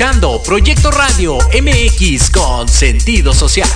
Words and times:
escuchando 0.00 0.42
Proyecto 0.42 0.90
Radio 0.90 1.36
MX 1.62 2.30
con 2.30 2.66
sentido 2.66 3.34
social. 3.34 3.68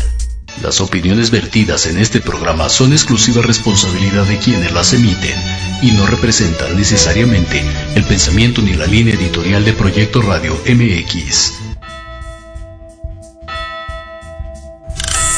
Las 0.62 0.80
opiniones 0.80 1.30
vertidas 1.30 1.84
en 1.84 1.98
este 1.98 2.22
programa 2.22 2.70
son 2.70 2.94
exclusiva 2.94 3.42
responsabilidad 3.42 4.24
de 4.24 4.38
quienes 4.38 4.72
las 4.72 4.94
emiten 4.94 5.38
y 5.82 5.90
no 5.90 6.06
representan 6.06 6.78
necesariamente 6.78 7.62
el 7.94 8.04
pensamiento 8.04 8.62
ni 8.62 8.72
la 8.72 8.86
línea 8.86 9.12
editorial 9.12 9.66
de 9.66 9.74
Proyecto 9.74 10.22
Radio 10.22 10.58
MX. 10.66 11.52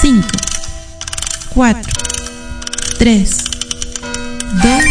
5, 0.02 0.28
4, 1.52 1.92
3, 2.96 3.44
2, 4.62 4.84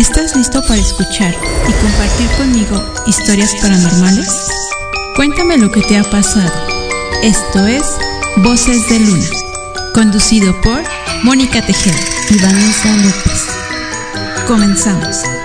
¿Estás 0.00 0.34
listo 0.34 0.62
para 0.62 0.80
escuchar 0.80 1.34
y 1.68 1.72
compartir 1.72 2.26
conmigo 2.38 2.82
historias 3.06 3.54
paranormales? 3.60 4.30
Cuéntame 5.14 5.58
lo 5.58 5.70
que 5.70 5.82
te 5.82 5.98
ha 5.98 6.02
pasado. 6.04 6.50
Esto 7.22 7.66
es 7.66 7.82
Voces 8.38 8.88
de 8.88 8.98
Luna, 9.00 9.26
conducido 9.92 10.58
por 10.62 10.82
Mónica 11.22 11.60
Tejeda 11.60 12.00
y 12.30 12.38
Vanessa 12.38 12.96
López. 12.96 13.48
Comenzamos. 14.48 15.39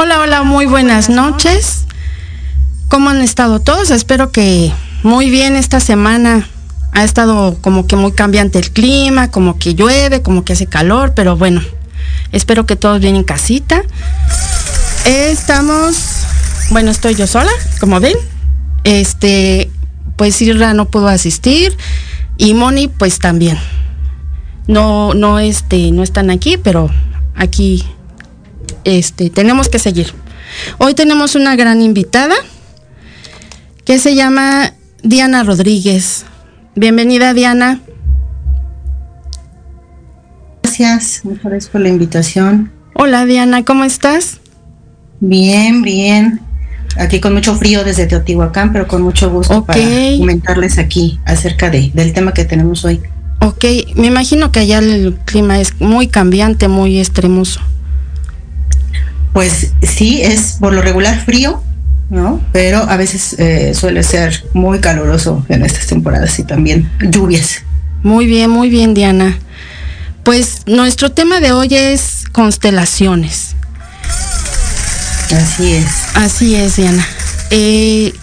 Hola, 0.00 0.20
hola, 0.20 0.44
muy 0.44 0.64
buenas 0.66 1.08
noches. 1.08 1.84
¿Cómo 2.86 3.10
han 3.10 3.20
estado 3.20 3.58
todos? 3.58 3.90
Espero 3.90 4.30
que 4.30 4.72
muy 5.02 5.28
bien 5.28 5.56
esta 5.56 5.80
semana. 5.80 6.48
Ha 6.92 7.02
estado 7.02 7.58
como 7.60 7.88
que 7.88 7.96
muy 7.96 8.12
cambiante 8.12 8.60
el 8.60 8.70
clima, 8.70 9.32
como 9.32 9.58
que 9.58 9.74
llueve, 9.74 10.22
como 10.22 10.44
que 10.44 10.52
hace 10.52 10.68
calor, 10.68 11.14
pero 11.16 11.36
bueno, 11.36 11.60
espero 12.30 12.64
que 12.64 12.76
todos 12.76 13.00
bien 13.00 13.16
en 13.16 13.24
casita. 13.24 13.82
Estamos, 15.04 15.96
bueno, 16.70 16.92
estoy 16.92 17.16
yo 17.16 17.26
sola, 17.26 17.50
como 17.80 17.98
ven. 17.98 18.14
Este, 18.84 19.68
pues 20.14 20.40
Irra 20.40 20.74
no 20.74 20.84
pudo 20.84 21.08
asistir 21.08 21.76
y 22.36 22.54
Moni 22.54 22.86
pues 22.86 23.18
también. 23.18 23.58
No, 24.68 25.12
no, 25.14 25.40
este, 25.40 25.90
no 25.90 26.04
están 26.04 26.30
aquí, 26.30 26.56
pero 26.56 26.88
aquí 27.34 27.84
este, 28.84 29.30
tenemos 29.30 29.68
que 29.68 29.78
seguir. 29.78 30.12
Hoy 30.78 30.94
tenemos 30.94 31.34
una 31.34 31.56
gran 31.56 31.82
invitada 31.82 32.34
que 33.84 33.98
se 33.98 34.14
llama 34.14 34.74
Diana 35.02 35.44
Rodríguez. 35.44 36.24
Bienvenida 36.74 37.34
Diana. 37.34 37.80
Gracias, 40.62 41.20
muchas 41.24 41.44
gracias 41.44 41.70
por 41.70 41.80
la 41.80 41.88
invitación. 41.88 42.70
Hola 42.94 43.24
Diana, 43.24 43.64
¿cómo 43.64 43.84
estás? 43.84 44.40
Bien, 45.20 45.82
bien. 45.82 46.40
Aquí 46.96 47.20
con 47.20 47.34
mucho 47.34 47.54
frío 47.54 47.84
desde 47.84 48.06
Teotihuacán, 48.06 48.72
pero 48.72 48.88
con 48.88 49.02
mucho 49.02 49.30
gusto 49.30 49.64
para 49.64 49.80
comentarles 50.18 50.78
aquí 50.78 51.20
acerca 51.24 51.70
de, 51.70 51.90
del 51.94 52.12
tema 52.12 52.32
que 52.32 52.44
tenemos 52.44 52.84
hoy. 52.84 53.00
Ok, 53.40 53.64
me 53.94 54.08
imagino 54.08 54.50
que 54.50 54.60
allá 54.60 54.78
el 54.78 55.16
clima 55.24 55.60
es 55.60 55.80
muy 55.80 56.08
cambiante, 56.08 56.66
muy 56.66 56.98
extremoso. 56.98 57.60
Pues 59.38 59.70
sí, 59.82 60.20
es 60.20 60.56
por 60.58 60.72
lo 60.72 60.82
regular 60.82 61.24
frío, 61.24 61.62
¿no? 62.10 62.40
Pero 62.50 62.78
a 62.78 62.96
veces 62.96 63.36
eh, 63.38 63.72
suele 63.72 64.02
ser 64.02 64.44
muy 64.52 64.80
caluroso 64.80 65.46
en 65.48 65.64
estas 65.64 65.86
temporadas 65.86 66.36
y 66.40 66.42
también 66.42 66.90
lluvias. 67.08 67.62
Muy 68.02 68.26
bien, 68.26 68.50
muy 68.50 68.68
bien, 68.68 68.94
Diana. 68.94 69.38
Pues 70.24 70.62
nuestro 70.66 71.12
tema 71.12 71.38
de 71.38 71.52
hoy 71.52 71.68
es 71.70 72.24
constelaciones. 72.32 73.54
Así 75.32 75.72
es. 75.72 75.86
Así 76.16 76.56
es, 76.56 76.74
Diana. 76.74 77.06
Eh, 77.50 78.14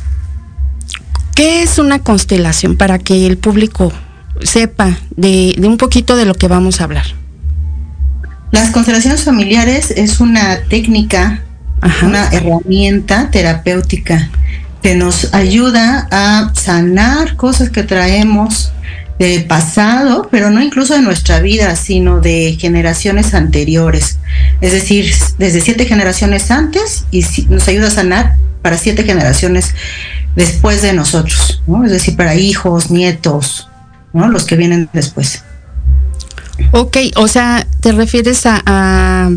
¿Qué 1.34 1.64
es 1.64 1.80
una 1.80 2.00
constelación 2.00 2.75
para 2.75 3.00
que 3.00 3.25
el 3.25 3.38
público 3.38 3.94
sepa 4.42 5.00
de 5.16 5.56
un 5.64 5.78
poquito 5.78 6.18
de 6.18 6.25
lo 6.25 6.34
que 6.34 6.50
vamos 6.50 6.81
a 6.81 6.84
hablar? 6.84 7.06
Las 8.51 8.72
constelaciones 8.72 9.23
familiares 9.23 9.91
es 9.91 10.19
una 10.19 10.59
técnica, 10.69 11.41
una 12.01 12.29
herramienta 12.29 13.29
terapéutica 13.31 14.29
que 14.81 14.95
nos 14.95 15.33
ayuda 15.33 16.07
a 16.11 16.51
sanar 16.53 17.35
cosas 17.35 17.69
que 17.69 17.83
traemos 17.83 18.72
de 19.19 19.39
pasado, 19.41 20.28
pero 20.29 20.51
no 20.51 20.61
incluso 20.61 20.94
de 20.94 21.01
nuestra 21.01 21.39
vida, 21.39 21.75
sino 21.75 22.19
de 22.19 22.57
generaciones 22.59 23.33
anteriores. 23.33 24.19
Es 24.62 24.73
decir, 24.73 25.12
desde 25.38 25.62
siete 25.62 25.85
generaciones 25.85 26.51
antes 26.51 27.06
y 27.12 27.25
nos 27.50 27.67
ayuda 27.67 27.88
a 27.88 27.91
sanar 27.91 28.35
para 28.62 28.77
siete 28.77 29.03
generaciones 29.03 29.73
después 30.35 30.81
de 30.81 30.94
nosotros, 30.94 31.63
Es 31.85 31.91
decir, 31.91 32.16
para 32.16 32.35
hijos, 32.35 32.91
nietos, 32.91 33.69
¿no? 34.13 34.27
Los 34.27 34.44
que 34.45 34.56
vienen 34.56 34.89
después. 34.91 35.44
Ok, 36.72 36.98
o 37.16 37.28
sea, 37.28 37.66
¿te 37.82 37.92
refieres 37.92 38.44
a, 38.46 39.30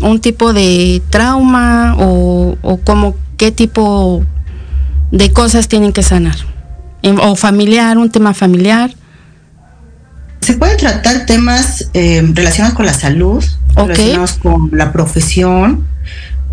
un 0.00 0.20
tipo 0.20 0.52
de 0.52 1.02
trauma 1.10 1.94
o, 1.98 2.56
o 2.62 2.76
como 2.78 3.16
qué 3.36 3.52
tipo 3.52 4.24
de 5.10 5.32
cosas 5.32 5.68
tienen 5.68 5.92
que 5.92 6.02
sanar? 6.02 6.36
¿O 7.22 7.36
familiar, 7.36 7.98
un 7.98 8.10
tema 8.10 8.32
familiar? 8.34 8.90
Se 10.44 10.52
pueden 10.52 10.76
tratar 10.76 11.24
temas 11.24 11.88
eh, 11.94 12.22
relacionados 12.34 12.76
con 12.76 12.84
la 12.84 12.92
salud, 12.92 13.42
relacionados 13.76 14.34
con 14.34 14.70
la 14.72 14.92
profesión, 14.92 15.86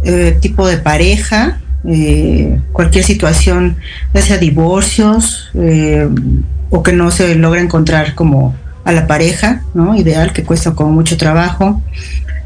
eh, 0.05 0.37
tipo 0.41 0.65
de 0.65 0.77
pareja, 0.77 1.59
eh, 1.85 2.57
cualquier 2.71 3.03
situación, 3.03 3.75
ya 4.13 4.21
sea 4.21 4.37
divorcios 4.37 5.51
o 6.69 6.83
que 6.83 6.93
no 6.93 7.11
se 7.11 7.35
logra 7.35 7.59
encontrar 7.59 8.15
como 8.15 8.55
a 8.83 8.91
la 8.91 9.07
pareja, 9.07 9.63
¿no? 9.73 9.95
Ideal, 9.95 10.33
que 10.33 10.43
cuesta 10.43 10.71
como 10.71 10.91
mucho 10.91 11.17
trabajo. 11.17 11.81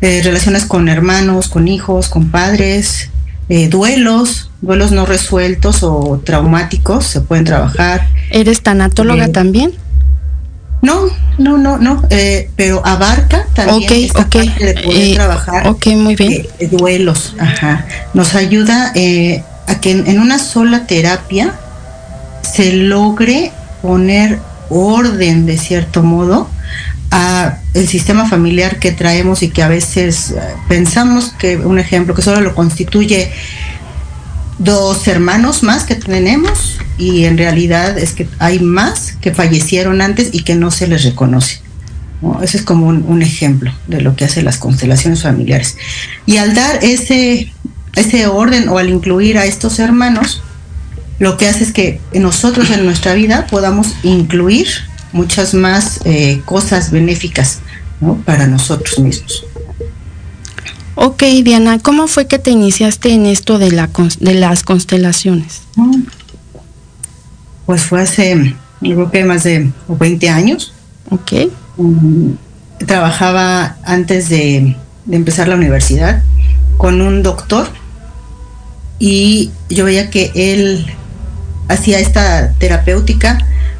Eh, 0.01 0.21
relaciones 0.23 0.65
con 0.65 0.89
hermanos, 0.89 1.47
con 1.47 1.67
hijos, 1.67 2.09
con 2.09 2.29
padres, 2.29 3.09
eh, 3.49 3.69
duelos, 3.69 4.51
duelos 4.61 4.91
no 4.91 5.05
resueltos 5.05 5.83
o 5.83 6.21
traumáticos, 6.23 7.05
se 7.05 7.21
pueden 7.21 7.45
trabajar. 7.45 8.07
¿Eres 8.29 8.61
tanatóloga 8.61 9.25
eh, 9.25 9.29
también? 9.29 9.73
No, 10.81 11.05
no, 11.37 11.57
no, 11.57 11.77
no, 11.77 12.03
pero 12.55 12.85
abarca 12.85 13.47
también 13.55 13.91
esta 13.91 14.27
parte 14.29 14.63
de 14.63 14.73
poder 14.83 15.15
trabajar 15.15 15.67
Ok, 15.67 15.87
muy 15.95 16.15
bien. 16.15 16.45
duelos, 16.71 17.35
ajá. 17.39 17.85
Nos 18.13 18.35
ayuda 18.35 18.89
a 18.89 19.79
que 19.81 19.91
en 19.91 20.19
una 20.19 20.37
sola 20.37 20.85
terapia 20.85 21.55
se 22.43 22.73
logre 22.73 23.51
poner 23.81 24.39
orden 24.69 25.45
de 25.45 25.57
cierto 25.57 26.03
modo 26.03 26.49
a 27.11 27.59
el 27.73 27.87
sistema 27.87 28.27
familiar 28.27 28.79
que 28.79 28.91
traemos 28.91 29.43
y 29.43 29.49
que 29.49 29.63
a 29.63 29.67
veces 29.67 30.31
eh, 30.31 30.39
pensamos 30.67 31.33
que 31.37 31.57
un 31.57 31.79
ejemplo 31.79 32.13
que 32.13 32.21
solo 32.21 32.41
lo 32.41 32.55
constituye 32.55 33.31
dos 34.57 35.07
hermanos 35.07 35.63
más 35.63 35.83
que 35.83 35.95
tenemos 35.95 36.79
y 36.97 37.25
en 37.25 37.37
realidad 37.37 37.97
es 37.97 38.13
que 38.13 38.27
hay 38.39 38.59
más 38.59 39.13
que 39.21 39.33
fallecieron 39.33 40.01
antes 40.01 40.29
y 40.31 40.43
que 40.43 40.55
no 40.55 40.71
se 40.71 40.87
les 40.87 41.03
reconoce. 41.03 41.61
Ese 42.41 42.57
es 42.57 42.63
como 42.63 42.87
un, 42.87 43.21
ejemplo 43.21 43.71
de 43.87 44.01
lo 44.01 44.15
que 44.15 44.25
hacen 44.25 44.45
las 44.45 44.57
constelaciones 44.57 45.21
familiares. 45.21 45.77
Y 46.25 46.37
al 46.37 46.55
dar 46.55 46.83
ese, 46.83 47.51
ese 47.95 48.25
orden 48.25 48.69
o 48.69 48.77
al 48.77 48.89
incluir 48.89 49.37
a 49.37 49.45
estos 49.45 49.77
hermanos, 49.79 50.41
lo 51.19 51.37
que 51.37 51.47
hace 51.47 51.63
es 51.63 51.71
que 51.71 52.01
nosotros 52.13 52.69
en 52.71 52.85
nuestra 52.85 53.13
vida 53.13 53.47
podamos 53.47 53.95
incluir 54.03 54.67
muchas 55.13 55.53
más 55.53 56.01
eh, 56.03 56.41
cosas 56.45 56.91
benéficas 56.91 57.59
para 58.25 58.47
nosotros 58.47 58.99
mismos. 58.99 59.45
Ok, 60.95 61.23
Diana, 61.43 61.79
¿cómo 61.79 62.07
fue 62.07 62.27
que 62.27 62.39
te 62.39 62.51
iniciaste 62.51 63.11
en 63.13 63.25
esto 63.25 63.59
de, 63.59 63.71
la, 63.71 63.89
de 64.19 64.33
las 64.33 64.63
constelaciones? 64.63 65.61
Pues 67.65 67.81
fue 67.81 68.01
hace, 68.01 68.55
creo 68.81 69.11
que 69.11 69.23
más 69.23 69.43
de 69.43 69.71
20 69.87 70.29
años. 70.29 70.73
Ok. 71.09 71.51
Mm, 71.77 72.31
trabajaba 72.85 73.77
antes 73.83 74.29
de, 74.29 74.75
de 75.05 75.15
empezar 75.15 75.47
la 75.47 75.55
universidad 75.55 76.23
con 76.77 77.01
un 77.01 77.23
doctor 77.23 77.67
y 78.99 79.51
yo 79.69 79.85
veía 79.85 80.09
que 80.09 80.31
él 80.35 80.85
hacía 81.67 81.99
esta 81.99 82.53
terapéutica 82.53 83.37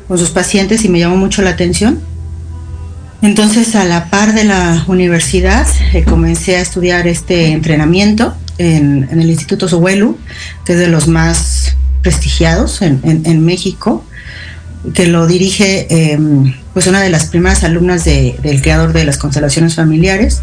con 0.07 0.17
sus 0.17 0.29
pacientes 0.29 0.85
y 0.85 0.89
me 0.89 0.99
llamó 0.99 1.17
mucho 1.17 1.41
la 1.41 1.51
atención. 1.51 1.99
Entonces, 3.21 3.75
a 3.75 3.85
la 3.85 4.09
par 4.09 4.33
de 4.33 4.43
la 4.43 4.83
universidad, 4.87 5.65
eh, 5.93 6.03
comencé 6.03 6.57
a 6.57 6.61
estudiar 6.61 7.07
este 7.07 7.47
entrenamiento 7.47 8.35
en, 8.57 9.07
el 9.11 9.29
Instituto 9.29 9.67
Sohuelu, 9.67 10.17
que 10.65 10.73
es 10.73 10.79
de 10.79 10.87
los 10.87 11.07
más 11.07 11.75
prestigiados 12.01 12.81
en, 12.83 13.45
México, 13.45 14.05
que 14.93 15.07
lo 15.07 15.25
dirige 15.25 15.87
em, 15.89 16.53
pues 16.73 16.85
una 16.85 17.01
de 17.01 17.09
las 17.09 17.25
primeras 17.25 17.63
alumnas 17.63 18.05
del 18.05 18.61
creador 18.61 18.93
de 18.93 19.05
las 19.05 19.17
constelaciones 19.17 19.73
familiares. 19.73 20.41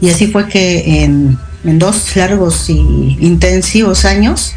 Y 0.00 0.08
así 0.08 0.28
fue 0.28 0.48
que 0.48 1.02
en, 1.04 1.38
dos 1.64 2.14
largos 2.14 2.70
y 2.70 3.18
intensivos 3.20 4.04
años, 4.04 4.54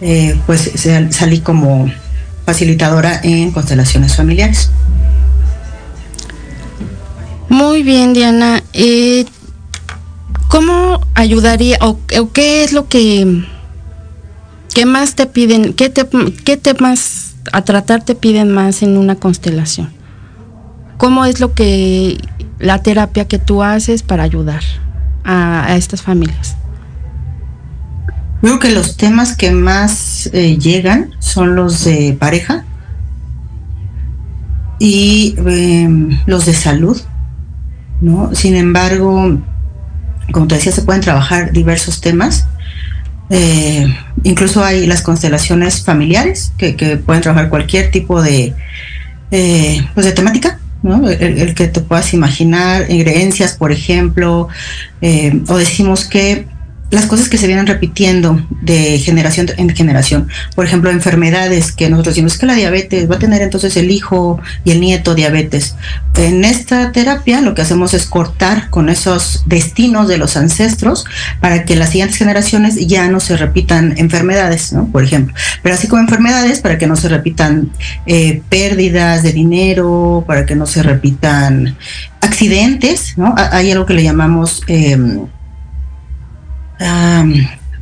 eh, 0.00 0.38
pues 0.46 0.72
salí 1.10 1.40
como 1.40 1.90
facilitadora 2.46 3.20
en 3.22 3.50
constelaciones 3.52 4.16
familiares. 4.16 4.70
Muy 7.48 7.82
bien, 7.82 8.12
Diana. 8.12 8.62
Eh, 8.72 9.26
¿Cómo 10.48 11.00
ayudaría 11.14 11.78
o, 11.80 11.98
qué 12.32 12.64
es 12.64 12.72
lo 12.72 12.88
que, 12.88 13.44
qué 14.74 14.86
más 14.86 15.14
te 15.14 15.26
piden, 15.26 15.74
qué, 15.74 15.90
te, 15.90 16.08
qué 16.44 16.56
temas 16.56 17.34
a 17.52 17.62
tratar 17.62 18.04
te 18.04 18.14
piden 18.14 18.50
más 18.50 18.82
en 18.82 18.96
una 18.96 19.14
constelación? 19.14 19.90
¿Cómo 20.96 21.24
es 21.24 21.40
lo 21.40 21.54
que 21.54 22.18
la 22.58 22.82
terapia 22.82 23.26
que 23.26 23.38
tú 23.38 23.62
haces 23.62 24.02
para 24.02 24.22
ayudar 24.22 24.62
a, 25.24 25.76
estas 25.76 26.02
familias? 26.02 26.56
Creo 28.40 28.58
que 28.58 28.70
los 28.70 28.96
temas 28.96 29.36
que 29.36 29.50
más 29.50 30.30
eh, 30.32 30.56
llegan 30.58 31.10
son 31.18 31.56
los 31.56 31.84
de 31.84 32.16
pareja 32.18 32.64
y 34.78 35.34
em, 35.46 36.18
los 36.26 36.46
de 36.46 36.54
salud 36.54 37.00
¿no? 38.00 38.34
Sin 38.34 38.56
embargo, 38.56 39.38
como 40.32 40.46
te 40.46 40.56
decía, 40.56 40.72
se 40.72 40.82
pueden 40.82 41.02
trabajar 41.02 41.52
diversos 41.52 42.00
temas. 42.00 42.46
Eh, 43.28 43.86
incluso 44.24 44.64
hay 44.64 44.86
las 44.86 45.02
constelaciones 45.02 45.84
familiares 45.84 46.52
que, 46.56 46.72
pueden 47.04 47.22
trabajar 47.22 47.48
cualquier 47.48 47.90
tipo 47.90 48.22
de, 48.22 48.54
eh, 49.30 49.86
pues 49.94 50.06
de 50.06 50.12
temática, 50.12 50.58
¿no? 50.82 51.08
El, 51.08 51.54
que 51.54 51.68
te 51.68 51.80
puedas 51.80 52.14
imaginar, 52.14 52.86
creencias, 52.86 53.56
por 53.56 53.70
ejemplo, 53.70 54.48
o 55.48 55.56
decimos 55.56 56.04
que 56.06 56.46
las 56.90 57.06
cosas 57.06 57.28
que 57.28 57.38
se 57.38 57.46
vienen 57.46 57.66
repitiendo 57.66 58.44
de 58.62 58.98
generación 58.98 59.48
en 59.56 59.70
generación. 59.70 60.28
Por 60.54 60.64
ejemplo, 60.64 60.90
enfermedades 60.90 61.72
que 61.72 61.88
nosotros 61.88 62.14
decimos 62.14 62.36
que 62.36 62.46
la 62.46 62.54
diabetes 62.54 63.10
va 63.10 63.16
a 63.16 63.18
tener 63.18 63.42
entonces 63.42 63.76
el 63.76 63.90
hijo 63.90 64.40
y 64.64 64.72
el 64.72 64.80
nieto 64.80 65.14
diabetes. 65.14 65.76
En 66.16 66.44
esta 66.44 66.92
terapia 66.92 67.40
lo 67.40 67.54
que 67.54 67.62
hacemos 67.62 67.94
es 67.94 68.06
cortar 68.06 68.70
con 68.70 68.88
esos 68.88 69.44
destinos 69.46 70.08
de 70.08 70.18
los 70.18 70.36
ancestros 70.36 71.04
para 71.40 71.64
que 71.64 71.76
las 71.76 71.90
siguientes 71.90 72.18
generaciones 72.18 72.76
ya 72.86 73.08
no 73.08 73.20
se 73.20 73.36
repitan 73.36 73.94
enfermedades, 73.96 74.72
¿no? 74.72 74.86
Por 74.86 75.04
ejemplo. 75.04 75.34
Pero 75.62 75.74
así 75.76 75.86
como 75.86 76.02
enfermedades, 76.02 76.60
para 76.60 76.78
que 76.78 76.86
no 76.86 76.96
se 76.96 77.08
repitan 77.08 77.70
eh, 78.06 78.42
pérdidas 78.48 79.22
de 79.22 79.32
dinero, 79.32 80.24
para 80.26 80.44
que 80.44 80.56
no 80.56 80.66
se 80.66 80.82
repitan 80.82 81.76
accidentes, 82.20 83.16
¿no? 83.16 83.34
Hay 83.36 83.70
algo 83.70 83.86
que 83.86 83.94
le 83.94 84.02
llamamos... 84.02 84.62
Eh, 84.66 84.98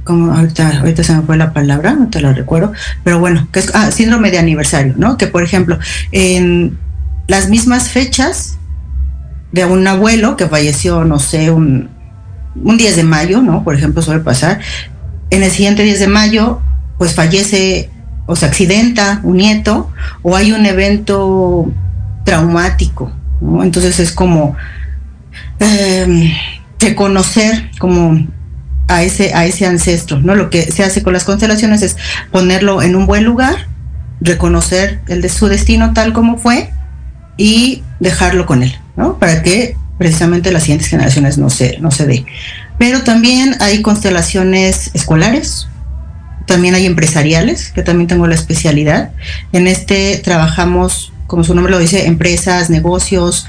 como 0.05 0.33
ahorita, 0.33 0.83
se 1.03 1.15
me 1.15 1.23
fue 1.23 1.37
la 1.37 1.53
palabra, 1.53 1.93
no 1.93 2.09
te 2.09 2.21
la 2.21 2.33
recuerdo, 2.33 2.73
pero 3.05 3.19
bueno, 3.21 3.47
que 3.53 3.61
es 3.61 3.71
ah, 3.75 3.91
síndrome 3.91 4.31
de 4.31 4.39
aniversario, 4.39 4.95
¿no? 4.97 5.19
Que 5.19 5.27
por 5.27 5.43
ejemplo, 5.43 5.79
en 6.13 6.79
las 7.27 7.51
mismas 7.51 7.91
fechas 7.91 8.59
de 9.53 9.67
un 9.67 9.87
abuelo 9.87 10.37
que 10.37 10.47
falleció, 10.47 11.05
no 11.05 11.19
sé, 11.19 11.51
un, 11.51 11.91
un 12.57 12.77
10 12.79 12.97
de 12.97 13.05
mayo, 13.05 13.43
¿no? 13.43 13.65
Por 13.65 13.75
ejemplo, 13.75 14.01
suele 14.01 14.21
pasar, 14.21 14.61
en 15.31 15.43
el 15.43 15.51
siguiente 15.51 15.83
10 15.83 16.01
de 16.01 16.09
mayo, 16.09 16.63
pues 16.97 17.15
fallece 17.15 17.91
o 18.27 18.35
se 18.35 18.47
accidenta 18.47 19.21
un 19.23 19.37
nieto 19.37 19.91
o 20.23 20.37
hay 20.37 20.53
un 20.53 20.65
evento 20.65 21.71
traumático, 22.25 23.13
¿no? 23.43 23.63
Entonces 23.63 24.01
es 24.01 24.11
como 24.11 24.57
eh, 25.61 26.35
reconocer 26.79 27.71
como 27.79 28.27
a 28.89 29.03
ese, 29.03 29.35
a 29.35 29.45
ese 29.45 29.67
ancestro, 29.67 30.19
¿no? 30.21 30.35
Lo 30.35 30.51
que 30.51 30.73
se 30.73 30.83
hace 30.83 31.03
con 31.03 31.13
las 31.13 31.25
constelaciones 31.25 31.83
es 31.83 31.97
ponerlo 32.33 32.83
en 32.83 32.97
un 32.97 33.07
buen 33.07 33.25
lugar, 33.25 33.69
reconocer 34.21 35.01
el 35.09 35.21
de 35.21 35.29
su 35.29 35.47
destino 35.47 35.93
tal 35.93 36.13
como 36.13 36.39
fue 36.39 36.71
y 37.37 37.85
dejarlo 38.01 38.47
con 38.47 38.63
él, 38.63 38.77
¿no? 38.97 39.19
Para 39.19 39.43
que 39.43 39.77
precisamente 39.99 40.51
las 40.53 40.63
siguientes 40.63 40.89
generaciones 40.89 41.39
no 41.39 41.51
se, 41.51 41.79
no 41.81 41.91
se 41.91 42.07
dé. 42.07 42.25
Pero 42.79 43.03
también 43.03 43.57
hay 43.61 43.83
constelaciones 43.83 44.91
escolares, 44.95 45.69
también 46.47 46.75
hay 46.75 46.87
empresariales, 46.87 47.71
que 47.71 47.83
también 47.83 48.09
tengo 48.09 48.27
la 48.27 48.35
especialidad. 48.35 49.11
En 49.53 49.67
este 49.67 50.19
trabajamos, 50.19 51.13
como 51.27 51.45
su 51.45 51.55
nombre 51.55 51.73
lo 51.73 51.79
dice, 51.79 52.07
empresas, 52.07 52.71
negocios, 52.71 53.47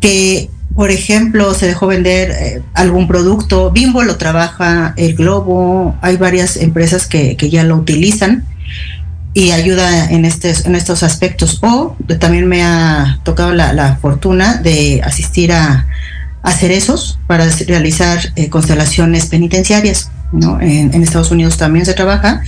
que 0.00 0.48
por 0.74 0.90
ejemplo, 0.90 1.52
se 1.54 1.66
dejó 1.66 1.86
vender 1.86 2.30
eh, 2.30 2.62
algún 2.74 3.06
producto, 3.06 3.70
Bimbo 3.70 4.02
lo 4.02 4.16
trabaja, 4.16 4.94
el 4.96 5.14
Globo, 5.14 5.96
hay 6.00 6.16
varias 6.16 6.56
empresas 6.56 7.06
que, 7.06 7.36
ya 7.36 7.64
lo 7.64 7.76
utilizan 7.76 8.44
y 9.34 9.50
ayuda 9.50 10.10
en, 10.10 10.24
en 10.24 10.74
estos 10.74 11.02
aspectos. 11.02 11.58
O 11.62 11.96
también 12.18 12.46
me 12.46 12.62
ha 12.62 13.20
tocado 13.24 13.52
la, 13.52 13.98
fortuna 14.00 14.56
de 14.56 15.02
asistir 15.04 15.52
a, 15.52 15.88
a 16.42 16.52
cerezos 16.52 17.18
para 17.26 17.48
realizar 17.66 18.20
eh, 18.36 18.48
constelaciones 18.48 19.26
penitenciarias. 19.26 20.10
¿no? 20.32 20.60
En, 20.60 20.94
en, 20.94 21.02
Estados 21.02 21.30
Unidos 21.30 21.58
también 21.58 21.84
se 21.84 21.92
trabaja 21.92 22.42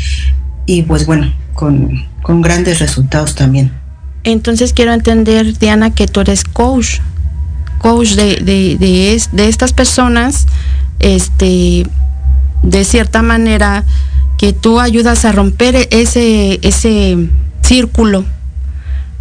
y 0.64 0.82
pues 0.82 1.04
bueno, 1.04 1.34
con, 1.52 2.06
con 2.22 2.40
grandes 2.40 2.78
resultados 2.78 3.34
también. 3.34 3.72
Entonces 4.22 4.72
quiero 4.72 4.94
entender, 4.94 5.58
Diana, 5.58 5.90
que 5.90 6.06
tú 6.06 6.20
eres 6.20 6.44
coach 6.44 7.00
coach 7.84 8.12
de, 8.12 8.36
de, 8.36 8.78
de, 9.30 9.46
estas 9.46 9.74
personas, 9.74 10.46
este, 11.00 11.86
de 12.62 12.84
cierta 12.86 13.20
manera, 13.20 13.84
que 14.38 14.54
tú 14.54 14.80
ayudas 14.80 15.26
a 15.26 15.32
romper 15.32 15.88
ese, 15.90 16.60
ese 16.62 17.28
círculo, 17.60 18.24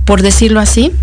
por 0.05 0.21
decirlo 0.21 0.61
así? 0.61 0.93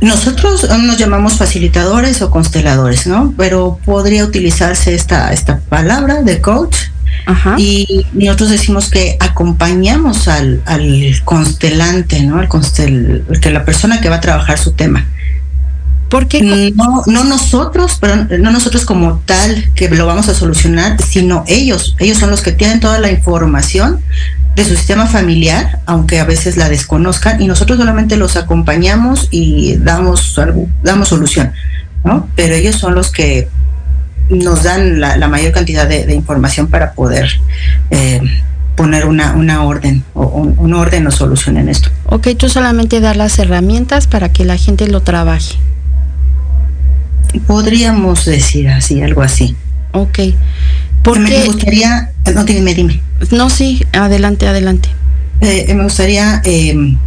Nosotros 0.00 0.68
nos 0.68 0.98
llamamos 0.98 1.34
facilitadores 1.34 2.20
o 2.20 2.32
consteladores, 2.32 3.06
¿no? 3.06 3.32
Pero 3.36 3.78
podría 3.84 4.24
utilizarse 4.24 4.92
esta, 4.92 5.32
esta 5.32 5.60
palabra 5.68 6.22
de 6.24 6.40
coach. 6.40 6.76
Y 7.58 8.06
nosotros 8.12 8.50
decimos 8.50 8.90
que 8.90 9.16
acompañamos 9.20 10.26
al, 10.26 10.62
al 10.66 11.14
constelante, 11.24 12.24
¿no? 12.24 12.40
El 12.40 12.48
constel, 12.48 13.24
que 13.40 13.52
la 13.52 13.64
persona 13.64 14.00
que 14.00 14.08
va 14.08 14.16
a 14.16 14.20
trabajar 14.20 14.58
su 14.58 14.72
tema. 14.72 15.06
Porque 16.08 16.72
no, 16.74 17.02
no 17.06 17.24
nosotros, 17.24 17.98
pero 18.00 18.16
no 18.38 18.50
nosotros 18.50 18.84
como 18.84 19.20
tal 19.24 19.70
que 19.74 19.88
lo 19.88 20.06
vamos 20.06 20.28
a 20.28 20.34
solucionar, 20.34 21.02
sino 21.02 21.44
ellos. 21.48 21.96
Ellos 21.98 22.18
son 22.18 22.30
los 22.30 22.42
que 22.42 22.52
tienen 22.52 22.78
toda 22.78 22.98
la 22.98 23.10
información 23.10 24.00
de 24.54 24.64
su 24.64 24.74
sistema 24.74 25.06
familiar, 25.06 25.80
aunque 25.84 26.18
a 26.18 26.24
veces 26.24 26.56
la 26.56 26.68
desconozcan, 26.68 27.42
y 27.42 27.46
nosotros 27.46 27.78
solamente 27.78 28.16
los 28.16 28.36
acompañamos 28.36 29.28
y 29.30 29.76
damos 29.76 30.38
algo, 30.38 30.66
damos 30.82 31.08
solución, 31.08 31.52
¿no? 32.04 32.28
Pero 32.36 32.54
ellos 32.54 32.76
son 32.76 32.94
los 32.94 33.10
que 33.10 33.48
nos 34.30 34.62
dan 34.62 35.00
la, 35.00 35.28
mayor 35.28 35.52
cantidad 35.52 35.86
de, 35.86 36.12
información 36.14 36.68
para 36.68 36.92
poder 36.92 37.28
eh, 37.90 38.20
poner 38.76 39.06
una, 39.06 39.34
una 39.34 39.64
orden 39.64 40.04
o 40.14 40.26
un, 40.26 40.74
orden 40.74 41.06
o 41.06 41.10
solución 41.10 41.58
en 41.58 41.68
esto. 41.68 41.90
Ok, 42.06 42.28
tú 42.38 42.48
solamente 42.48 43.00
dar 43.00 43.16
las 43.16 43.38
herramientas 43.38 44.06
para 44.06 44.30
que 44.30 44.44
la 44.44 44.56
gente 44.56 44.88
lo 44.88 45.00
trabaje. 45.02 45.56
Podríamos 47.46 48.24
decir 48.24 48.68
así, 48.68 49.02
algo 49.02 49.22
así. 49.22 49.56
Ok. 49.92 50.18
Porque 51.02 51.20
me 51.20 51.44
gustaría, 51.44 52.10
no, 52.34 52.44
dime, 52.44 52.74
dime. 52.74 53.00
No, 53.30 53.48
sí, 53.50 53.84
adelante, 53.92 54.48
adelante. 54.48 54.88
Eh, 55.40 55.72
me 55.74 55.84
gustaría, 55.84 56.40
em, 56.44 56.98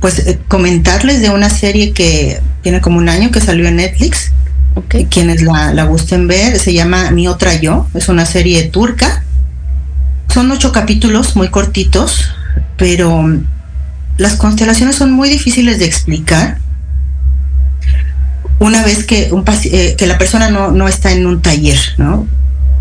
pues, 0.00 0.20
eh, 0.20 0.38
comentarles 0.48 1.20
de 1.20 1.30
una 1.30 1.50
serie 1.50 1.92
que 1.92 2.40
tiene 2.62 2.80
como 2.80 2.98
un 2.98 3.08
año 3.08 3.30
que 3.30 3.40
salió 3.40 3.68
en 3.68 3.76
Netflix. 3.76 4.32
Okay. 4.74 5.06
Quienes 5.06 5.42
la, 5.42 5.72
la 5.72 5.84
gusten 5.84 6.28
ver, 6.28 6.58
se 6.58 6.74
llama 6.74 7.10
Mi 7.10 7.28
Otra 7.28 7.54
Yo, 7.58 7.88
es 7.94 8.08
una 8.08 8.26
serie 8.26 8.64
turca. 8.64 9.24
Son 10.32 10.50
ocho 10.50 10.72
capítulos 10.72 11.34
muy 11.34 11.48
cortitos, 11.48 12.30
pero 12.76 13.24
las 14.18 14.34
constelaciones 14.36 14.96
son 14.96 15.12
muy 15.12 15.28
difíciles 15.28 15.78
de 15.78 15.86
explicar 15.86 16.58
una 18.58 18.82
vez 18.82 19.04
que, 19.04 19.28
un, 19.32 19.44
eh, 19.64 19.94
que 19.96 20.06
la 20.06 20.18
persona 20.18 20.50
no, 20.50 20.70
no, 20.70 20.88
está 20.88 21.12
en 21.12 21.26
un 21.26 21.42
taller, 21.42 21.78
¿no? 21.98 22.26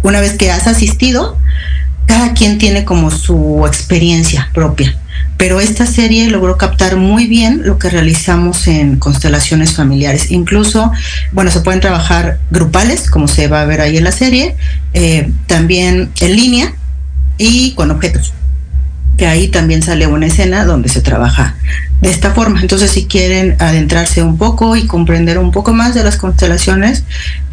Una 0.03 0.21
vez 0.21 0.37
que 0.37 0.51
has 0.51 0.67
asistido, 0.67 1.37
cada 2.05 2.33
quien 2.33 2.57
tiene 2.57 2.85
como 2.85 3.11
su 3.11 3.65
experiencia 3.67 4.49
propia. 4.53 4.97
Pero 5.37 5.59
esta 5.59 5.85
serie 5.85 6.29
logró 6.29 6.57
captar 6.57 6.95
muy 6.95 7.27
bien 7.27 7.61
lo 7.65 7.77
que 7.77 7.89
realizamos 7.89 8.67
en 8.67 8.97
constelaciones 8.97 9.73
familiares. 9.73 10.31
Incluso, 10.31 10.91
bueno, 11.33 11.51
se 11.51 11.59
pueden 11.59 11.81
trabajar 11.81 12.39
grupales, 12.51 13.09
como 13.09 13.27
se 13.27 13.47
va 13.47 13.61
a 13.61 13.65
ver 13.65 13.81
ahí 13.81 13.97
en 13.97 14.05
la 14.05 14.13
serie, 14.13 14.55
eh, 14.93 15.29
también 15.47 16.09
en 16.21 16.35
línea 16.35 16.73
y 17.37 17.73
con 17.73 17.91
objetos 17.91 18.33
que 19.17 19.27
ahí 19.27 19.47
también 19.47 19.81
sale 19.81 20.07
una 20.07 20.25
escena 20.25 20.65
donde 20.65 20.89
se 20.89 21.01
trabaja 21.01 21.55
de 22.01 22.09
esta 22.09 22.31
forma. 22.31 22.61
Entonces, 22.61 22.91
si 22.91 23.05
quieren 23.05 23.55
adentrarse 23.59 24.21
un 24.21 24.37
poco 24.37 24.75
y 24.75 24.85
comprender 24.85 25.37
un 25.37 25.51
poco 25.51 25.73
más 25.73 25.95
de 25.95 26.03
las 26.03 26.17
constelaciones, 26.17 27.03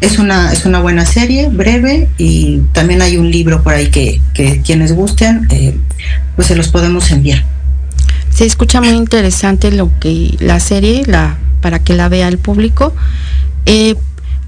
es 0.01 0.19
una, 0.19 0.51
es 0.51 0.65
una 0.65 0.79
buena 0.79 1.05
serie, 1.05 1.49
breve, 1.49 2.09
y 2.17 2.59
también 2.71 3.01
hay 3.01 3.17
un 3.17 3.31
libro 3.31 3.63
por 3.63 3.73
ahí 3.73 3.89
que, 3.89 4.21
quienes 4.63 4.93
gusten, 4.93 5.47
eh, 5.49 5.77
pues 6.35 6.47
se 6.47 6.55
los 6.55 6.67
podemos 6.67 7.11
enviar. 7.11 7.43
Se 8.29 8.45
escucha 8.45 8.81
muy 8.81 8.89
interesante 8.89 9.71
lo 9.71 9.91
que 9.99 10.35
la 10.39 10.59
serie, 10.59 11.03
la, 11.05 11.37
para 11.61 11.79
que 11.79 11.93
la 11.93 12.09
vea 12.09 12.27
el 12.27 12.37
público. 12.37 12.93
Eh, 13.65 13.95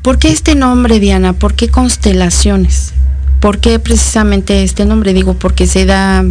¿Por 0.01 0.19
qué 0.19 0.29
este 0.29 0.55
nombre, 0.55 0.99
Diana? 0.99 1.33
¿Por 1.33 1.55
qué 1.55 1.69
constelaciones? 1.69 2.93
¿Por 3.39 3.59
qué 3.59 3.79
precisamente 3.79 4.63
este 4.63 4.85
nombre? 4.85 5.13
Digo, 5.13 5.35
porque 5.35 5.67
se 5.67 5.85
da 5.85 6.23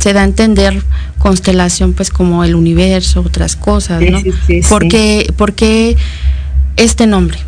se 0.00 0.14
da 0.14 0.22
a 0.22 0.24
entender 0.24 0.82
constelación 1.18 1.92
pues 1.92 2.10
como 2.10 2.42
el 2.42 2.54
universo, 2.54 3.20
otras 3.20 3.54
cosas, 3.54 4.02
¿no? 4.02 4.20
¿Por, 4.68 4.88
qué, 4.88 5.96
este 6.76 7.06
nombre? 7.06 7.38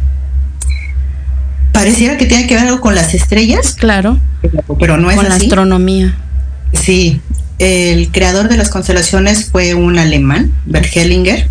Pareciera 1.73 2.19
que 2.19 2.27
tiene 2.27 2.47
que 2.47 2.55
ver 2.55 2.65
algo 2.65 2.81
con 2.81 2.95
las 2.95 3.15
estrellas. 3.15 3.75
Claro. 3.75 4.21
Pero 4.79 4.99
no 4.99 5.11
es 5.11 5.17
Con 5.17 5.29
la 5.29 5.37
astronomía. 5.37 6.15
Sí. 6.75 7.21
El 7.59 8.11
creador 8.11 8.49
de 8.49 8.59
las 8.59 8.69
constelaciones 8.69 9.47
fue 9.51 9.75
un 9.75 9.99
alemán, 9.99 10.53
Bert 10.67 10.95
Hellinger, 10.95 11.49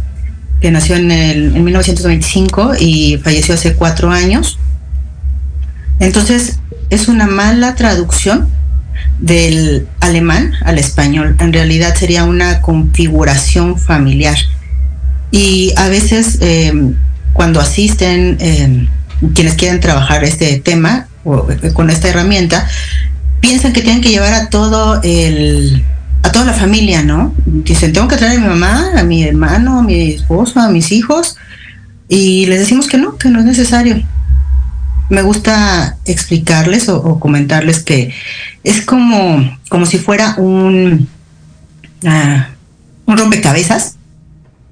que 0.59 0.69
nació 0.69 0.97
en, 0.97 1.09
el, 1.09 1.55
en 1.55 1.63
1925 1.63 2.73
y 2.79 3.17
falleció 3.23 3.55
hace 3.55 3.73
cuatro 3.73 4.11
años. 4.11 4.59
Entonces, 5.99 6.59
es 6.91 7.07
una 7.07 7.25
mala 7.25 7.73
traducción 7.73 8.47
del 9.21 9.87
alemán 9.99 10.51
al 10.65 10.79
español. 10.79 11.37
En 11.39 11.53
realidad 11.53 11.95
sería 11.95 12.25
una 12.25 12.61
configuración 12.61 13.77
familiar. 13.77 14.35
Y 15.31 15.71
a 15.77 15.87
veces 15.87 16.39
em, 16.41 16.95
cuando 17.31 17.61
asisten 17.61 18.37
em, 18.39 18.87
quienes 19.33 19.53
quieren 19.53 19.79
trabajar 19.79 20.23
este 20.23 20.59
tema 20.59 21.07
o, 21.23 21.49
eh, 21.49 21.71
con 21.71 21.89
esta 21.89 22.09
herramienta, 22.09 22.67
piensan 23.39 23.71
que 23.71 23.81
tienen 23.81 24.01
que 24.01 24.09
llevar 24.09 24.33
a 24.33 24.49
todo 24.49 24.99
el 25.03 25.85
a 26.23 26.31
toda 26.31 26.45
la 26.45 26.53
familia, 26.53 27.01
¿no? 27.01 27.33
Dicen, 27.45 27.93
tengo 27.93 28.07
que 28.07 28.15
traer 28.15 28.37
a 28.37 28.41
mi 28.41 28.47
mamá, 28.47 28.91
a 28.95 29.03
mi 29.03 29.23
hermano, 29.23 29.79
a 29.79 29.83
mi 29.83 30.11
esposo, 30.11 30.59
a 30.59 30.69
mis 30.69 30.91
hijos, 30.91 31.35
y 32.07 32.45
les 32.45 32.59
decimos 32.59 32.87
que 32.87 32.99
no, 32.99 33.17
que 33.17 33.29
no 33.29 33.39
es 33.39 33.45
necesario 33.45 34.03
me 35.11 35.23
gusta 35.23 35.97
explicarles 36.05 36.87
o, 36.87 37.19
comentarles 37.19 37.83
que 37.83 38.13
es 38.63 38.79
como, 38.79 39.57
como 39.67 39.85
si 39.85 39.97
fuera 39.97 40.35
un, 40.37 41.09
ah, 42.05 42.47
un 43.05 43.17
rompecabezas. 43.17 43.97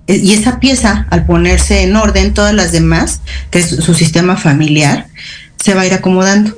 E, 0.08 0.16
y 0.16 0.32
esa 0.32 0.62
pieza, 0.62 1.08
al 1.10 1.26
ponerse 1.26 1.84
en 1.84 1.94
orden, 1.98 2.34
todas 2.34 2.54
las 2.54 2.72
demás, 2.72 3.20
que 3.52 3.60
es 3.60 3.68
su 3.68 3.94
sistema 3.94 4.38
familiar, 4.38 5.08
se 5.62 5.74
va 5.74 5.82
a 5.82 5.88
ir 5.88 5.94
acomodando. 5.94 6.58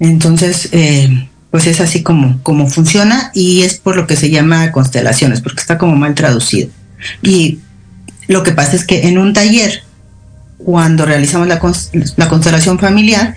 Entonces, 0.00 0.68
eh, 0.72 1.28
pues 1.52 1.68
es 1.68 1.80
así 1.80 2.02
como, 2.02 2.42
como 2.42 2.66
funciona 2.68 3.30
y 3.32 3.62
es 3.62 3.76
por 3.78 3.94
lo 3.94 4.08
que 4.08 4.16
se 4.16 4.28
llama 4.28 4.72
constelaciones, 4.72 5.40
porque 5.40 5.60
está 5.60 5.78
como 5.78 5.94
mal 5.94 6.16
traducido. 6.16 6.68
Y 7.22 7.60
lo 8.26 8.42
que 8.42 8.50
pasa 8.50 8.74
es 8.74 8.84
que 8.84 9.06
en 9.06 9.18
un 9.18 9.34
taller 9.34 9.84
cuando 10.58 11.04
realizamos 11.04 11.48
la, 11.48 11.58
constelación 11.58 12.78
familiar, 12.78 13.34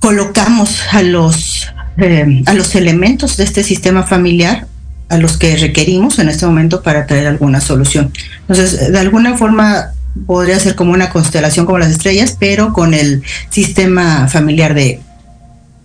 colocamos 0.00 0.80
a 0.92 1.02
los, 1.02 1.68
eh, 1.98 2.42
a 2.46 2.54
los 2.54 2.74
elementos 2.74 3.36
de 3.36 3.44
este 3.44 3.62
sistema 3.62 4.02
familiar 4.02 4.66
a 5.08 5.18
los 5.18 5.36
que 5.36 5.56
requerimos 5.56 6.18
en 6.18 6.28
este 6.28 6.46
momento 6.46 6.82
para 6.82 7.06
traer 7.06 7.28
alguna 7.28 7.60
solución. 7.60 8.12
Entonces, 8.40 8.92
de 8.92 8.98
alguna 8.98 9.36
forma 9.36 9.92
podría 10.26 10.58
ser 10.58 10.74
como 10.74 10.92
una 10.92 11.10
constelación 11.10 11.66
como 11.66 11.78
las 11.78 11.90
estrellas, 11.90 12.36
pero 12.38 12.72
con 12.72 12.94
el 12.94 13.22
sistema 13.50 14.28
familiar 14.28 14.74
de, 14.74 15.00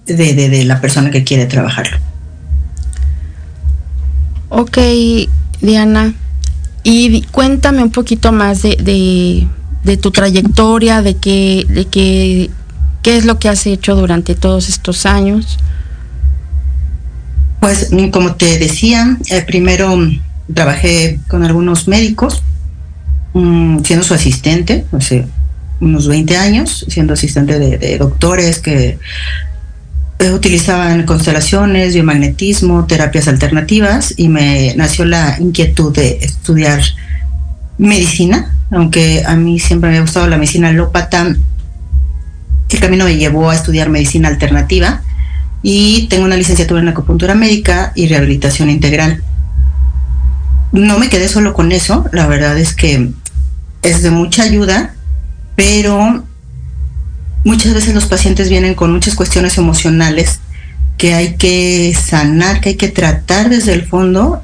de, 0.05 0.63
la 0.65 0.79
persona 0.79 1.11
que 1.11 1.23
quiere 1.23 1.45
trabajarlo. 1.45 1.97
Ok, 4.49 4.77
Diana. 5.61 6.13
Y 6.83 7.21
cuéntame 7.31 7.83
un 7.83 7.91
poquito 7.91 8.31
más 8.31 8.63
de, 8.63 9.47
de 9.83 9.97
tu 9.97 10.11
trayectoria, 10.11 11.01
de 11.01 11.17
qué, 11.17 11.65
de 11.67 11.85
qué, 11.85 12.49
qué 13.01 13.17
es 13.17 13.25
lo 13.25 13.39
que 13.39 13.49
has 13.49 13.65
hecho 13.65 13.95
durante 13.95 14.35
todos 14.35 14.69
estos 14.69 15.05
años. 15.05 15.57
Pues 17.59 17.89
como 18.11 18.35
te 18.35 18.57
decía, 18.57 19.17
eh, 19.29 19.43
primero 19.45 19.95
mm, 19.95 20.19
trabajé 20.53 21.19
con 21.27 21.43
algunos 21.43 21.87
médicos, 21.87 22.41
mm, 23.33 23.83
siendo 23.83 24.03
su 24.05 24.13
asistente, 24.13 24.85
hace 24.91 25.27
unos 25.79 26.07
20 26.07 26.37
años, 26.37 26.85
siendo 26.89 27.13
asistente 27.13 27.59
de, 27.59 27.97
doctores 27.97 28.59
que 28.59 28.99
eh, 30.19 30.31
utilizaban 30.31 31.03
constelaciones, 31.05 31.93
biomagnetismo, 31.93 32.85
terapias 32.85 33.27
alternativas 33.27 34.13
y 34.17 34.29
me 34.29 34.73
nació 34.75 35.05
la 35.05 35.37
inquietud 35.39 35.93
de 35.93 36.19
estudiar 36.21 36.81
medicina 37.87 38.51
aunque 38.71 39.23
a 39.25 39.35
mí 39.35 39.59
siempre 39.59 39.89
me 39.89 39.97
ha 39.97 40.01
gustado 40.01 40.27
la 40.27 40.37
medicina 40.37 40.69
alópata, 40.69 41.35
el 42.69 42.79
camino 42.79 43.03
me 43.03 43.17
llevó 43.17 43.49
a 43.49 43.55
estudiar 43.55 43.89
medicina 43.89 44.29
alternativa 44.29 45.01
y 45.61 46.07
tengo 46.07 46.23
una 46.23 46.37
licenciatura 46.37 46.79
en 46.79 46.87
acupuntura 46.87 47.35
médica 47.35 47.91
y 47.95 48.07
rehabilitación 48.07 48.69
integral. 48.69 49.21
No 50.71 50.97
me 50.97 51.09
quedé 51.09 51.27
solo 51.27 51.53
con 51.53 51.73
eso, 51.73 52.05
la 52.13 52.27
verdad 52.27 52.57
es 52.57 52.73
que 52.73 53.11
es 53.83 54.03
de 54.03 54.09
mucha 54.09 54.43
ayuda, 54.43 54.95
pero 55.57 56.23
muchas 57.43 57.73
veces 57.73 57.93
los 57.93 58.05
pacientes 58.05 58.49
vienen 58.49 58.73
con 58.73 58.93
muchas 58.93 59.15
cuestiones 59.15 59.57
emocionales 59.57 60.39
que 60.97 61.13
hay 61.13 61.35
que 61.35 61.93
sanar, 61.93 62.61
que 62.61 62.69
hay 62.69 62.75
que 62.75 62.87
tratar 62.87 63.49
desde 63.49 63.73
el 63.73 63.85
fondo 63.85 64.41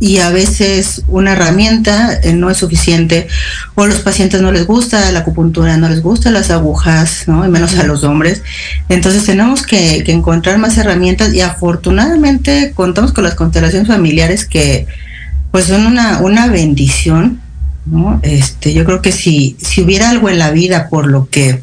y 0.00 0.18
a 0.18 0.30
veces 0.30 1.02
una 1.08 1.32
herramienta 1.32 2.18
eh, 2.22 2.32
no 2.32 2.50
es 2.50 2.56
suficiente 2.56 3.28
o 3.74 3.86
los 3.86 3.98
pacientes 3.98 4.40
no 4.40 4.50
les 4.50 4.66
gusta 4.66 5.12
la 5.12 5.20
acupuntura, 5.20 5.76
no 5.76 5.90
les 5.90 6.02
gustan 6.02 6.32
las 6.32 6.50
agujas, 6.50 7.24
¿no? 7.26 7.44
y 7.44 7.48
menos 7.50 7.78
a 7.78 7.84
los 7.84 8.02
hombres. 8.02 8.42
Entonces 8.88 9.24
tenemos 9.24 9.62
que, 9.62 10.02
encontrar 10.10 10.58
más 10.58 10.76
herramientas 10.78 11.34
y 11.34 11.42
afortunadamente 11.42 12.72
contamos 12.74 13.12
con 13.12 13.24
las 13.24 13.34
constelaciones 13.34 13.86
familiares 13.86 14.46
que 14.46 14.86
pues 15.52 15.66
son 15.66 15.86
una, 15.86 16.18
una 16.20 16.46
bendición. 16.48 17.40
¿no? 17.84 18.20
Este, 18.22 18.72
yo 18.72 18.84
creo 18.84 19.02
que 19.02 19.12
si, 19.12 19.56
si 19.60 19.82
hubiera 19.82 20.08
algo 20.08 20.30
en 20.30 20.38
la 20.38 20.50
vida 20.50 20.88
por 20.88 21.06
lo 21.06 21.28
que 21.28 21.62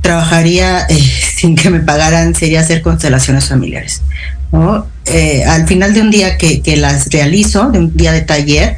trabajaría 0.00 0.86
eh, 0.88 0.98
sin 1.36 1.56
que 1.56 1.70
me 1.70 1.80
pagaran 1.80 2.34
sería 2.34 2.60
hacer 2.60 2.82
constelaciones 2.82 3.46
familiares. 3.46 4.02
Eh, 5.06 5.44
al 5.44 5.66
final 5.66 5.94
de 5.94 6.00
un 6.00 6.10
día 6.10 6.36
que, 6.36 6.62
las 6.76 7.08
realizo, 7.08 7.70
de 7.70 7.78
un 7.78 7.96
día 7.96 8.12
de 8.12 8.22
taller, 8.22 8.76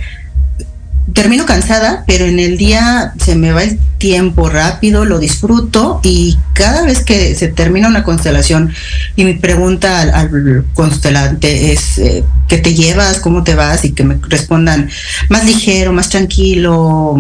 termino 1.13 1.45
cansada, 1.45 2.05
pero 2.07 2.25
en 2.27 2.39
el 2.39 2.57
día 2.57 3.15
se 3.19 3.35
me 3.35 3.51
va 3.51 3.65
el 3.65 3.79
tiempo 3.99 4.49
rápido, 4.49 5.05
lo 5.05 5.19
disfruto 5.19 6.01
y 6.05 6.39
cada 6.53 6.85
vez 6.85 7.03
que 7.05 7.35
se 7.35 7.49
termina 7.49 7.89
una 7.89 8.05
constelación 8.05 8.73
y 9.17 9.25
mi 9.25 9.35
pregunta 9.35 10.01
al, 10.03 10.65
constelante 10.73 11.73
es 11.73 11.99
eh, 11.99 12.25
¿qué 12.49 12.59
te 12.59 12.75
llevas? 12.75 13.19
¿Cómo 13.19 13.43
te 13.43 13.57
vas? 13.57 13.85
Y 13.85 13.93
que 13.93 14.05
me 14.05 14.19
respondan 14.29 14.89
más 15.29 15.45
ligero, 15.45 15.93
más 15.93 16.09
tranquilo, 16.09 17.17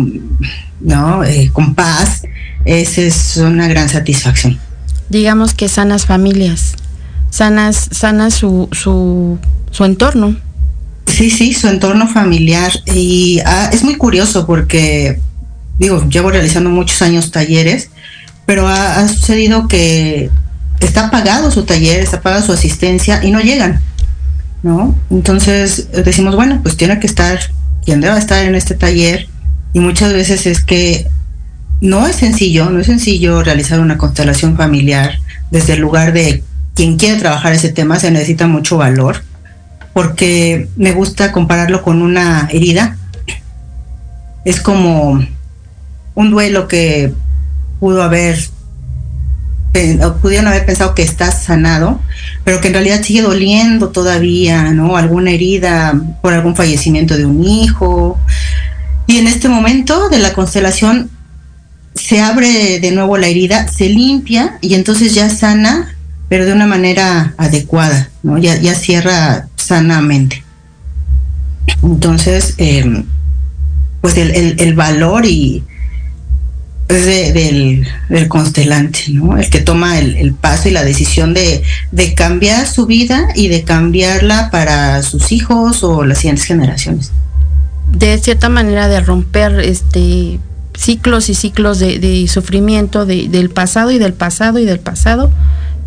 ¿no? 0.81 1.25
Eh, 1.25 1.51
con 1.53 1.75
paz, 1.75 2.23
esa 2.65 3.01
es 3.01 3.37
una 3.39 3.67
gran 3.67 3.89
satisfacción. 3.89 4.59
Digamos 5.09 5.53
que 5.53 5.69
sanas 5.69 6.07
familias 6.07 6.77
sanas, 7.31 7.89
sana 7.93 8.31
su, 8.31 8.69
su, 8.73 9.39
su 9.71 9.85
entorno. 9.85 10.37
Sí, 11.07 11.31
sí, 11.31 11.55
su 11.55 11.69
entorno 11.69 12.07
familiar. 12.09 12.73
Y 12.95 13.41
ah, 13.45 13.71
es 13.73 13.83
muy 13.83 13.97
curioso 13.97 14.47
porque, 14.47 15.21
digo, 15.79 16.07
llevo 16.09 16.31
realizando 16.31 16.71
muchos 16.71 17.03
años 17.03 17.31
talleres, 17.31 17.91
pero 18.47 18.67
ha, 18.69 19.07
sucedido 19.09 19.69
que 19.69 20.31
está 20.81 21.11
pagado 21.11 21.51
su 21.51 21.65
taller, 21.65 22.01
está 22.01 22.21
pagada 22.21 22.43
su 22.43 22.53
asistencia 22.53 23.21
y 23.23 23.31
no 23.31 23.41
llegan, 23.41 23.81
¿no? 24.63 24.97
Entonces 25.11 25.89
decimos, 25.93 26.35
bueno, 26.37 26.61
pues 26.63 26.77
tiene 26.77 26.99
que 26.99 27.07
estar 27.07 27.39
quien 27.85 28.01
deba 28.01 28.19
estar 28.19 28.45
en 28.45 28.55
este 28.55 28.75
taller 28.75 29.29
y 29.73 29.81
muchas 29.81 30.13
veces 30.13 30.47
es 30.47 30.65
que 30.65 31.07
no 31.81 32.07
es 32.07 32.17
sencillo, 32.17 32.71
no 32.71 32.81
es 32.81 32.87
sencillo 32.87 33.43
realizar 33.43 33.81
una 33.81 33.99
constelación 33.99 34.57
familiar 34.57 35.19
desde 35.51 35.75
el 35.75 35.81
lugar 35.81 36.13
de 36.13 36.43
quien 36.81 36.97
quiere 36.97 37.21
trabajar 37.21 37.53
ese 37.53 37.69
tema 37.69 38.01
se 38.01 38.11
necesita 38.11 38.47
mucho 38.47 38.79
valor, 38.79 39.23
porque 39.93 40.71
me 40.77 40.93
gusta 40.93 41.31
compararlo 41.31 41.83
con 41.83 42.01
una 42.01 42.49
herida. 42.51 42.97
Es 44.47 44.63
como 44.63 45.23
un 46.15 46.31
duelo 46.31 46.69
que 46.69 47.13
pudo 47.81 48.03
haber 48.03 48.39
pudieron 50.23 50.47
haber 50.47 50.65
pensado 50.65 50.95
que 50.95 51.03
estás 51.03 51.43
sanado, 51.43 52.01
pero 52.45 52.63
que 52.63 52.69
en 52.69 52.73
realidad 52.73 53.03
sigue 53.03 53.21
doliendo 53.21 53.91
todavía, 53.91 54.73
¿no? 54.73 54.97
Alguna 54.97 55.33
herida 55.33 56.01
por 56.23 56.33
algún 56.33 56.57
fallecimiento 56.57 57.19
de 57.19 57.27
un 57.27 57.45
hijo. 57.45 58.19
Y 59.07 59.19
en 59.19 59.27
este 59.27 59.51
momento 59.51 60.09
de 60.09 60.19
la 60.19 60.33
constelación 60.33 61.11
se 61.95 62.23
abre 62.23 62.81
de 62.81 62.91
nuevo 62.93 63.19
la 63.19 63.27
herida, 63.27 63.69
se 63.69 63.91
limpia 63.91 64.57
y 64.63 64.73
entonces 64.73 65.15
ya 65.15 65.29
sana, 65.29 65.95
pero 66.31 66.47
de 66.47 66.53
una 66.53 66.69
manera 66.69 67.35
adecuada, 67.39 68.09
¿no? 68.23 68.39
Ya, 68.39 68.57
ya 68.57 68.75
cierra 68.75 69.49
sanamente. 69.57 70.45
Entonces, 71.83 72.55
eh, 72.59 73.03
pues 74.01 74.17
el, 74.17 74.75
valor 74.75 75.27
y, 75.27 75.65
del, 76.87 77.85
constelante, 78.29 79.07
¿no? 79.09 79.37
El 79.39 79.51
que 79.51 79.59
toma 79.59 79.99
el, 79.99 80.33
paso 80.35 80.69
y 80.69 80.71
la 80.71 80.85
decisión 80.85 81.35
de, 81.35 81.65
cambiar 82.17 82.69
su 82.69 82.87
vida 82.87 83.27
y 83.35 83.49
de 83.49 83.65
cambiarla 83.65 84.51
para 84.53 85.03
sus 85.03 85.33
hijos 85.33 85.83
o 85.83 86.05
las 86.05 86.19
siguientes 86.19 86.45
generaciones. 86.45 87.11
De 87.91 88.17
cierta 88.19 88.49
manera 88.49 88.87
de 88.87 89.01
romper 89.01 89.59
este 89.59 90.39
ciclos 90.79 91.29
y 91.29 91.35
ciclos 91.35 91.81
de, 91.81 92.25
sufrimiento 92.29 93.05
del 93.05 93.51
pasado 93.51 93.91
y 93.91 93.99
del 93.99 94.13
pasado 94.13 94.61
y 94.61 94.65
del 94.65 94.79
pasado 94.79 95.33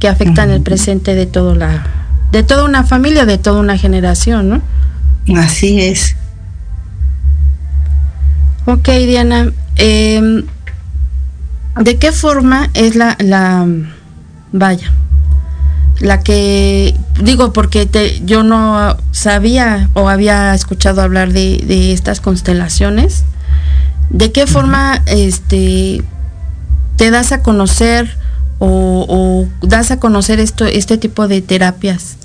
que 0.03 0.10
afectan 0.10 0.51
el 0.51 0.62
presente 0.62 1.15
de 1.15 1.25
toda 1.25 1.55
la 1.55 1.88
de 2.33 2.43
toda 2.43 2.65
una 2.65 2.83
familia, 2.83 3.25
de 3.25 3.38
toda 3.38 3.62
una 3.62 3.77
generación, 3.77 4.50
¿no? 4.50 4.62
Así 5.39 5.79
es. 5.79 6.17
Ok, 8.65 8.89
Diana. 8.89 9.53
Eh, 9.77 10.43
¿De 11.79 11.98
qué 12.00 12.12
forma 12.12 12.69
es 12.74 12.98
la, 12.98 13.15
la 13.22 13.65
vaya, 14.51 14.91
la 16.01 16.19
que 16.19 16.93
digo 17.22 17.53
porque 17.53 17.86
te, 17.86 18.19
yo 18.25 18.43
no 18.43 18.98
sabía 19.12 19.89
o 19.93 20.10
había 20.10 20.53
escuchado 20.53 21.01
hablar 21.01 21.31
de, 21.31 21.93
estas 21.93 22.19
constelaciones? 22.19 23.24
¿De 24.09 24.33
qué 24.33 24.48
forma 24.48 25.01
este 25.05 26.03
te 26.98 27.09
das 27.09 27.31
a 27.31 27.42
conocer 27.42 28.22
o, 28.66 29.48
das 29.62 29.92
a 29.92 30.00
conocer 30.00 30.40
esto, 30.40 30.66
este 30.66 30.98
tipo 30.98 31.28
de 31.28 31.42
terapias 31.42 32.16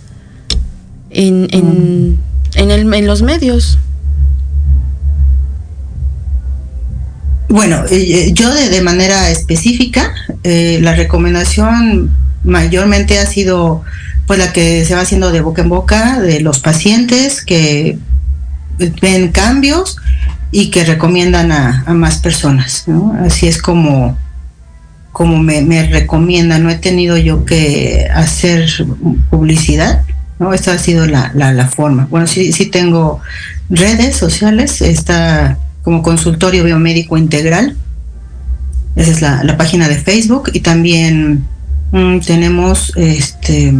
en, 1.11 1.49
en, 1.51 2.11
mm. 2.11 2.19
en, 2.55 2.71
el, 2.71 2.95
en 2.95 3.07
los 3.07 3.23
medios? 3.23 3.79
Bueno, 7.49 7.83
eh, 7.91 8.31
yo 8.35 8.53
de, 8.55 8.83
manera 8.83 9.31
específica, 9.31 10.13
eh, 10.45 10.79
la 10.83 10.95
recomendación 10.95 12.15
mayormente 12.45 13.19
ha 13.19 13.27
sido 13.27 13.83
pues 14.27 14.39
la 14.39 14.53
que 14.53 14.85
se 14.85 14.95
va 14.95 15.01
haciendo 15.01 15.33
de 15.33 15.41
boca 15.41 15.63
en 15.63 15.71
boca 15.71 16.21
de 16.21 16.41
los 16.41 16.61
pacientes 16.61 17.43
que 17.43 17.99
ven 19.01 19.33
cambios 19.33 19.97
y 20.51 20.71
que 20.71 20.85
recomiendan 20.85 21.51
a, 21.51 21.85
más 21.95 22.19
personas. 22.19 22.85
Así 23.25 23.49
es 23.49 23.61
como, 23.61 24.19
como 25.19 25.43
me, 25.43 25.85
recomiendan. 25.89 26.63
No 26.63 26.71
he 26.71 26.77
tenido 26.77 27.17
yo 27.17 27.45
que 27.45 28.07
hacer 28.15 28.71
publicidad. 29.31 30.05
¿no? 30.39 30.53
Esta 30.53 30.75
ha 30.75 30.79
sido 30.79 31.07
la, 31.07 31.33
la, 31.35 31.53
la 31.53 31.67
forma. 31.67 32.07
Bueno, 32.09 32.29
sí, 32.29 32.53
sí 32.53 32.67
tengo 32.67 33.21
redes 33.69 34.15
sociales. 34.15 34.81
Está 34.81 35.59
como 35.83 36.05
consultorio 36.05 36.63
biomédico 36.63 37.17
integral. 37.17 37.77
Esa 38.95 39.11
es 39.11 39.21
la, 39.21 39.57
página 39.57 39.89
de 39.89 39.97
Facebook 39.97 40.51
y 40.53 40.61
también 40.61 41.45
mm, 41.91 42.21
tenemos 42.21 42.93
este 42.95 43.75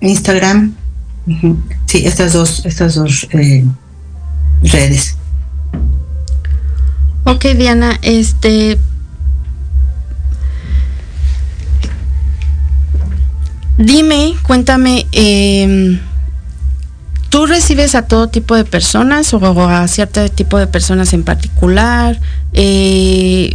Instagram. 0.00 0.72
Sí, 1.86 2.06
estas 2.06 2.32
dos, 2.32 2.64
estas 2.64 2.94
dos 2.94 3.26
eh, 3.32 3.64
redes. 4.62 5.16
Ok, 7.24 7.44
Diana, 7.56 7.98
este 8.02 8.78
dime, 13.78 14.34
cuéntame, 14.42 15.06
eh, 15.12 15.98
¿Tú 17.28 17.44
recibes 17.44 17.94
a 17.94 18.02
todo 18.02 18.28
tipo 18.28 18.56
de 18.56 18.64
personas 18.64 19.34
o 19.34 19.68
a 19.68 19.86
cierto 19.86 20.26
tipo 20.30 20.58
de 20.58 20.66
personas 20.66 21.12
en 21.12 21.24
particular? 21.24 22.18
Eh, 22.54 23.54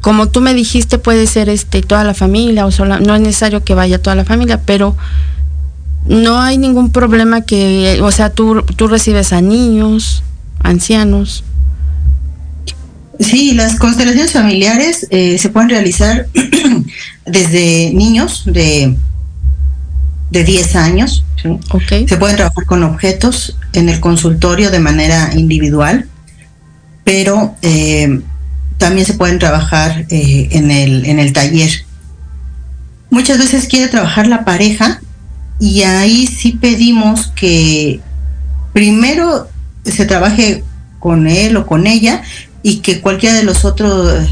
como 0.00 0.28
tú 0.28 0.40
me 0.40 0.54
dijiste, 0.54 0.98
puede 0.98 1.26
ser 1.26 1.48
este 1.48 1.82
toda 1.82 2.04
la 2.04 2.14
familia 2.14 2.64
o 2.64 2.70
sola, 2.70 3.00
no 3.00 3.14
es 3.16 3.20
necesario 3.20 3.64
que 3.64 3.74
vaya 3.74 4.00
toda 4.00 4.14
la 4.14 4.24
familia, 4.24 4.60
pero 4.64 4.96
no 6.06 6.40
hay 6.40 6.58
ningún 6.58 6.92
problema 6.92 7.40
que, 7.40 7.98
o 8.02 8.12
sea, 8.12 8.30
tú, 8.30 8.62
tú 8.76 8.86
recibes 8.86 9.32
a 9.32 9.40
niños, 9.40 10.22
ancianos. 10.60 11.42
Sí, 13.18 13.52
las 13.52 13.78
constelaciones 13.78 14.32
familiares 14.32 15.08
eh, 15.10 15.38
se 15.38 15.48
pueden 15.48 15.70
realizar 15.70 16.28
desde 17.26 17.92
niños 17.94 18.44
de 18.46 18.96
de 20.32 20.44
10 20.44 20.76
años. 20.76 21.24
Se 21.36 22.16
pueden 22.16 22.36
trabajar 22.36 22.64
con 22.64 22.82
objetos 22.82 23.56
en 23.72 23.88
el 23.88 24.00
consultorio 24.00 24.70
de 24.70 24.80
manera 24.80 25.30
individual, 25.34 26.08
pero 27.04 27.54
eh, 27.62 28.20
también 28.78 29.06
se 29.06 29.14
pueden 29.14 29.38
trabajar 29.38 30.06
eh, 30.08 30.48
en, 30.52 30.70
el, 30.70 31.04
en 31.06 31.18
el 31.18 31.32
taller. 31.32 31.70
Muchas 33.10 33.38
veces 33.38 33.68
quiere 33.68 33.88
trabajar 33.88 34.26
la 34.26 34.44
pareja 34.44 35.00
y 35.60 35.82
ahí 35.82 36.26
sí 36.26 36.52
pedimos 36.52 37.26
que 37.26 38.00
primero 38.72 39.48
se 39.84 40.06
trabaje 40.06 40.64
con 40.98 41.26
él 41.26 41.56
o 41.56 41.66
con 41.66 41.86
ella 41.86 42.22
y 42.62 42.78
que 42.78 43.00
cualquiera 43.00 43.34
de 43.34 43.42
los 43.42 43.64
otros, 43.66 44.28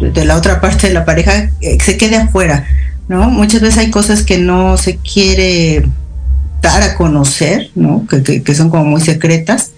de 0.00 0.24
la 0.24 0.36
otra 0.36 0.60
parte 0.60 0.88
de 0.88 0.94
la 0.94 1.04
pareja, 1.04 1.50
eh, 1.60 1.78
se 1.80 1.96
quede 1.96 2.16
afuera 2.16 2.66
¿no? 3.08 3.28
Muchas 3.30 3.60
veces 3.60 3.78
hay 3.78 3.90
cosas 3.90 4.22
que 4.22 4.38
no 4.38 4.76
se 4.76 4.96
quiere 4.96 5.84
dar 6.62 6.82
a 6.82 6.94
conocer, 6.94 7.70
¿no? 7.74 8.06
Que, 8.06 8.54
son 8.54 8.70
como 8.70 8.84
muy 8.84 9.00
secretas 9.00 9.72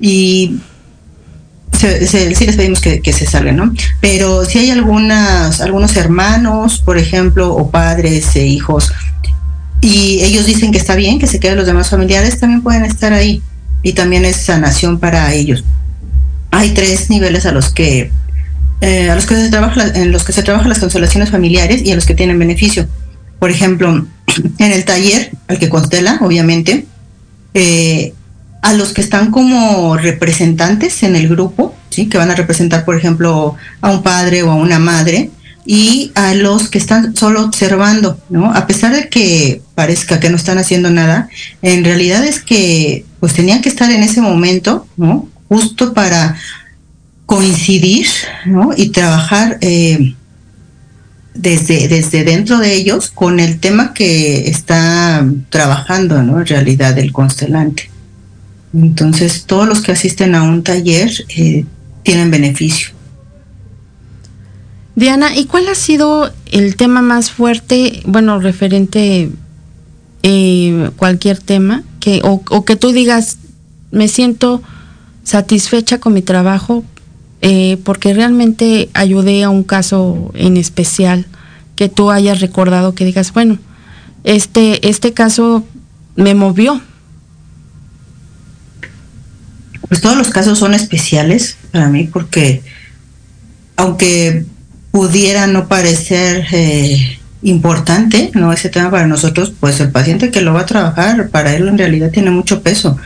y 0.00 0.58
sí 1.72 2.46
les 2.46 2.56
pedimos 2.56 2.80
que, 2.80 3.12
se 3.12 3.26
salgan, 3.26 3.56
¿no? 3.56 3.74
Pero 4.00 4.44
si 4.44 4.58
hay 4.58 4.70
algunas, 4.70 5.60
algunos 5.60 5.96
hermanos, 5.96 6.80
por 6.80 6.96
ejemplo, 6.96 7.54
o 7.54 7.70
padres 7.70 8.34
e 8.36 8.46
hijos, 8.46 8.92
y 9.82 10.20
ellos 10.22 10.46
dicen 10.46 10.70
que 10.70 10.78
está 10.78 10.94
bien, 10.94 11.18
que 11.18 11.26
se 11.26 11.40
queden 11.40 11.58
los 11.58 11.66
demás 11.66 11.90
familiares, 11.90 12.38
también 12.38 12.62
pueden 12.62 12.84
estar 12.84 13.12
ahí. 13.12 13.42
Y 13.82 13.94
también 13.94 14.24
es 14.24 14.36
sanación 14.36 15.00
para 15.00 15.34
ellos. 15.34 15.64
Hay 16.52 16.70
tres 16.70 17.10
niveles 17.10 17.46
a 17.46 17.52
los 17.52 17.70
que 17.70 18.12
eh, 18.82 19.08
a 19.10 19.14
los 19.14 19.26
que 19.26 19.36
se 19.36 19.48
trabaja, 19.48 19.86
en 19.94 20.10
los 20.10 20.24
que 20.24 20.32
se 20.32 20.42
trabajan 20.42 20.68
las 20.68 20.80
consolaciones 20.80 21.30
familiares 21.30 21.82
y 21.84 21.92
a 21.92 21.94
los 21.94 22.04
que 22.04 22.14
tienen 22.14 22.36
beneficio. 22.36 22.88
Por 23.38 23.50
ejemplo, 23.50 24.06
en 24.58 24.72
el 24.72 24.84
taller, 24.84 25.30
al 25.46 25.60
que 25.60 25.68
constela, 25.68 26.18
obviamente, 26.20 26.86
eh, 27.54 28.12
a 28.60 28.72
los 28.72 28.92
que 28.92 29.00
están 29.00 29.30
como 29.30 29.96
representantes 29.96 31.04
en 31.04 31.14
el 31.14 31.28
grupo, 31.28 31.76
¿sí? 31.90 32.08
que 32.08 32.18
van 32.18 32.32
a 32.32 32.34
representar, 32.34 32.84
por 32.84 32.96
ejemplo, 32.96 33.54
a 33.80 33.90
un 33.90 34.02
padre 34.02 34.42
o 34.42 34.50
a 34.50 34.56
una 34.56 34.80
madre, 34.80 35.30
y 35.64 36.10
a 36.16 36.34
los 36.34 36.68
que 36.68 36.78
están 36.78 37.14
solo 37.14 37.44
observando, 37.44 38.18
¿no? 38.30 38.52
A 38.52 38.66
pesar 38.66 38.92
de 38.92 39.08
que 39.08 39.62
parezca 39.76 40.18
que 40.18 40.28
no 40.28 40.34
están 40.34 40.58
haciendo 40.58 40.90
nada, 40.90 41.28
en 41.62 41.84
realidad 41.84 42.24
es 42.24 42.42
que 42.42 43.04
pues 43.20 43.32
tenían 43.32 43.62
que 43.62 43.68
estar 43.68 43.88
en 43.92 44.02
ese 44.02 44.20
momento, 44.20 44.88
¿no? 44.96 45.28
Justo 45.48 45.94
para 45.94 46.36
coincidir 47.26 48.06
y 48.76 48.88
trabajar 48.90 49.58
eh, 49.60 50.14
desde, 51.34 51.88
desde 51.88 52.24
dentro 52.24 52.58
de 52.58 52.74
ellos 52.74 53.10
con 53.10 53.40
el 53.40 53.58
tema 53.58 53.94
que 53.94 54.48
está 54.48 55.26
trabajando, 55.48 56.22
¿no? 56.22 56.40
En 56.40 56.46
realidad, 56.46 56.98
el 56.98 57.12
constelante. 57.12 57.90
Entonces, 58.74 59.44
todos 59.44 59.68
los 59.68 59.80
que 59.80 59.92
asisten 59.92 60.34
a 60.34 60.42
un 60.42 60.62
taller 60.62 61.10
eh, 61.36 61.64
tienen 62.02 62.30
beneficio. 62.30 62.90
Diana, 64.94 65.34
¿y 65.36 65.46
cuál 65.46 65.68
ha 65.68 65.74
sido 65.74 66.30
el 66.50 66.76
tema 66.76 67.00
más 67.00 67.30
fuerte, 67.30 68.02
bueno, 68.04 68.40
referente 68.40 69.30
eh, 70.22 70.90
cualquier 70.96 71.38
tema, 71.38 71.82
que, 71.98 72.20
o 72.22 72.64
que 72.64 72.76
tú 72.76 72.92
digas, 72.92 73.38
me 73.90 74.08
siento 74.08 74.62
satisfecha 75.24 75.98
con 75.98 76.12
mi 76.12 76.22
trabajo 76.22 76.84
eh, 77.42 77.76
porque 77.84 78.14
realmente 78.14 78.88
ayudé 78.94 79.42
a 79.42 79.50
un 79.50 79.64
caso 79.64 80.30
en 80.34 80.56
especial 80.56 81.26
que 81.74 81.88
tú 81.88 82.12
hayas 82.12 82.40
recordado 82.40 82.94
que 82.94 83.04
digas, 83.04 83.32
bueno, 83.32 83.58
este, 84.22 84.88
este 84.88 85.12
caso 85.12 85.64
me 86.14 86.34
movió. 86.34 86.80
Pues 89.88 90.00
todos 90.00 90.16
los 90.16 90.30
casos 90.30 90.60
son 90.60 90.72
especiales 90.72 91.56
para 91.72 91.88
mí 91.88 92.04
porque 92.04 92.62
aunque 93.74 94.46
pudiera 94.92 95.48
no 95.48 95.66
parecer 95.66 96.46
eh, 96.52 97.18
importante, 97.42 98.30
¿no? 98.34 98.52
Ese 98.52 98.68
tema 98.68 98.90
para 98.90 99.08
nosotros, 99.08 99.52
pues 99.58 99.80
el 99.80 99.90
paciente 99.90 100.30
que 100.30 100.42
lo 100.42 100.54
va 100.54 100.60
a 100.60 100.66
trabajar, 100.66 101.28
para 101.30 101.56
él 101.56 101.66
en 101.66 101.78
realidad 101.78 102.12
tiene 102.12 102.30
mucho 102.30 102.62
peso, 102.62 102.96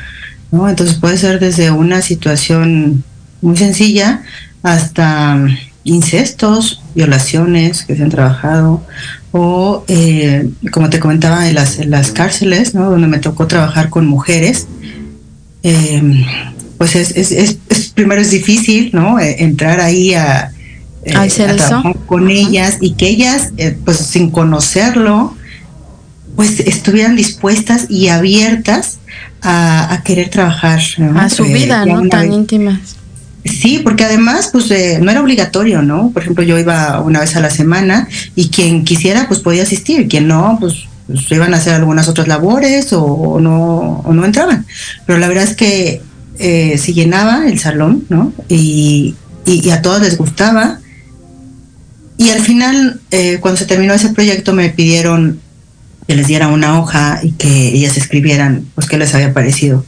¿no? 0.52 0.68
Entonces 0.68 0.96
puede 0.96 1.16
ser 1.16 1.40
desde 1.40 1.70
una 1.70 2.02
situación 2.02 3.02
muy 3.42 3.56
sencilla 3.56 4.22
hasta 4.62 5.46
incestos, 5.84 6.82
violaciones 6.94 7.84
que 7.84 7.96
se 7.96 8.02
han 8.02 8.10
trabajado, 8.10 8.82
o 9.30 9.84
eh, 9.86 10.48
como 10.72 10.90
te 10.90 10.98
comentaba, 10.98 11.48
en 11.48 11.54
las, 11.54 11.84
las 11.86 12.10
cárceles, 12.10 12.74
¿no? 12.74 12.90
donde 12.90 13.06
me 13.06 13.18
tocó 13.18 13.46
trabajar 13.46 13.88
con 13.88 14.06
mujeres, 14.06 14.66
eh, 15.62 16.24
pues 16.78 16.96
es, 16.96 17.12
es, 17.12 17.32
es, 17.32 17.58
primero 17.94 18.20
es 18.20 18.30
difícil, 18.30 18.90
¿no? 18.92 19.18
Eh, 19.18 19.36
entrar 19.38 19.80
ahí 19.80 20.14
a, 20.14 20.52
trabajar 21.04 21.96
con 22.06 22.30
ellas 22.30 22.78
y 22.80 22.94
que 22.94 23.08
ellas, 23.08 23.52
pues 23.84 23.98
sin 23.98 24.30
conocerlo, 24.30 25.34
pues 26.34 26.60
estuvieran 26.60 27.16
dispuestas 27.16 27.86
y 27.88 28.08
abiertas 28.08 28.98
a, 29.40 30.02
querer 30.04 30.28
trabajar. 30.28 30.80
A 31.16 31.30
su 31.30 31.44
vida, 31.44 31.86
¿no? 31.86 32.06
Tan 32.08 32.32
íntimas. 32.32 32.95
Sí, 33.46 33.80
porque 33.82 34.04
además, 34.04 34.50
pues 34.52 34.70
eh, 34.70 34.98
no 35.00 35.10
era 35.10 35.20
obligatorio, 35.20 35.82
¿no? 35.82 36.10
Por 36.10 36.22
ejemplo, 36.22 36.44
yo 36.44 36.58
iba 36.58 37.00
una 37.00 37.20
vez 37.20 37.36
a 37.36 37.40
la 37.40 37.50
semana 37.50 38.08
y 38.34 38.48
quien 38.48 38.84
quisiera, 38.84 39.28
pues 39.28 39.40
podía 39.40 39.62
asistir, 39.62 40.08
quien 40.08 40.28
no, 40.28 40.56
pues, 40.60 40.86
pues 41.06 41.30
iban 41.30 41.54
a 41.54 41.58
hacer 41.58 41.74
algunas 41.74 42.08
otras 42.08 42.28
labores 42.28 42.92
o, 42.92 43.38
no, 43.40 44.00
o 44.04 44.12
no 44.12 44.24
entraban. 44.24 44.66
Pero 45.06 45.18
la 45.18 45.28
verdad 45.28 45.44
es 45.44 45.54
que 45.54 46.02
eh, 46.38 46.78
se 46.78 46.92
llenaba 46.92 47.48
el 47.48 47.58
salón, 47.58 48.04
¿no? 48.08 48.32
Y, 48.48 49.14
y, 49.44 49.70
a 49.70 49.82
todos 49.82 50.02
les 50.02 50.16
gustaba. 50.16 50.80
Y 52.18 52.30
al 52.30 52.40
final, 52.40 53.00
eh, 53.10 53.38
cuando 53.40 53.58
se 53.58 53.66
terminó 53.66 53.94
ese 53.94 54.10
proyecto, 54.10 54.52
me 54.52 54.70
pidieron 54.70 55.40
que 56.06 56.14
les 56.14 56.26
diera 56.26 56.48
una 56.48 56.80
hoja 56.80 57.20
y 57.22 57.32
que 57.32 57.68
ellas 57.68 57.96
escribieran, 57.96 58.66
pues, 58.74 58.86
qué 58.86 58.96
les 58.96 59.14
había 59.14 59.32
parecido 59.32 59.84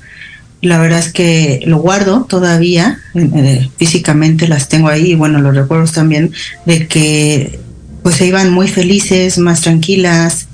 la 0.61 0.79
verdad 0.79 0.99
es 0.99 1.13
que 1.13 1.61
lo 1.67 1.79
guardo 1.79 2.25
todavía, 2.25 2.99
eh, 3.15 3.69
físicamente 3.77 4.49
las 4.49 4.69
tengo 4.69 4.89
ahí 4.89 5.13
y 5.13 5.15
bueno, 5.15 5.41
los 5.41 5.55
recuerdos 5.55 5.93
también 5.93 6.33
de 6.67 6.89
que 6.89 7.61
pues 8.03 8.17
se 8.17 8.27
iban 8.27 8.53
muy 8.53 8.69
felices, 8.69 9.39
más 9.39 9.61
tranquilas. 9.61 10.49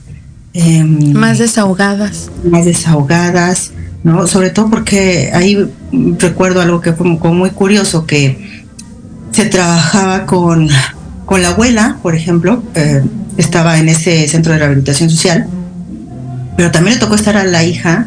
Em, 0.53 1.13
más 1.13 1.39
desahogadas. 1.39 2.31
Más 2.45 2.65
desahogadas, 2.65 3.73
¿no? 4.03 4.27
Sobre 4.27 4.51
todo 4.51 4.71
porque 4.71 5.31
ahí 5.33 5.71
recuerdo 6.19 6.61
algo 6.61 6.81
que 6.81 6.93
fue 6.93 7.19
como 7.19 7.35
muy 7.35 7.51
curioso, 7.51 8.07
que 8.07 8.65
se 9.31 9.47
trabajaba 9.47 10.27
con, 10.27 10.69
con 11.25 11.43
la 11.43 11.49
abuela, 11.49 11.99
por 12.03 12.15
ejemplo, 12.15 12.63
eh, 12.75 13.03
estaba 13.37 13.79
en 13.79 13.89
ese 13.89 14.29
centro 14.29 14.53
de 14.53 14.59
rehabilitación 14.59 15.11
social, 15.11 15.47
pero 16.57 16.71
también 16.71 16.95
le 16.95 17.01
tocó 17.01 17.15
estar 17.15 17.37
a 17.37 17.45
la 17.45 17.65
hija 17.65 18.07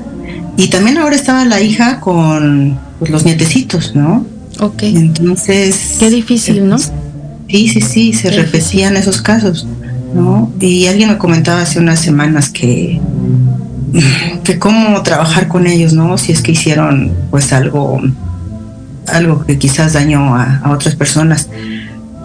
y 0.57 0.67
también 0.69 0.97
ahora 0.97 1.15
estaba 1.15 1.45
la 1.45 1.61
hija 1.61 1.99
con 1.99 2.79
pues, 2.99 3.11
los 3.11 3.23
nietecitos, 3.25 3.95
¿no? 3.95 4.25
Ok. 4.59 4.83
Entonces. 4.83 5.97
Qué 5.99 6.09
difícil, 6.09 6.67
¿no? 6.67 6.77
Sí, 6.79 7.69
sí, 7.69 7.81
sí, 7.81 8.13
se 8.13 8.31
repetían 8.31 8.97
esos 8.97 9.21
casos, 9.21 9.67
¿no? 10.13 10.51
Y 10.59 10.87
alguien 10.87 11.09
me 11.09 11.17
comentaba 11.17 11.61
hace 11.61 11.79
unas 11.79 11.99
semanas 11.99 12.49
que 12.49 12.99
que 14.43 14.59
cómo 14.59 15.01
trabajar 15.03 15.47
con 15.47 15.65
ellos, 15.67 15.93
¿no? 15.93 16.17
Si 16.17 16.31
es 16.31 16.41
que 16.41 16.51
hicieron 16.51 17.13
pues 17.29 17.53
algo 17.53 18.01
algo 19.07 19.45
que 19.45 19.57
quizás 19.57 19.93
dañó 19.93 20.35
a, 20.35 20.57
a 20.63 20.71
otras 20.71 20.95
personas 20.95 21.49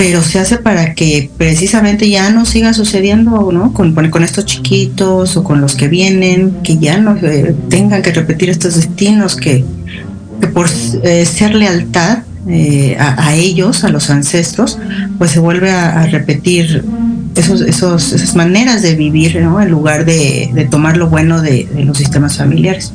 pero 0.02 0.20
se 0.20 0.40
hace 0.40 0.56
para 0.56 0.94
que 0.94 1.30
precisamente 1.36 2.10
ya 2.10 2.28
no 2.30 2.44
siga 2.44 2.74
sucediendo, 2.74 3.52
¿no? 3.52 3.72
Con, 3.72 3.94
con 4.10 4.24
estos 4.24 4.46
chiquitos 4.46 5.36
o 5.36 5.44
con 5.44 5.60
los 5.60 5.76
que 5.76 5.86
vienen, 5.86 6.56
que 6.64 6.76
ya 6.76 6.98
no 6.98 7.16
eh, 7.18 7.54
tengan 7.68 8.02
que 8.02 8.10
repetir 8.10 8.50
estos 8.50 8.74
destinos, 8.74 9.36
que, 9.36 9.64
por 10.52 10.68
eh, 11.04 11.24
ser 11.24 11.54
lealtad 11.54 12.24
eh, 12.48 12.96
a, 12.98 13.32
ellos, 13.36 13.84
a 13.84 13.90
los 13.90 14.10
ancestros, 14.10 14.76
pues 15.18 15.30
se 15.30 15.38
vuelve 15.38 15.70
a, 15.70 16.04
repetir 16.06 16.84
esos, 17.36 17.60
esos, 17.60 18.12
esas 18.12 18.34
maneras 18.34 18.82
de 18.82 18.96
vivir, 18.96 19.40
¿no? 19.40 19.62
En 19.62 19.70
lugar 19.70 20.04
de, 20.04 20.66
tomar 20.68 20.96
lo 20.96 21.10
bueno 21.10 21.40
de, 21.40 21.68
de 21.72 21.84
los 21.84 21.96
sistemas 21.96 22.38
familiares. 22.38 22.92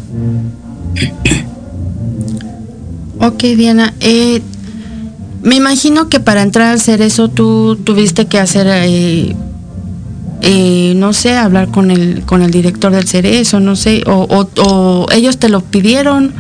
Ok, 3.22 3.44
Diana. 3.56 3.94
Me 5.48 5.56
imagino 5.56 6.10
que 6.10 6.20
para 6.20 6.42
entrar 6.42 6.68
a 6.68 6.74
hacer 6.74 7.02
eso 7.02 7.30
tú 7.30 7.78
tuviste 7.78 8.26
que 8.26 8.38
hacer, 8.38 8.68
eh, 8.70 9.34
eh, 10.42 10.94
no 10.98 11.14
sé, 11.14 11.38
hablar 11.38 11.70
con 11.70 11.90
el, 11.90 12.24
con 12.26 12.42
el 12.42 12.52
director 12.52 12.92
del 12.92 13.08
Cerezo, 13.08 13.62
no 13.62 13.78
sé, 13.78 14.04
o, 14.08 15.08
ellos 15.14 15.38
te 15.38 15.48
lo 15.48 15.62
pidieron, 15.62 16.34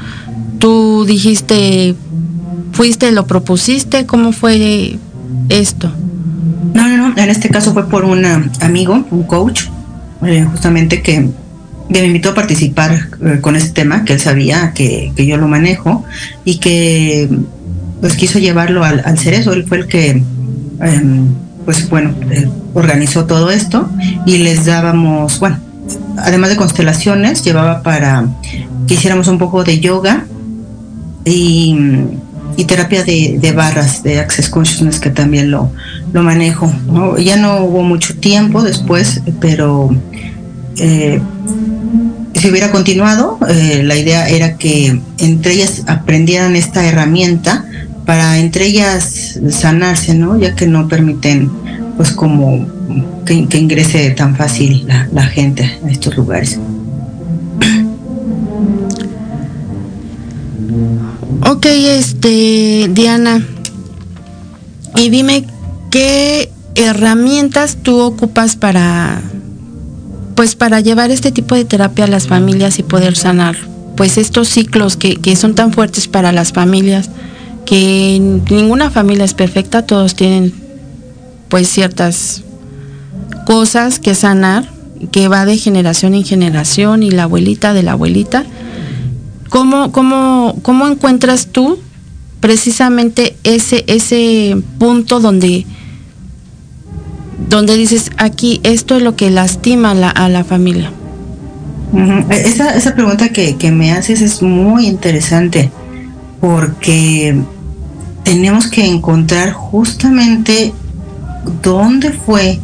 tú 0.59 1.05
dijiste, 1.07 1.95
fuiste, 2.73 3.13
lo 3.13 3.27
propusiste, 3.27 4.05
¿cómo 4.05 4.33
fue 4.33 4.99
esto? 5.47 5.89
No, 6.73 6.89
no, 6.89 6.97
no, 6.97 7.17
en 7.17 7.29
este 7.29 7.47
caso 7.47 7.71
fue 7.71 7.87
por 7.87 8.03
un 8.03 8.25
amigo, 8.59 9.05
un 9.09 9.23
coach, 9.23 9.67
eh, 10.25 10.45
justamente 10.51 11.01
que, 11.01 11.29
me 11.89 12.05
invitó 12.05 12.31
a 12.31 12.33
participar 12.33 13.11
con 13.39 13.55
este 13.55 13.71
tema, 13.71 14.03
que 14.03 14.11
él 14.11 14.19
sabía 14.19 14.73
que, 14.73 15.13
que 15.15 15.25
yo 15.25 15.37
lo 15.37 15.47
manejo 15.47 16.03
y 16.43 16.57
que 16.57 17.29
pues 18.01 18.15
quiso 18.15 18.39
llevarlo 18.39 18.83
al, 18.83 19.01
al 19.05 19.17
cerezo, 19.17 19.53
él 19.53 19.65
fue 19.67 19.77
el 19.77 19.87
que, 19.87 20.23
em, 20.81 21.27
pues 21.65 21.89
bueno, 21.89 22.13
organizó 22.73 23.25
todo 23.25 23.51
esto 23.51 23.89
y 24.25 24.37
les 24.37 24.65
dábamos, 24.65 25.39
bueno, 25.39 25.59
además 26.17 26.49
de 26.49 26.55
constelaciones, 26.55 27.43
llevaba 27.43 27.81
para 27.81 28.25
que 28.87 28.93
hiciéramos 28.93 29.27
un 29.27 29.37
poco 29.37 29.63
de 29.63 29.79
yoga 29.79 30.25
y, 31.25 31.75
terapia 32.67 33.03
de, 33.03 33.53
barras, 33.55 34.03
de 34.03 34.19
Access 34.19 34.49
Consciousness, 34.49 34.99
que 34.99 35.09
también 35.09 35.51
lo, 35.51 35.71
lo 36.11 36.23
manejo. 36.23 36.71
Ya 37.17 37.37
no 37.37 37.63
hubo 37.63 37.83
mucho 37.83 38.15
tiempo 38.17 38.61
después, 38.61 39.21
pero 39.39 39.89
eh, 40.77 41.21
si 42.33 42.49
hubiera 42.49 42.71
continuado, 42.71 43.39
eh, 43.47 43.83
la 43.83 43.95
idea 43.95 44.27
era 44.27 44.57
que 44.57 44.99
entre 45.17 45.53
ellas 45.53 45.83
aprendieran 45.87 46.55
esta 46.55 46.85
herramienta 46.85 47.65
para 48.07 48.39
entre 48.39 48.65
ellas 48.65 49.37
sanarse, 49.49 50.15
¿no? 50.15 50.39
Ya 50.39 50.55
que 50.55 50.65
no 50.65 50.87
permiten, 50.87 51.51
pues, 51.97 52.13
como 52.13 52.65
que, 53.25 53.33
ingrese 53.33 54.11
tan 54.11 54.37
fácil 54.37 54.87
la, 55.11 55.23
gente 55.23 55.77
a 55.85 55.91
estos 55.91 56.15
lugares. 56.15 56.57
Ok, 61.49 61.65
este, 61.65 62.89
Diana, 62.91 63.45
y 64.95 65.09
dime 65.09 65.45
qué 65.91 66.49
herramientas 66.75 67.77
tú 67.81 67.99
ocupas 67.99 68.55
para, 68.55 69.21
pues, 70.35 70.55
para 70.55 70.79
llevar 70.81 71.11
este 71.11 71.31
tipo 71.31 71.55
de 71.55 71.63
terapia 71.63 72.05
a 72.05 72.07
las 72.07 72.27
familias 72.27 72.79
y 72.79 72.83
poder 72.83 73.15
sanar, 73.15 73.55
pues, 73.95 74.17
estos 74.17 74.49
ciclos 74.49 74.97
que, 74.97 75.17
que 75.17 75.35
son 75.35 75.55
tan 75.55 75.71
fuertes 75.73 76.07
para 76.07 76.31
las 76.31 76.53
familias 76.53 77.09
que 77.67 78.17
ninguna 78.49 78.89
familia 78.89 79.25
es 79.25 79.33
perfecta, 79.33 79.85
todos 79.85 80.15
tienen 80.15 80.53
pues 81.49 81.67
ciertas 81.67 82.43
cosas 83.45 83.99
que 83.99 84.15
sanar, 84.15 84.71
que 85.11 85.27
va 85.27 85.45
de 85.45 85.57
generación 85.57 86.13
en 86.13 86.23
generación 86.23 87.03
y 87.03 87.11
la 87.11 87.23
abuelita 87.23 87.73
de 87.73 87.83
la 87.83 87.91
abuelita. 87.91 88.45
¿Cómo, 89.49 89.91
cómo, 89.91 90.57
cómo 90.61 90.87
encuentras 90.87 91.47
tú 91.47 91.77
precisamente 92.39 93.35
ese, 93.43 93.83
ese 93.87 94.55
punto 94.79 95.19
donde, 95.19 95.65
donde 97.49 97.75
dices, 97.75 98.11
aquí 98.17 98.61
esto 98.63 98.95
es 98.95 99.03
lo 99.03 99.17
que 99.17 99.29
lastima 99.29 99.91
a 99.91 100.29
la 100.29 100.43
familia? 100.45 100.91
esa, 102.29 102.75
esa 102.75 102.95
pregunta 102.95 103.29
que, 103.29 103.55
que 103.57 103.71
me 103.71 103.91
haces 103.91 104.21
es 104.21 104.41
muy 104.41 104.87
interesante 104.87 105.69
porque 106.39 107.35
tenemos 108.27 108.67
que 108.67 108.85
encontrar 108.85 109.53
justamente 109.53 110.73
dónde 111.63 112.11
fue 112.11 112.59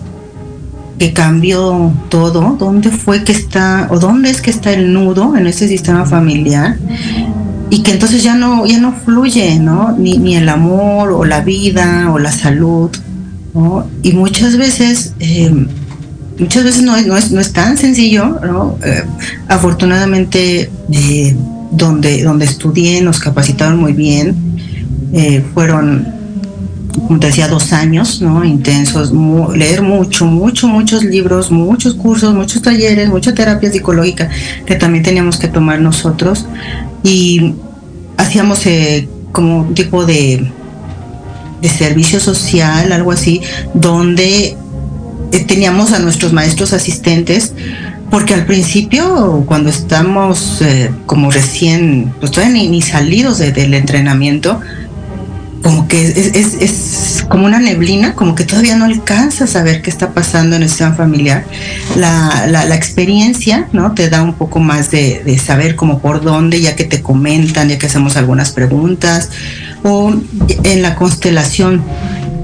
que 1.00 1.14
cambió 1.14 1.90
todo, 2.10 2.58
dónde 2.60 2.92
fue 2.92 3.24
que 3.24 3.32
está 3.32 3.88
o 3.90 3.98
dónde 3.98 4.30
es 4.30 4.42
que 4.42 4.50
está 4.50 4.74
el 4.74 4.92
nudo 4.92 5.38
en 5.38 5.48
ese 5.48 5.70
sistema 5.70 6.06
familiar 6.06 6.78
y 7.70 7.82
que 7.82 7.92
entonces 7.92 8.24
ya 8.24 8.36
no 8.36 8.66
ya 8.66 8.78
no 8.78 8.92
fluye, 8.92 9.58
¿no? 9.58 9.96
Ni, 9.98 10.18
ni 10.18 10.36
el 10.36 10.50
amor 10.50 11.14
o 11.14 11.24
la 11.24 11.40
vida 11.40 12.12
o 12.12 12.20
la 12.20 12.34
salud, 12.34 12.92
¿no? 13.54 13.88
Y 14.02 14.12
muchas 14.12 14.58
veces 14.58 15.14
em, 15.20 15.68
muchas 16.40 16.66
veces 16.66 16.82
no 16.82 17.00
no 17.00 17.16
es, 17.16 17.32
no 17.32 17.40
es 17.40 17.54
tan 17.54 17.78
sencillo, 17.78 18.38
¿no? 18.46 18.78
Eh, 18.84 19.06
afortunadamente, 19.48 20.70
eh, 20.92 21.38
donde, 21.72 22.22
donde 22.22 22.44
estudié 22.44 23.02
nos 23.02 23.20
capacitaron 23.20 23.80
muy 23.80 23.94
bien, 23.94 24.53
eh, 25.14 25.44
fueron, 25.54 26.08
como 27.08 27.20
te 27.20 27.28
decía, 27.28 27.48
dos 27.48 27.72
años, 27.72 28.22
¿no? 28.22 28.44
Intensos, 28.44 29.12
leer 29.56 29.82
mucho, 29.82 30.26
mucho, 30.26 30.68
muchos 30.68 31.04
libros, 31.04 31.52
muchos 31.52 31.94
cursos, 31.94 32.34
muchos 32.34 32.62
talleres, 32.62 33.10
mucha 33.10 33.34
terapia 33.34 33.72
psicológica 33.72 34.30
que 34.66 34.76
también 34.76 35.04
teníamos 35.04 35.38
que 35.38 35.48
tomar 35.48 35.80
nosotros 35.80 36.46
y 37.04 37.54
hacíamos 38.18 38.64
como 39.32 39.62
un 39.62 39.74
tipo 39.74 40.06
de, 40.06 40.52
de 41.64 41.70
servicio 41.70 42.20
social, 42.20 42.92
algo 42.92 43.12
así, 43.12 43.42
donde 43.74 44.58
eh, 45.32 45.46
teníamos 45.48 45.94
a 45.94 46.00
nuestros 46.00 46.34
maestros 46.34 46.74
asistentes, 46.74 47.54
porque 48.12 48.34
al 48.34 48.46
principio, 48.46 49.44
cuando 49.48 49.70
estamos 49.70 50.62
eh, 50.62 50.92
como 51.06 51.32
recién, 51.32 52.14
pues 52.20 52.32
todavía 52.32 52.70
ni, 52.70 52.82
salidos 52.82 53.40
del 53.40 53.74
entrenamiento, 53.74 54.60
como 55.64 55.88
que 55.88 56.02
es, 56.02 57.26
como 57.30 57.46
una 57.46 57.60
neblina, 57.60 58.14
como 58.14 58.36
que 58.36 58.44
todavía 58.44 58.76
no 58.76 58.86
alcanzas 58.86 59.56
a 59.56 59.64
ver 59.64 59.82
qué 59.82 59.90
está 59.90 60.12
pasando 60.14 60.56
en 60.56 60.64
el 60.64 60.70
sistema 60.70 60.94
familiar. 60.94 61.46
La, 61.96 62.46
la, 62.48 62.76
experiencia, 62.76 63.68
¿no? 63.72 63.94
Te 63.94 64.10
da 64.10 64.22
un 64.22 64.34
poco 64.34 64.60
más 64.60 64.92
de, 64.92 65.24
de, 65.24 65.38
saber 65.40 65.76
como 65.76 66.00
por 66.00 66.22
dónde, 66.22 66.62
ya 66.62 66.76
que 66.76 66.84
te 66.84 67.02
comentan, 67.02 67.70
ya 67.70 67.78
que 67.78 67.86
hacemos 67.86 68.18
algunas 68.18 68.52
preguntas, 68.52 69.30
o 69.84 70.14
en 70.64 70.82
la 70.82 70.96
constelación 70.96 71.82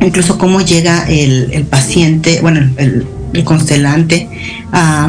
incluso 0.01 0.38
cómo 0.38 0.62
llega 0.62 1.05
el, 1.08 1.65
paciente, 1.69 2.39
bueno, 2.41 2.69
el, 2.77 3.05
constelante 3.43 4.27
a, 4.71 5.08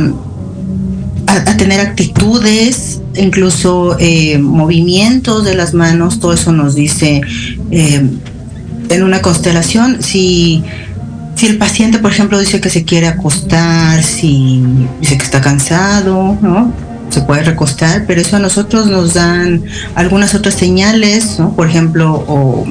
tener 1.56 1.80
actitudes, 1.80 3.00
incluso 3.14 3.96
eh, 3.98 4.38
movimientos 4.38 5.44
de 5.44 5.54
las 5.54 5.74
manos, 5.74 6.20
todo 6.20 6.32
eso 6.32 6.52
nos 6.52 6.74
dice 6.74 7.20
eh, 7.70 8.08
en 8.88 9.02
una 9.02 9.22
constelación 9.22 10.02
si, 10.02 10.62
si 11.36 11.46
el 11.46 11.58
paciente, 11.58 11.98
por 11.98 12.10
ejemplo, 12.10 12.38
dice 12.38 12.60
que 12.60 12.70
se 12.70 12.84
quiere 12.84 13.06
acostar, 13.06 14.02
si 14.02 14.62
dice 15.00 15.18
que 15.18 15.24
está 15.24 15.40
cansado, 15.40 16.36
¿no? 16.40 16.72
se 17.10 17.22
puede 17.22 17.42
recostar, 17.42 18.04
pero 18.06 18.20
eso 18.20 18.36
a 18.36 18.38
nosotros 18.38 18.86
nos 18.86 19.14
dan 19.14 19.64
algunas 19.96 20.34
otras 20.34 20.54
señales, 20.54 21.40
¿no? 21.40 21.52
Por 21.54 21.68
ejemplo, 21.68 22.24
o 22.28 22.64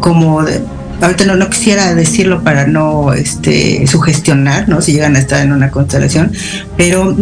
como 0.00 0.44
de, 0.44 0.60
ahorita 1.00 1.24
no, 1.24 1.50
quisiera 1.50 1.94
decirlo 1.94 2.42
para 2.42 2.66
no 2.66 3.12
este, 3.12 3.86
sugestionar, 3.86 4.68
¿no? 4.68 4.80
Si 4.80 4.92
llegan 4.92 5.16
a 5.16 5.18
estar 5.18 5.44
en 5.44 5.52
una 5.52 5.70
constelación, 5.70 6.32
pero 6.76 7.16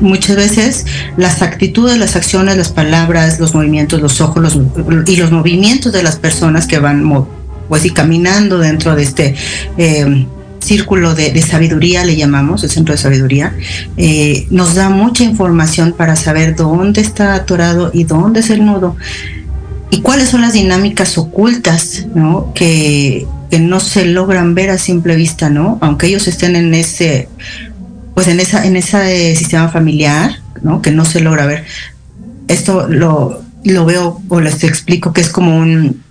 muchas 0.00 0.36
veces 0.36 0.86
las 1.16 1.42
actitudes, 1.42 1.98
las 1.98 2.16
acciones, 2.16 2.56
las 2.56 2.70
palabras, 2.70 3.40
los 3.40 3.54
movimientos, 3.54 4.00
los 4.00 4.20
ojos 4.20 4.42
los, 4.42 4.60
y 5.06 5.16
los 5.16 5.30
movimientos 5.30 5.92
de 5.92 6.02
las 6.02 6.16
personas 6.16 6.66
que 6.66 6.78
van 6.78 7.26
pues, 7.68 7.84
y 7.84 7.90
caminando 7.90 8.58
dentro 8.58 8.94
de 8.94 9.02
este 9.02 9.34
eh, 9.76 10.26
círculo 10.60 11.14
de, 11.14 11.40
sabiduría, 11.42 12.04
le 12.04 12.16
llamamos, 12.16 12.64
el 12.64 12.70
centro 12.70 12.92
de 12.92 12.98
sabiduría, 12.98 13.54
eh, 13.96 14.46
nos 14.50 14.74
da 14.74 14.90
mucha 14.90 15.24
información 15.24 15.94
para 15.96 16.16
saber 16.16 16.56
dónde 16.56 17.00
está 17.00 17.34
atorado 17.34 17.90
y 17.94 18.04
dónde 18.04 18.40
es 18.40 18.50
el 18.50 18.64
nudo 18.64 18.96
y 19.90 20.00
cuáles 20.00 20.28
son 20.28 20.40
las 20.40 20.52
dinámicas 20.52 21.16
ocultas, 21.18 22.06
¿no? 22.14 22.52
Que, 22.54 23.26
no 23.58 23.80
se 23.80 24.04
logran 24.04 24.54
ver 24.54 24.68
a 24.68 24.76
simple 24.76 25.16
vista, 25.16 25.48
¿no? 25.48 25.78
Aunque 25.80 26.08
ellos 26.08 26.28
estén 26.28 26.56
en 26.56 26.74
ese, 26.74 27.30
pues 28.14 28.28
en 28.28 28.38
esa, 28.38 28.66
en 28.66 28.76
ese 28.76 29.34
sistema 29.34 29.70
familiar, 29.70 30.40
¿no? 30.60 30.82
Que 30.82 30.90
no 30.90 31.06
se 31.06 31.20
logra 31.20 31.46
ver. 31.46 31.64
Esto 32.48 32.86
lo, 32.86 33.40
lo 33.64 33.86
veo 33.86 34.20
o 34.28 34.40
les 34.42 34.62
explico 34.62 35.14
que 35.14 35.22
es 35.22 35.30
como 35.30 35.56
un, 35.56 36.02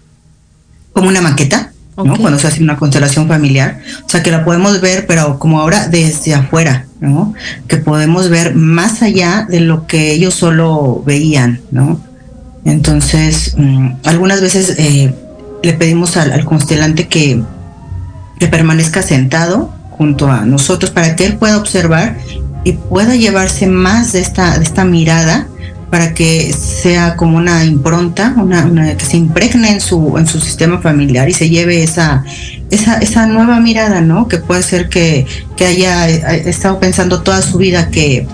como 0.92 1.10
una 1.10 1.22
maqueta, 1.22 1.72
¿no? 1.98 2.18
Cuando 2.18 2.40
se 2.40 2.48
hace 2.48 2.64
una 2.64 2.78
constelación 2.78 3.28
familiar. 3.28 3.80
O 4.04 4.10
sea, 4.10 4.24
que 4.24 4.32
la 4.32 4.44
podemos 4.44 4.82
ver, 4.82 5.06
pero 5.06 5.38
como 5.38 5.62
ahora 5.62 5.88
desde 5.88 6.34
afuera, 6.34 6.88
¿no? 7.00 7.36
Que 7.68 7.78
podemos 7.78 8.30
ver 8.30 8.56
más 8.56 9.04
allá 9.04 9.46
de 9.48 9.60
lo 9.60 9.86
que 9.86 10.14
ellos 10.14 10.34
solo 10.34 11.04
veían, 11.06 11.62
¿no? 11.70 12.00
Entonces, 12.66 13.54
mm, 13.58 13.90
algunas 14.04 14.42
veces 14.42 14.76
eh, 14.78 15.14
le 15.64 15.74
pedimos 15.74 16.18
al, 16.18 16.44
constelante 16.44 17.08
que, 17.08 17.42
que 18.40 18.48
permanezca 18.48 19.02
sentado 19.02 19.72
junto 19.92 20.30
a 20.30 20.46
nosotros 20.46 20.92
para 20.92 21.16
que 21.16 21.26
él 21.26 21.38
pueda 21.38 21.58
observar 21.58 22.18
y 22.64 22.74
pueda 22.74 23.16
llevarse 23.16 23.68
más 23.68 24.12
de 24.12 24.20
esta, 24.20 24.58
de 24.58 24.64
esta 24.64 24.84
mirada 24.84 25.48
para 25.92 26.14
que 26.14 26.52
sea 26.52 27.16
como 27.16 27.38
una 27.38 27.64
impronta, 27.64 28.34
una, 28.36 28.98
que 28.98 29.06
se 29.06 29.18
impregne 29.18 29.72
en 29.72 29.80
su, 29.80 30.18
en 30.18 30.26
su 30.28 30.40
sistema 30.40 30.80
familiar 30.80 31.30
y 31.30 31.34
se 31.34 31.48
lleve 31.48 31.84
esa, 31.84 32.24
esa, 32.72 32.98
esa 32.98 33.28
nueva 33.28 33.60
mirada, 33.60 34.02
¿no? 34.02 34.28
Que 34.28 34.40
puede 34.40 34.64
ser 34.64 34.90
que, 34.90 35.26
que 35.56 35.66
haya 35.66 36.10
estado 36.10 36.80
pensando 36.80 37.22
toda 37.22 37.42
su 37.44 37.60
vida 37.60 37.90
que, 37.92 38.28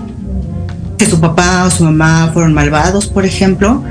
que 0.98 1.06
su 1.06 1.20
papá 1.20 1.65
o 1.65 1.70
su 1.70 1.84
mamá 1.84 2.32
fueron 2.34 2.54
malvados, 2.54 3.08
por 3.08 3.26
ejemplo, 3.26 3.84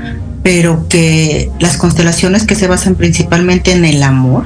pero 0.43 0.87
que 0.87 1.51
las 1.59 1.77
constelaciones 1.77 2.45
que 2.45 2.55
se 2.55 2.67
basan 2.67 2.95
principalmente 2.95 3.71
en 3.71 3.85
el 3.85 4.01
amor 4.03 4.45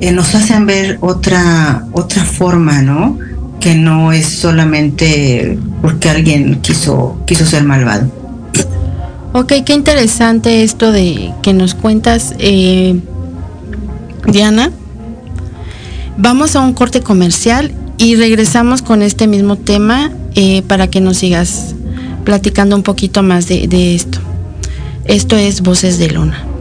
eh, 0.00 0.12
nos 0.12 0.34
hacen 0.34 0.66
ver 0.66 0.98
otra, 1.00 1.86
otra 1.92 2.24
forma, 2.24 2.82
¿no? 2.82 3.18
Que 3.60 3.74
no 3.74 4.12
es 4.12 4.26
solamente 4.26 5.58
porque 5.80 6.10
alguien 6.10 6.60
quiso, 6.60 7.22
quiso 7.26 7.46
ser 7.46 7.64
malvado. 7.64 8.10
Ok, 9.32 9.52
qué 9.64 9.72
interesante 9.72 10.62
esto 10.62 10.92
de 10.92 11.32
que 11.42 11.54
nos 11.54 11.74
cuentas, 11.74 12.34
eh, 12.38 13.00
Diana. 14.26 14.70
Vamos 16.18 16.56
a 16.56 16.60
un 16.60 16.74
corte 16.74 17.00
comercial 17.00 17.72
y 17.96 18.16
regresamos 18.16 18.82
con 18.82 19.00
este 19.00 19.26
mismo 19.26 19.56
tema 19.56 20.10
eh, 20.34 20.62
para 20.62 20.88
que 20.88 21.00
nos 21.00 21.16
sigas 21.16 21.74
platicando 22.24 22.76
un 22.76 22.82
poquito 22.82 23.22
más 23.22 23.46
de 23.46 23.94
esto. 23.94 24.18
Esto 25.04 25.36
es 25.36 25.62
Voces 25.62 25.98
de 25.98 26.08
Luna. 26.08 26.51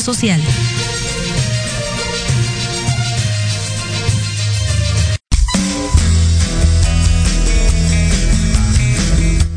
Social. 0.00 0.40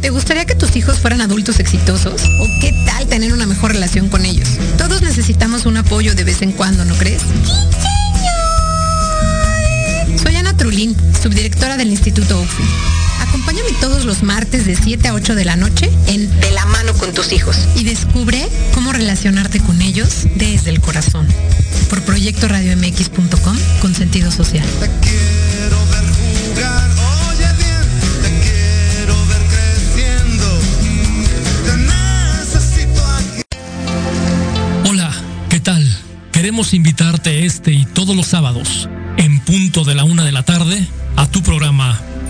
¿Te 0.02 0.10
gustaría 0.10 0.46
que 0.46 0.56
tus 0.56 0.76
hijos 0.76 1.00
fueran 1.00 1.22
adultos 1.22 1.60
exitosos? 1.60 2.22
¿O 2.40 2.48
qué 2.62 2.74
tal 2.86 3.08
tener 3.08 3.34
una 3.34 3.46
mejor 3.46 3.72
relación 3.74 4.10
con 4.10 4.26
ellos? 4.26 4.50
Todos 4.78 5.02
necesitamos 5.02 5.66
un 5.66 5.78
apoyo 5.78 6.16
de 6.16 6.24
vez 6.24 6.42
en 6.42 6.52
cuando, 6.52 6.86
¿no 6.86 6.96
crees? 6.96 7.22
Trulín, 10.58 10.96
subdirectora 11.22 11.78
del 11.78 11.90
Instituto 11.90 12.42
UFI. 12.42 13.07
Acompáñame 13.30 13.72
todos 13.80 14.06
los 14.06 14.24
martes 14.24 14.66
de 14.66 14.76
7 14.76 15.08
a 15.08 15.14
8 15.14 15.36
de 15.36 15.46
la 15.46 15.56
noche 15.56 15.90
en 16.08 16.30
De 16.40 16.52
la 16.52 16.66
mano 16.66 16.94
con 16.94 17.14
tus 17.14 17.32
hijos. 17.32 17.58
Y 17.76 17.84
descubre 17.84 18.48
cómo 18.74 18.92
relacionarte 18.94 19.60
con 19.60 19.82
ellos 19.82 20.28
desde 20.36 20.70
el 20.70 20.82
corazón. 20.82 21.28
Por 21.90 22.02
proyectoradiomx.com 22.04 23.58
con 23.82 23.96
sentido 23.96 24.32
social. 24.32 24.68
queremos 36.48 36.74
invitarte 36.74 37.46
este 37.46 37.74
y 37.74 37.86
todos 37.86 38.16
los 38.16 38.28
sábados, 38.28 38.88
en 39.18 39.42
punto 39.42 39.84
de 39.84 39.96
la 39.96 40.06
una 40.06 40.24
de 40.24 40.32
la 40.32 40.44
tarde, 40.44 40.88
a 41.18 41.28
tu 41.28 41.44
programa 41.44 42.00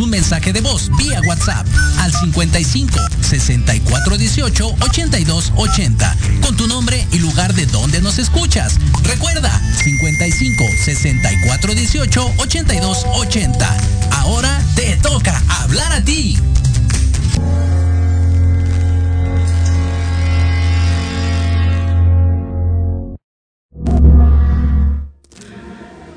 Un 0.00 0.10
mensaje 0.10 0.52
de 0.52 0.60
voz 0.60 0.90
vía 0.98 1.20
WhatsApp 1.24 1.66
al 1.98 2.12
55 2.12 2.98
64 3.20 4.16
18 4.16 4.76
82 4.80 5.52
80 5.54 6.16
con 6.42 6.56
tu 6.56 6.66
nombre 6.66 7.06
y 7.12 7.20
lugar 7.20 7.54
de 7.54 7.66
donde 7.66 8.02
nos 8.02 8.18
escuchas. 8.18 8.74
Recuerda 9.04 9.50
55 9.84 10.64
64 10.84 11.74
18 11.74 12.34
82 12.38 13.06
80. 13.14 13.76
Ahora 14.10 14.60
te 14.74 14.96
toca 14.96 15.40
hablar 15.62 15.92
a 15.92 16.02
ti. 16.02 16.38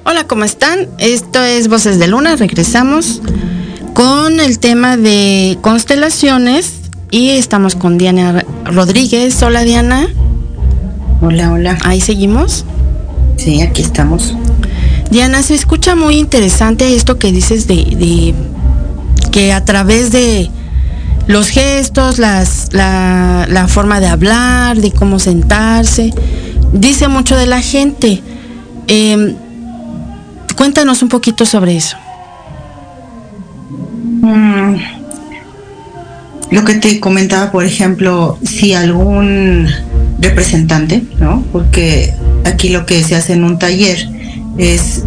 Hola, 0.04 0.26
¿cómo 0.26 0.46
están? 0.46 0.88
Esto 0.98 1.44
es 1.44 1.68
Voces 1.68 2.00
de 2.00 2.08
Luna. 2.08 2.38
Regresamos 2.38 3.22
con 3.98 4.40
el 4.40 4.60
tema 4.60 4.96
de 4.96 5.58
constelaciones 5.62 6.74
y 7.10 7.32
estamos 7.32 7.74
con 7.74 7.98
Diana 7.98 8.46
Rodríguez. 8.64 9.42
Hola, 9.42 9.64
Diana. 9.64 10.08
Hola, 11.20 11.52
hola. 11.52 11.80
Ahí 11.84 12.00
seguimos. 12.00 12.64
Sí, 13.38 13.60
aquí 13.64 13.82
estamos. 13.82 14.36
Diana, 15.10 15.42
se 15.42 15.56
escucha 15.56 15.96
muy 15.96 16.18
interesante 16.18 16.96
esto 16.96 17.18
que 17.18 17.32
dices 17.32 17.66
de, 17.66 17.76
de 17.76 18.36
que 19.32 19.52
a 19.52 19.66
través 19.66 20.12
de 20.12 20.52
los 21.26 21.48
gestos, 21.48 22.20
las, 22.20 22.68
la, 22.74 23.48
la 23.50 23.68
forma 23.68 24.00
de 24.00 24.10
hablar, 24.10 24.78
de 24.78 24.92
cómo 24.92 25.18
sentarse, 25.18 26.14
dice 26.72 27.08
mucho 27.08 27.36
de 27.36 27.48
la 27.48 27.62
gente. 27.62 28.22
Eh, 28.88 29.36
Cuéntanos 30.56 31.02
un 31.02 31.10
poquito 31.10 31.48
sobre 31.48 31.78
eso. 31.78 31.98
Mm, 34.21 34.75
lo 36.51 36.63
que 36.63 36.75
te 36.75 36.99
comentaba, 36.99 37.51
por 37.51 37.65
ejemplo, 37.65 38.39
si 38.43 38.73
algún 38.73 39.67
representante, 40.19 41.03
¿no? 41.19 41.43
Porque 41.51 42.13
aquí 42.45 42.69
lo 42.69 42.86
que 42.86 43.03
se 43.03 43.15
hace 43.15 43.34
en 43.34 43.43
un 43.43 43.60
taller 43.60 43.97
es, 44.58 45.03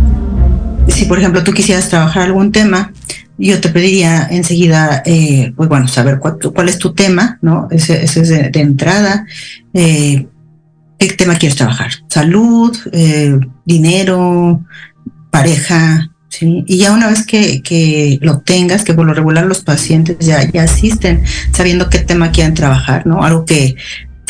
si 0.89 1.05
por 1.07 1.19
ejemplo 1.19 1.43
tú 1.43 1.53
quisieras 1.53 1.89
trabajar 1.89 2.25
algún 2.25 2.53
tema, 2.53 2.93
yo 3.39 3.61
te 3.61 3.71
pediría 3.71 4.29
enseguida, 4.31 5.03
eh, 5.07 5.53
pues 5.57 5.69
bueno, 5.69 5.89
saber 5.89 6.19
cuál, 6.19 6.37
cuál, 6.55 6.69
es 6.69 6.79
tu 6.79 6.93
tema, 6.93 7.39
¿no? 7.41 7.69
Ese, 7.71 8.05
ese 8.05 8.21
es 8.21 8.29
de, 8.29 8.61
entrada. 8.61 9.27
Eh, 9.73 10.27
¿Qué 10.99 11.09
tema 11.15 11.37
quieres 11.37 11.57
trabajar? 11.57 11.91
Salud, 12.09 12.77
eh, 12.93 13.39
dinero, 13.65 14.63
pareja, 15.31 16.11
¿sí? 16.31 16.65
Y 16.67 16.79
ya 16.79 16.93
una 16.93 17.09
vez 17.09 17.27
que, 17.27 17.61
que, 17.61 18.19
lo 18.23 18.39
tengas, 18.39 18.85
que 18.85 18.95
por 18.95 19.05
lo 19.05 19.13
regular 19.13 19.45
los 19.45 19.63
pacientes 19.63 20.17
ya, 20.21 20.49
ya 20.51 20.63
asisten 20.63 21.25
sabiendo 21.53 21.91
qué 21.91 21.99
tema 21.99 22.31
quieren 22.31 22.55
trabajar, 22.55 23.07
¿no? 23.07 23.23
Algo 23.23 23.45
que, 23.45 23.77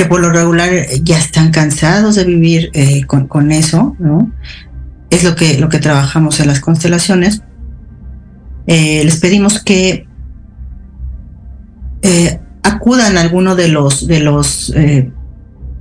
que 0.01 0.07
por 0.07 0.21
lo 0.21 0.31
regular 0.31 0.71
ya 1.03 1.19
están 1.19 1.51
cansados 1.51 2.17
de 2.17 2.25
vivir 2.25 2.71
eh, 2.73 3.05
con, 3.05 3.53
eso, 3.53 3.97
¿no? 3.99 4.33
Es 5.11 5.25
lo 5.25 5.37
que, 5.37 5.59
lo 5.59 5.69
que 5.69 5.79
trabajamos 5.79 6.41
en 6.41 6.47
las 6.47 6.61
constelaciones. 6.61 7.43
Eh, 8.67 9.03
les 9.05 9.19
pedimos 9.19 9.63
que 9.63 10.07
eh, 12.03 12.41
acudan 12.63 13.19
a 13.19 13.21
alguno 13.21 13.57
de 13.57 13.69
los, 13.69 14.07
de 14.07 14.21
los, 14.21 14.73
de 14.73 15.13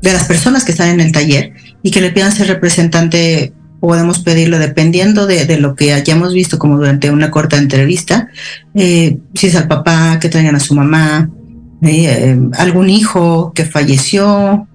las 0.01 0.25
personas 0.25 0.65
que 0.65 0.71
están 0.73 0.89
en 0.89 0.99
el 0.99 1.11
taller 1.11 1.53
y 1.81 1.91
que 1.91 2.01
le 2.01 2.11
pidan 2.11 2.33
ser 2.33 2.47
representante 2.47 3.53
podemos 3.79 4.19
pedirlo 4.19 4.59
dependiendo 4.59 5.25
de, 5.25 5.45
de, 5.45 5.59
lo 5.59 5.75
que 5.75 5.93
hayamos 5.93 6.33
visto 6.33 6.59
como 6.59 6.77
durante 6.77 7.11
una 7.11 7.31
corta 7.31 7.57
entrevista, 7.57 8.27
eh, 8.73 9.17
si 9.33 9.47
es 9.47 9.55
al 9.55 9.67
papá, 9.67 10.19
que 10.19 10.29
traigan 10.29 10.55
a 10.55 10.59
su 10.59 10.75
mamá, 10.75 11.29
eh, 11.81 12.05
eh, 12.07 12.39
algún 12.57 12.89
hijo 12.89 13.53
que 13.53 13.65
falleció. 13.65 14.67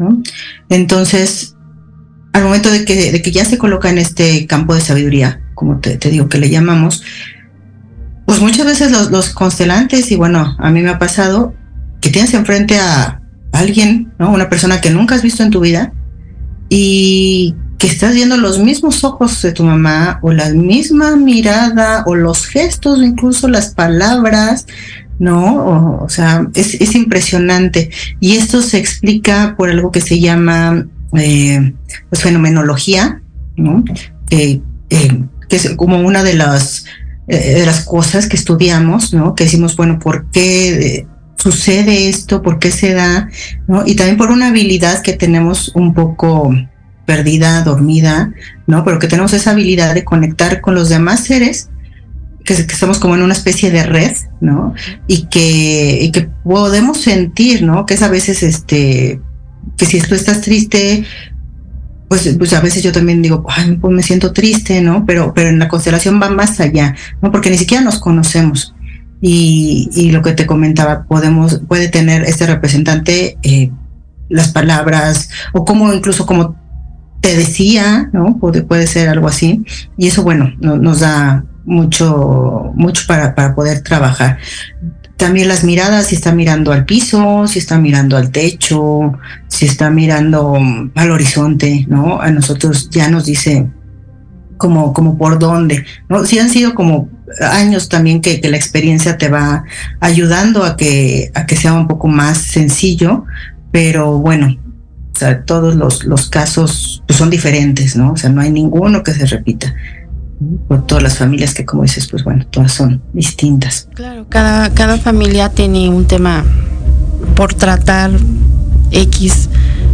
Entonces, 0.70 1.54
al 2.32 2.44
momento 2.44 2.70
de 2.70 2.84
que, 2.84 3.12
de 3.12 3.22
que 3.22 3.30
ya 3.30 3.44
se 3.44 3.58
coloca 3.58 3.90
en 3.90 3.98
este 3.98 4.46
campo 4.46 4.74
de 4.74 4.80
sabiduría, 4.80 5.40
como 5.54 5.80
te, 5.80 5.96
te 5.96 6.10
digo 6.10 6.28
que 6.28 6.38
le 6.38 6.48
llamamos, 6.48 7.02
pues 8.26 8.40
muchas 8.40 8.64
veces 8.64 8.90
los, 8.90 9.10
los, 9.10 9.30
constelantes, 9.30 10.10
y 10.10 10.16
bueno, 10.16 10.56
a 10.58 10.70
mí 10.70 10.80
me 10.80 10.88
ha 10.88 10.98
pasado 10.98 11.54
que 12.00 12.10
tienes 12.10 12.32
enfrente 12.32 12.78
a 12.78 13.20
alguien, 13.52 14.12
¿no? 14.18 14.32
Una 14.32 14.48
persona 14.48 14.80
que 14.80 14.90
nunca 14.90 15.14
has 15.14 15.22
visto 15.22 15.42
en 15.42 15.50
tu 15.50 15.60
vida 15.60 15.92
y 16.70 17.54
que 17.84 17.90
estás 17.90 18.14
viendo 18.14 18.38
los 18.38 18.58
mismos 18.58 19.04
ojos 19.04 19.42
de 19.42 19.52
tu 19.52 19.62
mamá 19.62 20.18
o 20.22 20.32
la 20.32 20.48
misma 20.48 21.16
mirada 21.16 22.02
o 22.06 22.14
los 22.14 22.46
gestos 22.46 23.02
incluso 23.02 23.46
las 23.46 23.74
palabras, 23.74 24.66
¿no? 25.18 25.56
O, 25.56 26.04
o 26.06 26.08
sea, 26.08 26.46
es, 26.54 26.80
es, 26.80 26.94
impresionante. 26.94 27.90
Y 28.20 28.36
esto 28.36 28.62
se 28.62 28.78
explica 28.78 29.54
por 29.58 29.68
algo 29.68 29.92
que 29.92 30.00
se 30.00 30.18
llama 30.18 30.86
eh, 31.12 31.74
pues, 32.08 32.22
fenomenología, 32.22 33.20
¿no? 33.58 33.84
Eh, 34.30 34.62
eh, 34.88 35.22
que 35.50 35.56
es 35.56 35.68
como 35.76 35.98
una 35.98 36.22
de 36.22 36.32
las, 36.32 36.86
de 37.26 37.66
las 37.66 37.84
cosas 37.84 38.28
que 38.28 38.36
estudiamos, 38.36 39.12
¿no? 39.12 39.34
Que 39.34 39.44
decimos, 39.44 39.76
bueno, 39.76 39.98
¿por 39.98 40.30
qué? 40.30 41.06
sucede 41.36 42.08
esto, 42.08 42.40
por 42.40 42.58
qué 42.58 42.70
se 42.70 42.94
da, 42.94 43.28
¿no? 43.68 43.82
Y 43.84 43.96
también 43.96 44.16
por 44.16 44.30
una 44.30 44.48
habilidad 44.48 45.02
que 45.02 45.12
tenemos 45.12 45.70
un 45.74 45.92
poco 45.92 46.54
perdida, 47.06 47.62
dormida, 47.62 48.32
¿no? 48.66 48.84
Pero 48.84 48.98
que 48.98 49.08
tenemos 49.08 49.32
esa 49.32 49.50
habilidad 49.50 49.94
de 49.94 50.04
conectar 50.04 50.60
con 50.60 50.74
los 50.74 50.88
demás 50.88 51.20
seres, 51.20 51.70
que, 52.44 52.54
que 52.54 52.72
estamos 52.72 52.98
como 52.98 53.14
en 53.14 53.22
una 53.22 53.32
especie 53.32 53.70
de 53.70 53.84
red, 53.84 54.12
¿no? 54.40 54.74
Y 55.06 55.26
que, 55.26 55.98
y 56.02 56.10
que 56.12 56.28
podemos 56.44 57.00
sentir, 57.00 57.62
¿no? 57.62 57.86
Que 57.86 57.94
es 57.94 58.02
a 58.02 58.08
veces, 58.08 58.42
este, 58.42 59.20
que 59.76 59.86
si 59.86 60.00
tú 60.00 60.14
estás 60.14 60.40
triste, 60.40 61.04
pues, 62.08 62.28
pues 62.38 62.52
a 62.52 62.60
veces 62.60 62.82
yo 62.82 62.92
también 62.92 63.22
digo, 63.22 63.44
ay, 63.48 63.76
pues 63.80 63.94
me 63.94 64.02
siento 64.02 64.32
triste, 64.32 64.80
¿no? 64.80 65.04
Pero, 65.06 65.32
pero 65.34 65.48
en 65.48 65.58
la 65.58 65.68
constelación 65.68 66.20
va 66.22 66.30
más 66.30 66.60
allá, 66.60 66.94
¿no? 67.22 67.32
Porque 67.32 67.50
ni 67.50 67.58
siquiera 67.58 67.82
nos 67.82 67.98
conocemos. 67.98 68.74
Y, 69.20 69.88
y 69.94 70.10
lo 70.10 70.20
que 70.20 70.32
te 70.32 70.46
comentaba, 70.46 71.04
podemos, 71.04 71.62
puede 71.66 71.88
tener 71.88 72.22
este 72.24 72.46
representante 72.46 73.38
eh, 73.42 73.70
las 74.28 74.48
palabras, 74.48 75.30
o 75.52 75.64
como 75.64 75.92
incluso 75.92 76.26
como 76.26 76.56
te 77.24 77.34
decía, 77.34 78.10
¿no? 78.12 78.36
Puede, 78.36 78.62
puede 78.64 78.86
ser 78.86 79.08
algo 79.08 79.28
así. 79.28 79.64
Y 79.96 80.08
eso, 80.08 80.22
bueno, 80.22 80.52
nos 80.60 81.00
da 81.00 81.42
mucho, 81.64 82.70
mucho 82.74 83.04
para, 83.08 83.34
para 83.34 83.54
poder 83.54 83.80
trabajar. 83.80 84.36
También 85.16 85.48
las 85.48 85.64
miradas, 85.64 86.08
si 86.08 86.16
está 86.16 86.32
mirando 86.32 86.70
al 86.70 86.84
piso, 86.84 87.46
si 87.48 87.60
está 87.60 87.78
mirando 87.78 88.18
al 88.18 88.30
techo, 88.30 89.14
si 89.48 89.64
está 89.64 89.88
mirando 89.88 90.58
al 90.94 91.10
horizonte, 91.10 91.86
¿no? 91.88 92.20
A 92.20 92.30
nosotros 92.30 92.90
ya 92.90 93.08
nos 93.08 93.24
dice 93.24 93.70
como, 94.58 94.92
como 94.92 95.16
por 95.16 95.38
dónde, 95.38 95.86
¿no? 96.10 96.26
Si 96.26 96.38
han 96.38 96.50
sido 96.50 96.74
como 96.74 97.08
años 97.40 97.88
también 97.88 98.20
que, 98.20 98.42
que, 98.42 98.50
la 98.50 98.58
experiencia 98.58 99.16
te 99.16 99.30
va 99.30 99.64
ayudando 99.98 100.62
a 100.62 100.76
que, 100.76 101.30
a 101.34 101.46
que 101.46 101.56
sea 101.56 101.72
un 101.72 101.88
poco 101.88 102.06
más 102.06 102.36
sencillo, 102.36 103.24
pero 103.72 104.18
bueno, 104.18 104.58
o 105.14 105.18
sea, 105.18 105.44
todos 105.44 105.76
los, 105.76 106.04
los 106.04 106.28
casos 106.28 107.02
pues, 107.06 107.18
son 107.18 107.30
diferentes, 107.30 107.94
¿no? 107.96 108.12
O 108.12 108.16
sea, 108.16 108.30
no 108.30 108.40
hay 108.40 108.50
ninguno 108.50 109.02
que 109.02 109.12
se 109.12 109.26
repita. 109.26 109.74
Por 110.68 110.86
todas 110.86 111.02
las 111.02 111.18
familias 111.18 111.54
que, 111.54 111.64
como 111.64 111.82
dices, 111.82 112.08
pues 112.08 112.24
bueno, 112.24 112.44
todas 112.50 112.72
son 112.72 113.00
distintas. 113.12 113.88
Claro, 113.94 114.26
cada, 114.28 114.70
cada 114.74 114.98
familia 114.98 115.50
tiene 115.50 115.88
un 115.88 116.06
tema 116.06 116.44
por 117.36 117.54
tratar 117.54 118.10
X, 118.90 119.48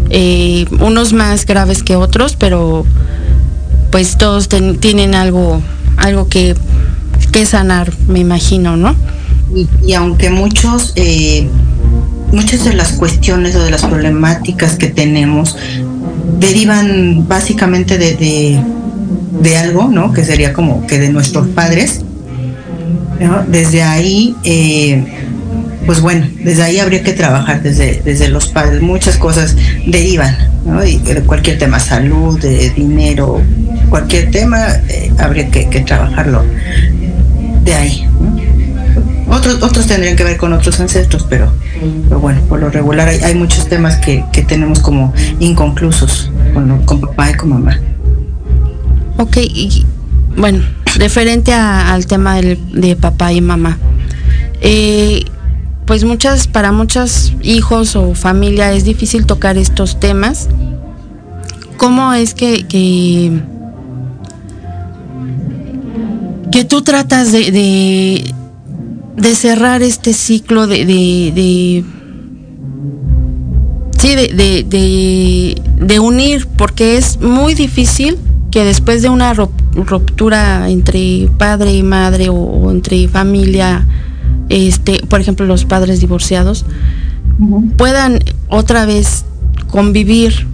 eh, 0.08 0.64
unos 0.80 1.12
más 1.12 1.44
graves 1.44 1.82
que 1.82 1.96
otros, 1.96 2.36
pero 2.36 2.86
pues 3.92 4.16
todos 4.16 4.48
tienen 4.48 5.14
algo, 5.14 5.60
algo 5.98 6.28
que, 6.28 6.56
que 7.30 7.44
sanar, 7.44 7.92
me 8.08 8.20
imagino, 8.20 8.76
¿no? 8.78 8.96
Y, 9.54 9.68
y 9.86 9.92
aunque 9.92 10.30
muchos, 10.30 10.92
eh, 10.96 11.48
muchas 12.32 12.64
de 12.64 12.74
las 12.74 12.92
cuestiones 12.92 13.56
o 13.56 13.62
de 13.62 13.70
las 13.70 13.84
problemáticas 13.84 14.76
que 14.76 14.88
tenemos 14.88 15.56
derivan 16.38 17.26
básicamente 17.28 17.98
de, 17.98 18.16
de, 18.16 18.60
de 19.40 19.56
algo, 19.56 19.88
¿no? 19.88 20.12
Que 20.12 20.24
sería 20.24 20.52
como 20.52 20.86
que 20.86 20.98
de 20.98 21.10
nuestros 21.10 21.48
padres. 21.48 22.02
Desde 23.48 23.82
ahí, 23.82 24.34
eh, 24.44 25.04
pues 25.84 26.00
bueno, 26.00 26.26
desde 26.42 26.62
ahí 26.62 26.78
habría 26.78 27.02
que 27.02 27.12
trabajar 27.12 27.62
desde, 27.62 28.00
desde 28.02 28.28
los 28.28 28.48
padres. 28.48 28.80
Muchas 28.80 29.18
cosas 29.18 29.56
derivan, 29.86 30.36
¿no? 30.64 30.84
Y 30.84 30.98
cualquier 31.26 31.58
tema, 31.58 31.78
salud, 31.80 32.40
de 32.40 32.70
dinero, 32.70 33.42
cualquier 33.90 34.30
tema, 34.30 34.68
eh, 34.88 35.12
habría 35.18 35.50
que, 35.50 35.68
que, 35.68 35.80
trabajarlo 35.80 36.44
de 37.64 37.74
ahí. 37.74 38.09
Otros, 39.30 39.62
otros 39.62 39.86
tendrían 39.86 40.16
que 40.16 40.24
ver 40.24 40.36
con 40.36 40.52
otros 40.52 40.80
ancestros, 40.80 41.24
pero, 41.30 41.52
bueno, 42.20 42.40
por 42.48 42.60
lo 42.60 42.68
regular 42.68 43.08
hay, 43.08 43.34
muchos 43.34 43.68
temas 43.68 43.96
que, 43.96 44.24
que, 44.32 44.42
tenemos 44.42 44.80
como 44.80 45.14
inconclusos 45.38 46.30
con, 46.52 46.84
con 46.84 47.00
papá 47.00 47.30
y 47.30 47.34
con 47.34 47.50
mamá. 47.50 47.80
Ok, 49.18 49.36
bueno, 50.36 50.64
referente 50.96 51.52
al 51.52 52.06
tema 52.06 52.36
del, 52.36 52.58
de 52.72 52.96
papá 52.96 53.32
y 53.32 53.40
mamá. 53.40 53.78
Eh, 54.60 55.24
pues 55.86 56.04
muchas, 56.04 56.46
para 56.46 56.70
muchos 56.72 57.32
hijos 57.42 57.96
o 57.96 58.14
familia 58.14 58.72
es 58.72 58.84
difícil 58.84 59.26
tocar 59.26 59.58
estos 59.58 59.98
temas. 59.98 60.48
¿Cómo 61.76 62.12
es 62.12 62.34
que, 62.34 62.66
que, 62.68 63.40
tú 66.64 66.82
tratas 66.82 67.32
de, 67.32 68.34
de, 69.20 69.34
cerrar 69.34 69.82
este 69.82 70.12
ciclo 70.12 70.66
de, 70.66 70.84
de, 70.84 71.32
de 71.34 71.84
sí, 73.98 74.14
de, 74.16 74.28
de, 74.28 74.64
de, 74.68 75.62
de 75.86 76.00
unir? 76.00 76.46
Porque 76.56 76.96
es 76.96 77.20
muy 77.20 77.54
difícil 77.54 78.18
que 78.50 78.64
después 78.64 79.02
de 79.02 79.08
una 79.08 79.32
ruptura 79.34 80.68
entre 80.68 81.28
padre 81.38 81.72
y 81.74 81.82
madre 81.82 82.28
o, 82.28 82.34
o, 82.34 82.70
entre 82.70 83.06
familia, 83.08 83.86
este, 84.48 85.00
por 85.08 85.20
ejemplo, 85.20 85.46
los 85.46 85.64
padres 85.64 86.00
divorciados, 86.00 86.64
uh 87.38 87.44
-huh. 87.44 87.76
puedan 87.76 88.18
otra 88.48 88.86
vez 88.86 89.24
convivir. 89.68 90.48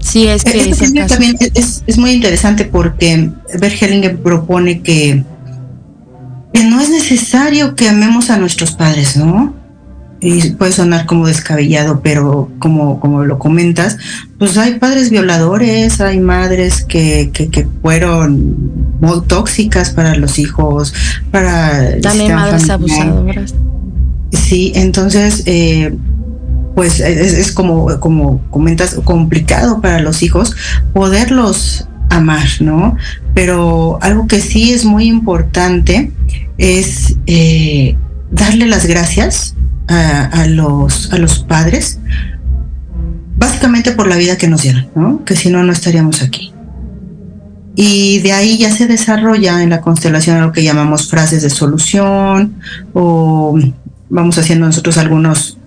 Si 0.00 0.28
es 0.28 0.44
que 0.44 0.70
es, 0.70 0.78
también 1.08 1.36
es, 1.54 1.82
es, 1.86 1.98
muy 1.98 2.12
interesante 2.12 2.64
porque 2.64 3.30
Bert 3.58 3.82
Hellinger 3.82 4.16
propone 4.22 4.80
que, 4.80 5.24
que 6.58 6.64
no 6.64 6.80
es 6.80 6.90
necesario 6.90 7.76
que 7.76 7.88
amemos 7.88 8.30
a 8.30 8.36
nuestros 8.36 8.72
padres, 8.72 9.16
¿no? 9.16 9.54
y 10.20 10.50
puede 10.50 10.72
sonar 10.72 11.06
como 11.06 11.28
descabellado, 11.28 12.00
pero 12.02 12.50
como, 12.58 12.98
como 12.98 13.22
lo 13.22 13.38
comentas, 13.38 13.96
pues 14.40 14.58
hay 14.58 14.80
padres 14.80 15.10
violadores, 15.10 16.00
hay 16.00 16.18
madres 16.18 16.84
que, 16.84 17.30
que, 17.32 17.48
que 17.48 17.68
fueron 17.80 18.56
muy 19.00 19.20
tóxicas 19.28 19.90
para 19.90 20.16
los 20.16 20.40
hijos, 20.40 20.92
para... 21.30 22.00
También 22.00 22.34
madres 22.34 22.66
familiar. 22.66 23.06
abusadoras. 23.06 23.54
Sí, 24.32 24.72
entonces, 24.74 25.44
eh, 25.46 25.94
pues 26.74 26.98
es, 26.98 27.34
es, 27.34 27.52
como, 27.52 28.00
como 28.00 28.40
comentas, 28.50 28.96
complicado 29.04 29.80
para 29.80 30.00
los 30.00 30.24
hijos 30.24 30.56
poderlos 30.92 31.88
amar, 32.10 32.48
¿no? 32.60 32.96
Pero 33.34 33.98
algo 34.02 34.26
que 34.26 34.40
sí 34.40 34.72
es 34.72 34.84
muy 34.84 35.06
importante 35.06 36.12
es 36.56 37.16
eh, 37.26 37.96
darle 38.30 38.66
las 38.66 38.86
gracias 38.86 39.54
a, 39.88 40.46
los, 40.46 41.12
a 41.12 41.18
los 41.18 41.38
padres, 41.38 41.98
básicamente 43.36 43.92
por 43.92 44.06
la 44.06 44.16
vida 44.16 44.36
que 44.36 44.48
nos 44.48 44.62
dieron, 44.62 44.88
¿no? 44.94 45.24
que 45.24 45.34
si 45.34 45.50
no, 45.50 45.62
no 45.64 45.72
estaríamos 45.72 46.22
aquí. 46.22 46.52
Y 47.74 48.18
de 48.20 48.32
ahí 48.32 48.58
ya 48.58 48.70
se 48.70 48.86
desarrolla 48.86 49.62
en 49.62 49.70
la 49.70 49.80
constelación 49.80 50.36
algo 50.36 50.52
que 50.52 50.64
llamamos 50.64 51.08
frases 51.08 51.42
de 51.42 51.50
solución 51.50 52.56
o 52.92 53.58
vamos 54.10 54.36
haciendo 54.36 54.66
nosotros 54.66 54.98
algunos 54.98 55.58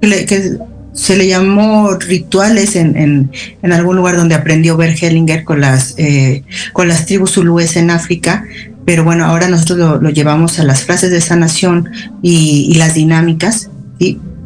eh, 0.00 0.26
que 0.26 0.58
se 0.92 1.16
le 1.16 1.28
llamó 1.28 1.92
rituales 1.94 2.76
en, 2.76 3.30
en, 3.62 3.72
algún 3.72 3.96
lugar 3.96 4.16
donde 4.16 4.34
aprendió 4.34 4.76
Bert 4.76 5.00
Hellinger 5.02 5.44
con 5.44 5.60
las, 5.60 5.94
eh, 5.98 6.42
con 6.72 6.88
las 6.88 7.06
tribus 7.06 7.32
zulúes 7.32 7.76
en 7.76 7.90
África, 7.90 8.44
pero 8.84 9.04
bueno, 9.04 9.24
ahora 9.24 9.48
nosotros 9.48 9.78
lo, 9.78 10.00
lo 10.00 10.10
llevamos 10.10 10.58
a 10.58 10.64
las 10.64 10.84
frases 10.84 11.10
de 11.10 11.20
sanación 11.20 11.88
y, 12.22 12.66
y 12.70 12.74
las 12.74 12.94
dinámicas, 12.94 13.70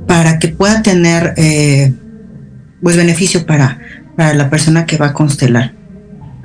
para 0.07 0.39
que 0.39 0.49
pueda 0.49 0.83
tener 0.83 1.35
eh, 1.37 1.93
pues 2.83 2.97
beneficio 2.97 3.47
para, 3.47 3.79
para 4.17 4.35
la 4.35 4.51
persona 4.51 4.87
que 4.87 4.97
va 4.97 5.07
a 5.07 5.13
constelar. 5.13 5.75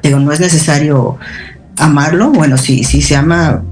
Digo, 0.01 0.19
no 0.19 0.31
es 0.31 0.39
necesario 0.39 1.17
amarlo, 1.77 2.31
bueno, 2.31 2.57
si, 2.57 2.83
si 2.83 3.01
se 3.01 3.15
ama, 3.15 3.63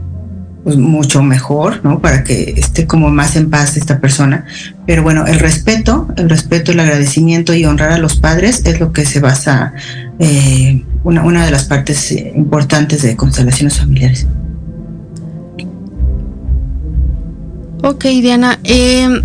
pues 0.67 0.75
mucho 0.75 1.23
mejor, 1.23 1.79
¿no? 1.85 2.01
Para 2.01 2.25
que 2.25 2.55
esté 2.57 2.85
como 2.87 3.09
más 3.09 3.37
en 3.37 3.49
paz 3.49 3.77
esta 3.77 4.01
persona. 4.01 4.45
Pero 4.85 5.01
bueno, 5.01 5.25
el 5.25 5.39
respeto, 5.39 6.09
el 6.17 6.29
respeto, 6.29 6.73
el 6.73 6.81
agradecimiento 6.81 7.53
y 7.53 7.63
honrar 7.63 7.93
a 7.93 7.97
los 7.97 8.17
padres 8.17 8.63
es 8.65 8.77
lo 8.77 8.91
que 8.91 9.05
se 9.05 9.21
basa 9.21 9.71
eh, 10.19 10.83
una, 11.05 11.23
una 11.23 11.45
de 11.45 11.51
las 11.51 11.63
partes 11.63 12.11
eh, 12.11 12.33
importantes 12.35 13.01
de 13.01 13.15
constelaciones 13.15 13.77
familiares. 13.77 14.27
Ok, 17.81 18.03
Diana, 18.03 18.59
eh, 18.65 19.21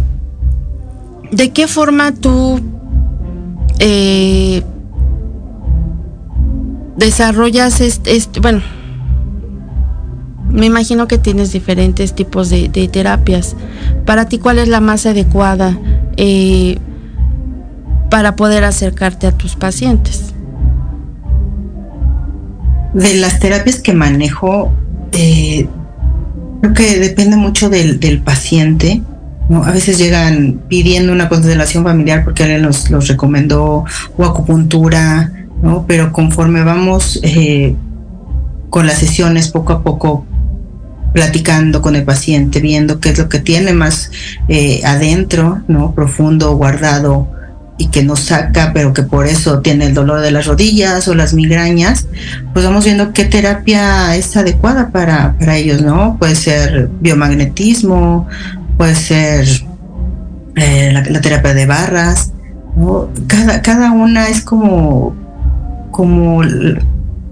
¿de 1.32 1.50
qué 1.50 1.66
forma 1.66 2.12
tú 2.12 2.60
eh, 3.80 4.62
desarrollas 6.96 7.80
este, 7.80 8.14
este, 8.14 8.38
bueno, 8.38 8.62
me 10.52 10.66
imagino 10.66 11.08
que 11.08 11.18
tienes 11.18 11.50
diferentes 11.52 12.14
tipos 12.14 12.50
de, 12.50 12.68
terapias. 12.68 13.56
Para 14.04 14.26
ti, 14.26 14.38
¿cuál 14.38 14.58
es 14.58 14.68
la 14.68 14.80
más 14.80 15.06
adecuada 15.06 15.78
eh, 16.16 16.78
para 18.10 18.36
poder 18.36 18.64
acercarte 18.64 19.26
a 19.26 19.32
tus 19.32 19.56
pacientes? 19.56 20.34
De 22.92 23.14
las 23.14 23.40
terapias 23.40 23.80
que 23.80 23.94
manejo, 23.94 24.70
eh, 25.12 25.66
creo 26.60 26.74
que 26.74 26.98
depende 26.98 27.36
mucho 27.36 27.70
del, 27.70 28.20
paciente. 28.22 29.00
A 29.64 29.70
veces 29.70 29.96
llegan 29.96 30.60
pidiendo 30.68 31.12
una 31.12 31.30
constelación 31.30 31.82
familiar 31.82 32.24
porque 32.24 32.42
alguien 32.42 32.62
los, 32.62 32.90
los 32.90 33.08
recomendó 33.08 33.84
o 34.16 34.24
acupuntura, 34.24 35.32
¿no? 35.62 35.86
Pero 35.86 36.12
conforme 36.12 36.62
vamos 36.62 37.18
eh, 37.22 37.74
con 38.68 38.86
las 38.86 38.98
sesiones 38.98 39.48
poco 39.48 39.72
a 39.72 39.82
poco 39.82 40.26
platicando 41.12 41.82
con 41.82 41.96
el 41.96 42.04
paciente, 42.04 42.60
viendo 42.60 43.00
qué 43.00 43.10
es 43.10 43.18
lo 43.18 43.28
que 43.28 43.38
tiene 43.38 43.72
más 43.72 44.10
eh, 44.48 44.80
adentro, 44.84 45.62
¿no? 45.68 45.94
Profundo, 45.94 46.56
guardado 46.56 47.28
y 47.78 47.88
que 47.88 48.02
no 48.02 48.16
saca, 48.16 48.72
pero 48.72 48.92
que 48.92 49.02
por 49.02 49.26
eso 49.26 49.60
tiene 49.60 49.86
el 49.86 49.94
dolor 49.94 50.20
de 50.20 50.30
las 50.30 50.46
rodillas 50.46 51.08
o 51.08 51.14
las 51.14 51.34
migrañas, 51.34 52.06
pues 52.52 52.64
vamos 52.64 52.84
viendo 52.84 53.12
qué 53.12 53.24
terapia 53.24 54.14
es 54.14 54.36
adecuada 54.36 54.90
para, 54.90 55.34
para 55.38 55.56
ellos, 55.56 55.82
¿no? 55.82 56.16
Puede 56.18 56.34
ser 56.34 56.88
biomagnetismo, 57.00 58.28
puede 58.76 58.94
ser 58.94 59.46
eh, 60.56 60.92
la, 60.92 61.20
terapia 61.20 61.54
de 61.54 61.66
barras. 61.66 62.32
Cada, 63.26 63.62
cada 63.62 63.92
una 63.92 64.28
es 64.28 64.42
como 64.42 65.14
como 65.90 66.42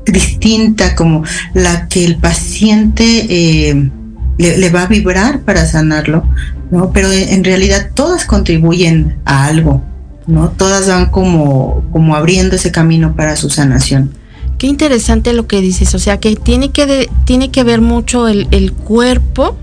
distinta, 0.06 0.94
como 0.94 1.24
la 1.54 1.88
que 1.88 2.04
el 2.04 2.16
paciente 2.16 3.26
eh, 3.28 3.90
le, 4.38 4.70
va 4.70 4.82
a 4.82 4.86
vibrar 4.86 5.40
para 5.40 5.66
sanarlo, 5.66 6.24
¿no? 6.70 6.92
Pero 6.92 7.10
en 7.12 7.44
realidad 7.44 7.90
todas 7.94 8.24
contribuyen 8.24 9.16
a 9.24 9.46
algo, 9.46 9.82
¿no? 10.26 10.50
Todas 10.50 10.88
van 10.88 11.10
como, 11.10 11.84
como 11.92 12.16
abriendo 12.16 12.56
ese 12.56 12.72
camino 12.72 13.14
para 13.14 13.36
su 13.36 13.50
sanación. 13.50 14.12
Qué 14.58 14.66
interesante 14.66 15.32
lo 15.32 15.46
que 15.46 15.60
dices, 15.60 15.94
o 15.94 15.98
sea 15.98 16.20
que 16.20 16.36
tiene 16.36 16.70
que, 16.70 17.08
tiene 17.24 17.50
que 17.50 17.64
ver 17.64 17.80
mucho 17.80 18.28
el, 18.28 18.72
cuerpo 18.72 19.56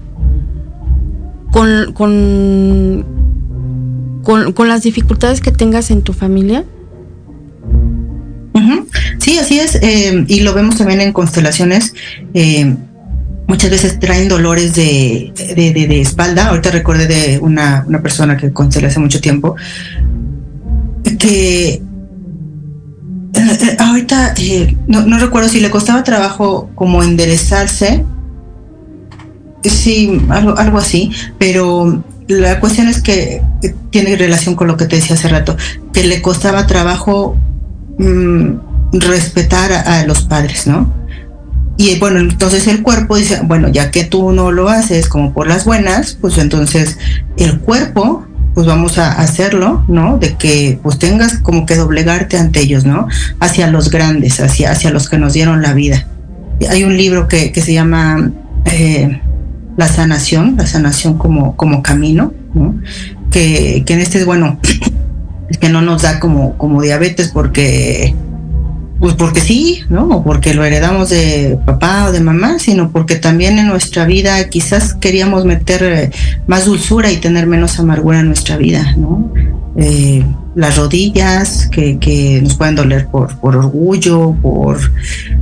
con, 1.52 1.94
con, 1.94 3.06
con, 4.24 4.68
las 4.68 4.82
dificultades 4.82 5.40
que 5.40 5.52
tengas 5.52 5.92
en 5.92 6.02
tu 6.02 6.14
familia. 6.14 6.66
Sí, 9.20 9.38
así 9.38 9.60
es, 9.60 9.76
eh, 9.82 10.26
y 10.28 10.40
lo 10.40 10.54
vemos 10.54 10.78
también 10.78 11.02
en 11.02 11.14
constelaciones. 11.14 11.94
Eh, 12.34 12.76
muchas 13.48 13.70
veces 13.72 14.00
traen 14.00 14.28
dolores 14.28 14.76
de, 14.76 15.32
de, 15.36 16.02
espalda. 16.02 16.48
Ahorita 16.48 16.72
recordé 16.72 17.08
de 17.08 17.40
una, 17.40 17.84
una 17.88 18.02
persona 18.02 18.38
que 18.38 18.52
constelé 18.52 18.88
hace 18.88 19.00
mucho 19.00 19.22
tiempo, 19.22 19.56
que 21.20 21.82
eh, 23.34 23.78
ahorita 23.80 24.34
eh, 24.38 24.76
no, 24.88 25.18
recuerdo 25.18 25.50
si 25.50 25.60
le 25.60 25.70
costaba 25.70 26.04
trabajo 26.04 26.70
como 26.76 27.04
enderezarse, 27.04 28.04
sí, 29.64 30.22
algo, 30.30 30.58
algo 30.58 30.78
así, 30.78 31.12
pero 31.38 32.04
la 32.28 32.60
cuestión 32.60 32.88
es 32.88 33.02
que 33.02 33.42
tiene 33.90 34.16
relación 34.16 34.56
con 34.56 34.68
lo 34.68 34.78
que 34.78 34.86
te 34.86 34.98
decía 34.98 35.16
hace 35.16 35.30
rato, 35.30 35.56
que 35.94 36.04
le 36.04 36.22
costaba 36.22 36.68
trabajo 36.68 37.38
mm, 37.98 38.68
respetar 38.94 39.72
a, 39.72 40.06
los 40.06 40.22
padres, 40.24 40.68
¿no? 40.68 40.94
Y 41.78 42.00
bueno, 42.00 42.20
entonces 42.20 42.68
el 42.68 42.82
cuerpo 42.82 43.18
dice, 43.18 43.42
bueno, 43.44 43.68
ya 43.70 43.92
que 43.92 44.04
tú 44.04 44.32
no 44.32 44.52
lo 44.52 44.70
haces 44.70 45.08
como 45.08 45.34
por 45.34 45.48
las 45.48 45.66
buenas, 45.66 46.18
pues 46.20 46.38
entonces 46.40 46.98
el 47.38 47.60
cuerpo, 47.60 48.26
pues 48.56 48.66
vamos 48.66 48.98
a 48.98 49.12
hacerlo, 49.12 49.86
¿no? 49.88 50.18
De 50.18 50.36
que 50.36 50.80
pues 50.82 50.98
tengas 50.98 51.38
como 51.38 51.68
que 51.68 51.76
doblegarte 51.76 52.38
ante 52.38 52.62
ellos, 52.62 52.86
¿no? 52.86 53.08
Hacia 53.40 53.68
los 53.68 53.92
grandes, 53.92 54.40
hacia, 54.40 54.72
hacia 54.72 54.90
los 54.90 55.08
que 55.08 55.20
nos 55.20 55.34
dieron 55.34 55.62
la 55.62 55.74
vida. 55.74 56.08
Hay 56.68 56.84
un 56.84 56.98
libro 56.98 57.28
que, 57.28 57.54
se 57.54 57.74
llama 57.74 58.32
eh, 58.66 59.22
La 59.78 59.88
sanación, 59.88 60.56
la 60.58 60.66
sanación 60.66 61.20
como, 61.20 61.56
como 61.56 61.84
camino, 61.84 62.34
¿no? 62.56 62.76
Que, 63.30 63.84
que 63.86 63.94
en 63.94 64.00
este 64.00 64.18
es 64.20 64.26
bueno, 64.26 64.60
es 65.50 65.58
que 65.58 65.70
no 65.70 65.82
nos 65.82 66.02
da 66.02 66.20
como, 66.20 66.58
como 66.58 66.82
diabetes 66.82 67.30
porque 67.30 68.14
pues 69.00 69.14
porque 69.14 69.42
sí, 69.42 69.82
¿no? 69.90 70.08
O 70.08 70.24
porque 70.24 70.54
lo 70.54 70.66
heredamos 70.66 71.10
de 71.10 71.60
papá 71.66 72.06
o 72.08 72.12
de 72.12 72.20
mamá, 72.20 72.58
sino 72.60 72.92
porque 72.92 73.16
también 73.16 73.60
en 73.60 73.68
nuestra 73.68 74.06
vida 74.06 74.50
quizás 74.50 74.96
queríamos 74.96 75.46
meter 75.46 75.84
eh, 75.84 76.12
más 76.48 76.66
dulzura 76.66 77.12
y 77.12 77.18
tener 77.18 77.46
menos 77.46 77.80
amargura 77.80 78.20
en 78.20 78.28
nuestra 78.28 78.58
vida, 78.58 78.96
¿no? 78.98 79.32
Eh, 79.76 80.26
las 80.56 80.78
rodillas 80.78 81.70
que, 81.72 82.00
que, 82.00 82.42
nos 82.42 82.56
pueden 82.56 82.76
doler 82.76 83.06
por, 83.06 83.38
por 83.38 83.56
orgullo, 83.56 84.36
por, 84.42 84.80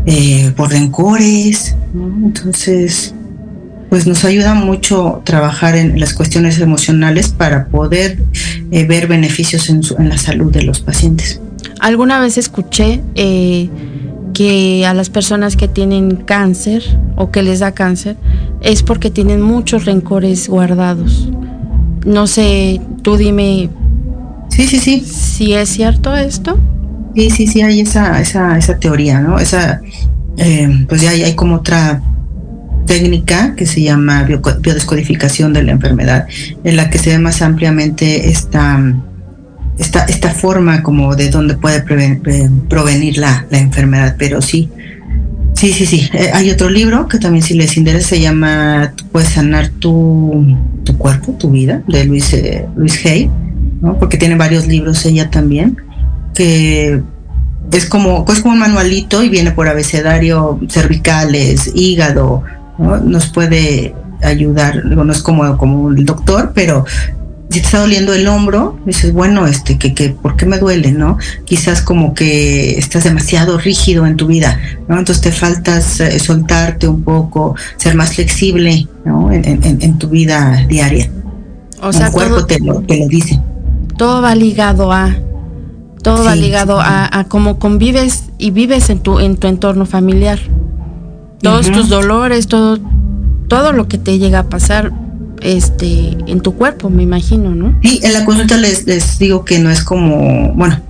eh, 0.05 0.51
por 0.57 0.71
rencores, 0.71 1.75
¿no? 1.93 2.27
Entonces, 2.27 3.13
pues 3.89 4.07
nos 4.07 4.25
ayuda 4.25 4.53
mucho 4.53 5.21
trabajar 5.23 5.75
en 5.75 5.99
las 5.99 6.13
cuestiones 6.13 6.59
emocionales 6.59 7.29
para 7.29 7.67
poder 7.67 8.19
ver 8.69 9.07
beneficios 9.07 9.69
en, 9.69 9.81
en 9.99 10.09
la 10.09 10.17
salud 10.17 10.51
de 10.51 10.63
los 10.63 10.81
pacientes. 10.81 11.39
Alguna 11.79 12.19
vez 12.19 12.37
escuché 12.37 13.01
eh, 13.15 13.69
que 14.33 14.85
a 14.85 14.93
las 14.93 15.09
personas 15.09 15.55
que 15.55 15.67
tienen 15.67 16.15
cáncer 16.15 16.83
o 17.15 17.31
que 17.31 17.43
les 17.43 17.59
da 17.59 17.73
cáncer 17.73 18.17
es 18.61 18.83
porque 18.83 19.09
tienen 19.09 19.41
muchos 19.41 19.85
rencores 19.85 20.47
guardados. 20.47 21.29
No 22.05 22.27
sé, 22.27 22.81
tú 23.01 23.17
dime. 23.17 23.69
Sí, 24.49 24.67
sí, 24.67 24.79
sí. 24.79 24.99
Si 25.01 25.53
es 25.53 25.69
cierto 25.69 26.15
esto. 26.15 26.57
Sí, 27.15 27.29
sí, 27.29 27.47
sí, 27.47 27.61
hay 27.61 27.79
esa, 27.79 28.19
esa, 28.19 28.57
esa 28.57 28.77
teoría, 28.77 29.21
¿no? 29.21 29.39
Esa, 29.39 29.81
eh, 30.37 30.85
pues 30.87 31.01
ya 31.01 31.11
hay, 31.11 31.23
hay, 31.23 31.33
como 31.33 31.55
otra 31.55 32.01
técnica 32.85 33.55
que 33.55 33.65
se 33.65 33.81
llama 33.81 34.23
biodescodificación 34.23 35.53
de 35.53 35.63
la 35.63 35.71
enfermedad, 35.71 36.27
en 36.63 36.75
la 36.75 36.89
que 36.89 36.97
se 36.97 37.11
ve 37.11 37.19
más 37.19 37.41
ampliamente 37.41 38.29
esta 38.29 38.79
esta, 39.77 40.05
esta 40.05 40.29
forma 40.29 40.83
como 40.83 41.15
de 41.15 41.29
dónde 41.29 41.55
puede 41.55 41.81
provenir 41.81 43.17
la, 43.17 43.45
enfermedad, 43.51 44.15
pero 44.17 44.41
sí, 44.41 44.69
sí, 45.53 45.73
sí, 45.73 45.85
sí. 45.85 46.09
Eh, 46.13 46.31
hay 46.33 46.49
otro 46.49 46.69
libro 46.69 47.07
que 47.07 47.17
también 47.17 47.43
si 47.43 47.55
les 47.55 47.77
interesa 47.77 48.09
se 48.09 48.21
llama 48.21 48.93
puedes 49.11 49.29
sanar 49.29 49.69
tu, 49.69 50.55
tu 50.83 50.97
cuerpo, 50.97 51.33
tu 51.33 51.51
vida, 51.51 51.81
de 51.87 52.05
Luis, 52.05 52.33
eh, 52.33 52.65
Luis 52.75 53.05
Hay, 53.05 53.29
¿no? 53.81 53.99
porque 53.99 54.17
tiene 54.17 54.35
varios 54.35 54.67
libros 54.67 55.05
ella 55.05 55.29
también, 55.29 55.77
que 56.33 57.01
es 57.71 57.85
como, 57.85 58.25
es 58.29 58.39
como 58.39 58.53
un 58.53 58.59
manualito 58.59 59.23
y 59.23 59.29
viene 59.29 59.51
por 59.51 59.67
abecedario 59.67 60.59
cervicales, 60.69 61.71
hígado, 61.75 62.43
nos 62.77 63.27
puede 63.27 63.95
ayudar, 64.21 64.85
no 64.85 65.11
es 65.11 65.21
como, 65.21 65.57
como 65.57 65.91
el 65.91 66.05
doctor, 66.05 66.51
pero 66.53 66.85
si 67.49 67.59
te 67.59 67.65
está 67.65 67.79
doliendo 67.79 68.13
el 68.13 68.27
hombro, 68.27 68.77
dices, 68.85 69.13
bueno, 69.13 69.45
este, 69.45 69.77
que, 69.77 69.93
que, 69.93 70.09
¿por 70.09 70.35
qué 70.35 70.45
me 70.45 70.57
duele, 70.57 70.91
no? 70.91 71.17
Quizás 71.45 71.81
como 71.81 72.13
que 72.13 72.77
estás 72.77 73.03
demasiado 73.03 73.57
rígido 73.57 74.05
en 74.05 74.17
tu 74.17 74.27
vida, 74.27 74.59
¿no? 74.87 74.97
Entonces 74.97 75.21
te 75.21 75.31
faltas 75.31 75.99
eh, 75.99 76.17
soltarte 76.19 76.87
un 76.87 77.03
poco, 77.03 77.55
ser 77.77 77.95
más 77.95 78.15
flexible, 78.15 78.87
¿no? 79.05 79.31
En, 79.31 79.97
tu 79.99 80.09
vida 80.09 80.65
diaria. 80.67 81.09
O 81.81 81.93
sea, 81.93 82.07
el 82.07 82.13
cuerpo 82.13 82.45
te, 82.45 82.59
lo, 82.59 82.81
te 82.81 82.97
lo 82.97 83.07
dice. 83.07 83.39
Todo 83.95 84.21
va 84.21 84.33
ligado 84.33 84.91
a, 84.91 85.15
todo 86.01 86.25
va 86.25 86.35
ligado 86.35 86.79
a, 86.81 87.19
a, 87.19 87.23
cómo 87.25 87.59
convives 87.59 88.25
y 88.37 88.51
vives 88.51 88.89
en 88.89 88.99
tu, 88.99 89.19
en 89.19 89.37
tu 89.37 89.47
entorno 89.47 89.85
familiar. 89.85 90.39
Todos 91.45 91.71
tus 91.71 91.89
dolores, 91.89 92.47
todo, 92.47 92.79
todo 93.47 93.71
lo 93.71 93.87
que 93.87 93.97
te 93.97 94.19
llega 94.19 94.39
a 94.39 94.49
pasar 94.49 94.91
este 95.41 96.17
en 96.27 96.41
tu 96.41 96.55
cuerpo, 96.55 96.89
me 96.89 97.03
imagino, 97.03 97.53
¿no? 97.53 97.77
Sí, 97.81 97.99
en 98.03 98.13
la 98.13 98.25
consulta 98.25 98.57
les, 98.57 98.85
les 98.87 99.19
digo 99.19 99.45
que 99.45 99.59
no 99.59 99.69
es 99.69 99.83
como, 99.83 100.53
bueno, 100.53 100.81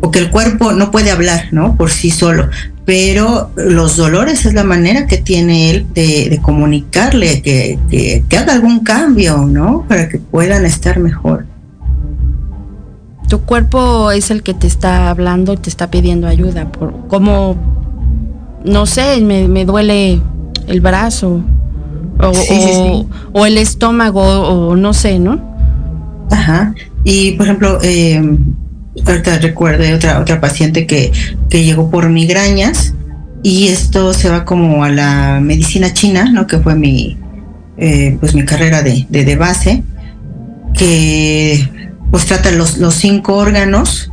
o 0.00 0.10
que 0.10 0.20
el 0.20 0.30
cuerpo 0.30 0.72
no 0.72 0.90
puede 0.90 1.10
hablar, 1.10 1.48
¿no? 1.52 1.76
Por 1.76 1.90
sí 1.90 2.10
solo, 2.10 2.48
pero 2.84 3.50
los 3.56 3.96
dolores 3.96 4.46
es 4.46 4.54
la 4.54 4.64
manera 4.64 5.06
que 5.06 5.18
tiene 5.18 5.70
él 5.70 5.86
de, 5.92 6.38
comunicarle 6.42 7.42
que, 7.42 7.78
que, 7.90 8.36
haga 8.38 8.54
algún 8.54 8.80
cambio, 8.80 9.38
¿no? 9.46 9.84
Para 9.88 10.08
que 10.08 10.18
puedan 10.18 10.64
estar 10.64 10.98
mejor. 10.98 11.44
Tu 13.28 13.40
cuerpo 13.40 14.10
es 14.10 14.30
el 14.30 14.42
que 14.42 14.54
te 14.54 14.66
está 14.66 15.10
hablando 15.10 15.52
y 15.52 15.56
te 15.58 15.68
está 15.68 15.90
pidiendo 15.90 16.28
ayuda, 16.28 16.72
por 16.72 17.08
como, 17.08 17.77
no 18.64 18.86
sé, 18.86 19.20
me, 19.20 19.48
me 19.48 19.64
duele 19.64 20.20
el 20.66 20.80
brazo, 20.80 21.42
o, 23.32 23.46
el 23.46 23.58
estómago, 23.58 24.22
o 24.22 24.76
no 24.76 24.92
sé, 24.92 25.18
¿no? 25.18 25.40
Ajá. 26.30 26.74
Y 27.04 27.32
por 27.32 27.46
ejemplo, 27.46 27.78
eh, 27.82 28.38
ahorita 29.06 29.38
recuerdo 29.38 29.84
otra, 29.94 30.20
otra 30.20 30.40
paciente 30.40 30.86
que, 30.86 31.12
que 31.48 31.64
llegó 31.64 31.90
por 31.90 32.08
migrañas 32.08 32.94
y 33.42 33.68
esto 33.68 34.12
se 34.12 34.28
va 34.28 34.44
como 34.44 34.84
a 34.84 34.90
la 34.90 35.40
medicina 35.40 35.92
china, 35.94 36.30
¿no? 36.30 36.46
Que 36.46 36.58
fue 36.58 36.74
mi, 36.74 37.16
eh, 37.76 38.16
pues 38.20 38.34
mi 38.34 38.44
carrera 38.44 38.82
de, 38.82 39.06
de, 39.08 39.36
base, 39.36 39.82
que 40.74 41.68
pues 42.10 42.26
trata 42.26 42.50
los, 42.50 42.78
los 42.78 42.94
cinco 42.94 43.36
órganos 43.36 44.10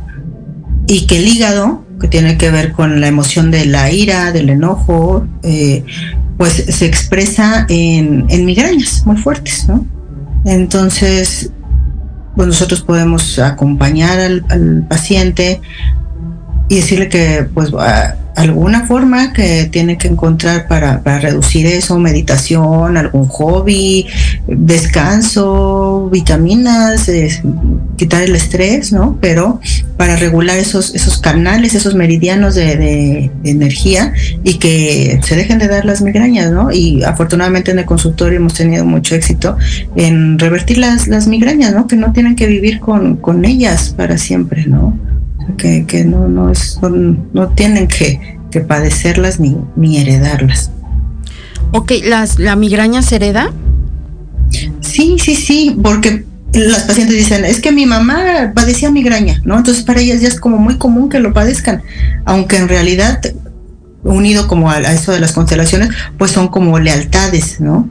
y 0.86 1.06
que 1.06 1.18
el 1.18 1.26
hígado, 1.26 1.84
que 2.00 2.08
tiene 2.08 2.36
que 2.36 2.50
ver 2.50 2.72
con 2.72 3.00
la 3.00 3.08
emoción 3.08 3.50
de 3.50 3.64
la 3.66 3.90
ira, 3.90 4.32
del 4.32 4.50
enojo, 4.50 5.26
eh, 5.42 5.84
pues 6.36 6.52
se 6.52 6.86
expresa 6.86 7.66
en, 7.68 8.26
migrañas 8.44 9.04
muy 9.06 9.16
fuertes, 9.16 9.66
¿no? 9.68 9.86
Entonces, 10.44 11.50
pues 12.34 12.48
nosotros 12.48 12.82
podemos 12.82 13.38
acompañar 13.38 14.18
al, 14.20 14.44
al 14.50 14.86
paciente 14.88 15.60
y 16.68 16.76
decirle 16.76 17.08
que 17.08 17.46
pues 17.54 17.72
alguna 18.36 18.86
forma 18.86 19.32
que 19.32 19.64
tiene 19.64 19.96
que 19.96 20.08
encontrar 20.08 20.68
para, 20.68 21.00
reducir 21.18 21.66
eso, 21.66 21.98
meditación, 21.98 22.96
algún 22.96 23.26
hobby, 23.28 24.06
descanso, 24.46 26.10
vitaminas, 26.12 27.10
quitar 27.96 28.22
el 28.22 28.36
estrés, 28.36 28.92
¿no? 28.92 29.16
Pero 29.22 29.58
para 29.96 30.16
regular 30.16 30.58
esos, 30.58 30.94
esos 30.94 31.18
canales, 31.18 31.74
esos 31.74 31.94
meridianos 31.94 32.54
de, 32.54 33.30
energía 33.44 34.12
y 34.44 34.58
que 34.58 35.18
se 35.22 35.34
dejen 35.34 35.58
de 35.58 35.68
dar 35.68 35.86
las 35.86 36.02
migrañas, 36.02 36.50
¿no? 36.50 36.70
Y 36.70 37.02
afortunadamente 37.04 37.70
en 37.70 37.78
el 37.78 37.86
consultorio 37.86 38.38
hemos 38.38 38.54
tenido 38.54 38.84
mucho 38.84 39.14
éxito 39.14 39.56
en 39.96 40.38
revertir 40.38 40.78
las, 40.78 41.08
las 41.08 41.26
migrañas, 41.26 41.72
¿no? 41.72 41.86
Que 41.86 41.96
no 41.96 42.12
tienen 42.12 42.36
que 42.36 42.46
vivir 42.46 42.80
con, 42.80 43.16
con 43.16 43.46
ellas 43.46 43.94
para 43.96 44.18
siempre, 44.18 44.66
¿no? 44.66 44.98
Que, 45.56 45.86
que 45.86 46.04
no, 46.04 46.28
no, 46.28 46.50
es, 46.50 46.78
no, 46.82 47.48
tienen 47.50 47.88
que, 47.88 48.38
que, 48.50 48.60
padecerlas 48.60 49.40
ni, 49.40 49.56
ni 49.76 49.98
heredarlas. 49.98 50.70
Ok, 51.72 51.92
¿las, 52.04 52.38
¿la 52.38 52.56
migraña 52.56 53.02
se 53.02 53.16
hereda? 53.16 53.52
Sí, 54.80 55.16
sí, 55.18 55.34
sí, 55.34 55.76
porque 55.82 56.24
las 56.52 56.84
pacientes 56.84 57.16
dicen, 57.16 57.44
es 57.44 57.60
que 57.60 57.72
mi 57.72 57.86
mamá 57.86 58.52
padecía 58.54 58.90
migraña, 58.90 59.40
¿no? 59.44 59.58
Entonces 59.58 59.82
para 59.84 60.00
ellas 60.00 60.20
ya 60.20 60.28
es 60.28 60.40
como 60.40 60.58
muy 60.58 60.78
común 60.78 61.08
que 61.08 61.20
lo 61.20 61.32
padezcan, 61.32 61.82
aunque 62.24 62.56
en 62.56 62.68
realidad, 62.68 63.20
unido 64.02 64.48
como 64.48 64.70
a, 64.70 64.78
eso 64.78 65.12
de 65.12 65.20
las 65.20 65.32
constelaciones, 65.32 65.90
pues 66.18 66.30
son 66.30 66.48
como 66.48 66.78
lealtades, 66.78 67.60
¿no? 67.60 67.90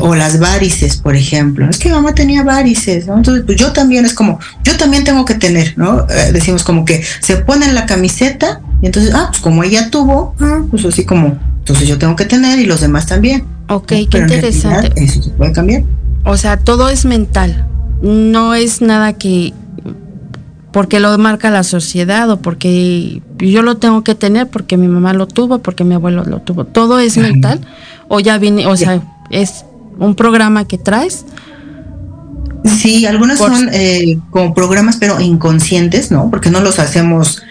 O 0.00 0.14
las 0.14 0.40
varices, 0.40 0.96
por 0.96 1.14
ejemplo. 1.14 1.68
Es 1.68 1.78
que 1.78 1.88
mi 1.88 1.94
mamá 1.94 2.14
tenía 2.14 2.42
varices, 2.42 3.06
¿no? 3.06 3.16
Entonces, 3.16 3.44
pues 3.44 3.58
yo 3.58 3.72
también 3.72 4.04
es 4.04 4.14
como, 4.14 4.38
yo 4.62 4.76
también 4.76 5.04
tengo 5.04 5.24
que 5.24 5.34
tener, 5.34 5.74
¿no? 5.76 6.06
Eh, 6.08 6.32
decimos 6.32 6.64
como 6.64 6.84
que 6.84 7.02
se 7.20 7.36
ponen 7.36 7.74
la 7.74 7.84
camiseta 7.84 8.60
y 8.80 8.86
entonces, 8.86 9.12
ah, 9.14 9.26
pues 9.28 9.42
como 9.42 9.62
ella 9.62 9.90
tuvo, 9.90 10.34
ah, 10.40 10.62
pues 10.70 10.84
así 10.86 11.04
como, 11.04 11.38
entonces 11.58 11.86
yo 11.86 11.98
tengo 11.98 12.16
que 12.16 12.24
tener 12.24 12.58
y 12.58 12.66
los 12.66 12.80
demás 12.80 13.06
también. 13.06 13.44
Ok, 13.68 13.88
qué 13.88 14.18
interesante. 14.18 14.92
eso 14.96 15.22
se 15.22 15.30
puede 15.30 15.52
cambiar. 15.52 15.82
O 16.24 16.36
sea, 16.36 16.56
todo 16.56 16.88
es 16.88 17.04
mental. 17.04 17.66
No 18.02 18.54
es 18.54 18.80
nada 18.80 19.12
que 19.12 19.52
porque 20.72 20.98
lo 20.98 21.16
marca 21.18 21.50
la 21.50 21.62
sociedad 21.62 22.28
o 22.30 22.42
porque 22.42 23.22
yo 23.38 23.62
lo 23.62 23.76
tengo 23.76 24.02
que 24.02 24.16
tener 24.16 24.48
porque 24.48 24.76
mi 24.76 24.88
mamá 24.88 25.12
lo 25.12 25.28
tuvo, 25.28 25.60
porque 25.60 25.84
mi 25.84 25.94
abuelo 25.94 26.24
lo 26.24 26.40
tuvo. 26.40 26.64
Todo 26.64 26.98
es 26.98 27.16
mental 27.16 27.60
o 28.08 28.18
ya 28.18 28.38
viene, 28.38 28.66
o 28.66 28.76
sea, 28.76 29.00
es 29.30 29.64
un 29.98 30.14
programa 30.14 30.66
que 30.66 30.78
traes. 30.78 31.24
Sí, 32.64 33.04
algunos 33.04 33.38
son 33.38 33.68
eh, 33.72 34.18
como 34.30 34.54
programas 34.54 34.96
pero 34.96 35.20
inconscientes, 35.20 36.10
¿no? 36.10 36.30
Porque 36.30 36.50
no 36.50 36.60
los 36.60 36.78
hacemos 36.78 37.42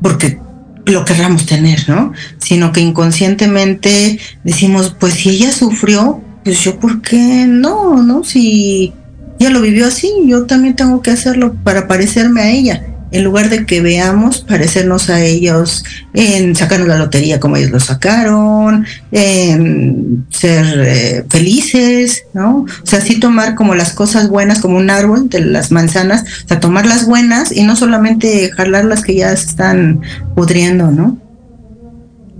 porque 0.00 0.38
lo 0.86 1.04
querramos 1.04 1.46
tener, 1.46 1.88
¿no? 1.88 2.12
Sino 2.38 2.72
que 2.72 2.80
inconscientemente 2.80 4.18
decimos, 4.44 4.96
pues 4.98 5.14
si 5.14 5.30
ella 5.30 5.52
sufrió, 5.52 6.22
pues 6.44 6.62
yo, 6.62 6.78
¿por 6.78 7.02
qué 7.02 7.46
no? 7.46 8.02
¿No? 8.02 8.24
Si 8.24 8.94
ella 9.38 9.50
lo 9.50 9.60
vivió 9.60 9.86
así, 9.86 10.10
yo 10.26 10.46
también 10.46 10.76
tengo 10.76 11.02
que 11.02 11.10
hacerlo 11.10 11.54
para 11.62 11.86
parecerme 11.86 12.40
a 12.40 12.50
ella. 12.50 12.82
En 13.10 13.24
lugar 13.24 13.48
de 13.48 13.64
que 13.64 13.80
veamos 13.80 14.40
parecernos 14.40 15.08
a 15.08 15.20
ellos 15.22 15.84
en 16.12 16.54
sacarnos 16.54 16.88
la 16.88 16.98
lotería 16.98 17.40
como 17.40 17.56
ellos 17.56 17.70
lo 17.70 17.80
sacaron, 17.80 18.86
en 19.12 20.26
ser 20.30 20.80
eh, 20.80 21.24
felices, 21.28 22.24
¿no? 22.34 22.66
O 22.82 22.86
sea, 22.86 23.00
sí 23.00 23.18
tomar 23.18 23.54
como 23.54 23.74
las 23.74 23.92
cosas 23.92 24.28
buenas, 24.28 24.60
como 24.60 24.76
un 24.76 24.90
árbol 24.90 25.28
de 25.28 25.40
las 25.40 25.70
manzanas, 25.70 26.24
o 26.44 26.48
sea, 26.48 26.60
tomar 26.60 26.86
las 26.86 27.06
buenas 27.06 27.52
y 27.52 27.62
no 27.62 27.76
solamente 27.76 28.50
jalar 28.50 28.84
las 28.84 29.02
que 29.02 29.14
ya 29.14 29.34
se 29.36 29.46
están 29.46 30.00
pudriendo, 30.34 30.90
¿no? 30.90 31.18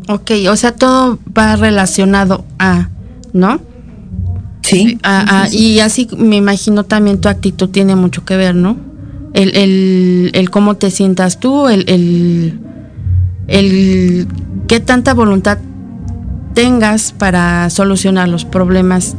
Ok, 0.08 0.30
o 0.50 0.56
sea, 0.56 0.72
todo 0.72 1.18
va 1.36 1.56
relacionado 1.56 2.44
a, 2.58 2.88
¿no? 3.32 3.60
Sí. 4.62 4.98
Y 5.50 5.80
así 5.80 6.08
me 6.16 6.36
imagino 6.36 6.84
también 6.84 7.20
tu 7.20 7.28
actitud 7.28 7.70
tiene 7.70 7.96
mucho 7.96 8.24
que 8.24 8.36
ver, 8.36 8.54
¿no? 8.54 8.87
El, 9.34 9.56
el, 9.56 10.30
el 10.34 10.50
cómo 10.50 10.76
te 10.76 10.90
sientas 10.90 11.38
tú, 11.38 11.68
el, 11.68 11.84
el, 11.88 12.58
el 13.46 14.26
qué 14.66 14.80
tanta 14.80 15.14
voluntad 15.14 15.58
tengas 16.54 17.12
para 17.12 17.68
solucionar 17.70 18.28
los 18.28 18.44
problemas 18.44 19.16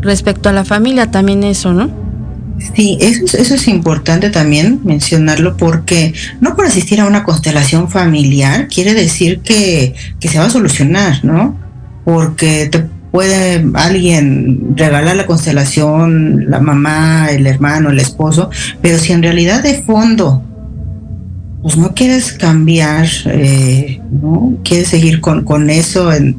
respecto 0.00 0.48
a 0.48 0.52
la 0.52 0.64
familia, 0.64 1.10
también 1.10 1.42
eso, 1.44 1.72
¿no? 1.72 1.90
Sí, 2.74 2.98
eso, 3.00 3.36
eso 3.36 3.54
es 3.54 3.68
importante 3.68 4.30
también 4.30 4.80
mencionarlo 4.84 5.56
porque 5.56 6.12
no 6.40 6.56
por 6.56 6.66
asistir 6.66 7.00
a 7.00 7.06
una 7.06 7.22
constelación 7.22 7.88
familiar 7.88 8.68
quiere 8.68 8.94
decir 8.94 9.40
que, 9.40 9.94
que 10.18 10.28
se 10.28 10.38
va 10.38 10.46
a 10.46 10.50
solucionar, 10.50 11.24
¿no? 11.24 11.56
Porque 12.04 12.68
te 12.70 12.86
puede 13.10 13.64
alguien 13.74 14.74
regalar 14.76 15.16
la 15.16 15.26
constelación, 15.26 16.50
la 16.50 16.60
mamá, 16.60 17.28
el 17.30 17.46
hermano, 17.46 17.90
el 17.90 17.98
esposo, 17.98 18.50
pero 18.82 18.98
si 18.98 19.12
en 19.12 19.22
realidad 19.22 19.62
de 19.62 19.82
fondo 19.82 20.42
pues 21.62 21.76
no 21.76 21.94
quieres 21.94 22.32
cambiar, 22.32 23.08
eh, 23.26 24.00
¿no? 24.10 24.56
Quieres 24.62 24.88
seguir 24.88 25.20
con, 25.20 25.44
con 25.44 25.70
eso 25.70 26.12
en, 26.12 26.38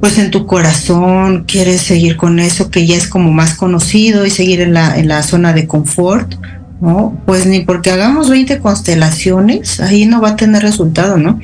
pues 0.00 0.18
en 0.18 0.30
tu 0.30 0.46
corazón, 0.46 1.44
quieres 1.46 1.82
seguir 1.82 2.16
con 2.16 2.40
eso 2.40 2.70
que 2.70 2.86
ya 2.86 2.96
es 2.96 3.06
como 3.06 3.30
más 3.30 3.54
conocido 3.54 4.26
y 4.26 4.30
seguir 4.30 4.60
en 4.60 4.74
la, 4.74 4.98
en 4.98 5.08
la 5.08 5.22
zona 5.22 5.52
de 5.52 5.66
confort, 5.66 6.34
¿no? 6.80 7.16
Pues 7.26 7.46
ni 7.46 7.60
porque 7.60 7.90
hagamos 7.90 8.30
20 8.30 8.58
constelaciones, 8.58 9.80
ahí 9.80 10.06
no 10.06 10.20
va 10.20 10.30
a 10.30 10.36
tener 10.36 10.62
resultado, 10.62 11.18
¿no? 11.18 11.38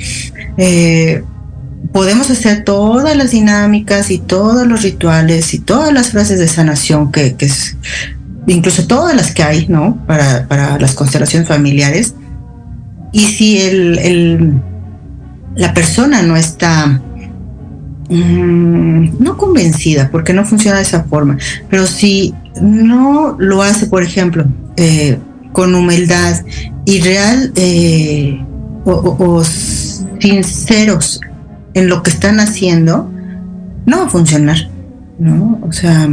Eh, 0.56 1.22
podemos 1.92 2.30
hacer 2.30 2.64
todas 2.64 3.16
las 3.16 3.30
dinámicas 3.30 4.10
y 4.10 4.18
todos 4.18 4.66
los 4.66 4.82
rituales 4.82 5.54
y 5.54 5.58
todas 5.58 5.92
las 5.92 6.10
frases 6.10 6.38
de 6.38 6.48
sanación 6.48 7.10
que, 7.10 7.34
es, 7.38 7.76
incluso 8.46 8.86
todas 8.86 9.14
las 9.14 9.32
que 9.32 9.42
hay, 9.42 9.66
¿no? 9.68 9.96
Para, 10.06 10.46
para 10.48 10.78
las 10.78 10.94
constelaciones 10.94 11.48
familiares. 11.48 12.14
Y 13.12 13.20
si 13.20 13.58
el, 13.60 13.98
el 13.98 14.62
la 15.54 15.74
persona 15.74 16.22
no 16.22 16.36
está 16.36 17.00
mm, 18.08 19.22
no 19.22 19.36
convencida, 19.36 20.10
porque 20.10 20.32
no 20.32 20.44
funciona 20.44 20.76
de 20.76 20.84
esa 20.84 21.04
forma, 21.04 21.36
pero 21.68 21.86
si 21.86 22.34
no 22.60 23.36
lo 23.38 23.62
hace, 23.62 23.86
por 23.86 24.02
ejemplo, 24.02 24.44
eh, 24.76 25.18
con 25.52 25.74
humildad 25.74 26.44
y 26.84 27.00
real 27.00 27.52
eh, 27.56 28.40
o 28.84 29.42
sinceros 30.20 31.20
en 31.78 31.88
lo 31.88 32.02
que 32.02 32.10
están 32.10 32.40
haciendo, 32.40 33.10
no 33.86 33.98
va 33.98 34.04
a 34.04 34.08
funcionar, 34.08 34.68
¿no? 35.18 35.60
O 35.62 35.72
sea, 35.72 36.08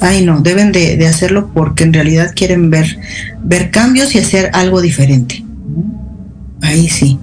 ay 0.00 0.24
no, 0.24 0.40
deben 0.40 0.72
de, 0.72 1.06
hacerlo 1.06 1.50
porque 1.52 1.84
en 1.84 1.92
realidad 1.92 2.32
quieren 2.34 2.70
ver, 2.70 2.98
ver 3.42 3.70
cambios 3.70 4.14
y 4.14 4.18
hacer 4.18 4.50
algo 4.52 4.80
diferente. 4.80 5.44
Ahí 6.62 6.88
sí. 6.88 7.18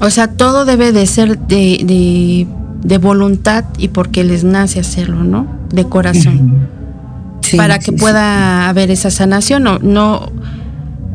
O 0.00 0.10
sea, 0.10 0.28
todo 0.28 0.64
debe 0.64 0.92
de 0.92 1.06
ser 1.06 1.38
de, 1.38 2.46
de, 2.82 2.98
voluntad 2.98 3.64
y 3.76 3.88
porque 3.88 4.24
les 4.24 4.44
nace 4.44 4.80
hacerlo, 4.80 5.24
¿no? 5.24 5.46
De 5.72 5.84
corazón. 5.84 6.68
para 7.56 7.78
que 7.78 7.92
pueda 7.92 8.68
haber 8.68 8.90
esa 8.90 9.10
sanación. 9.10 9.64
No, 9.64 9.78
no, 9.80 10.30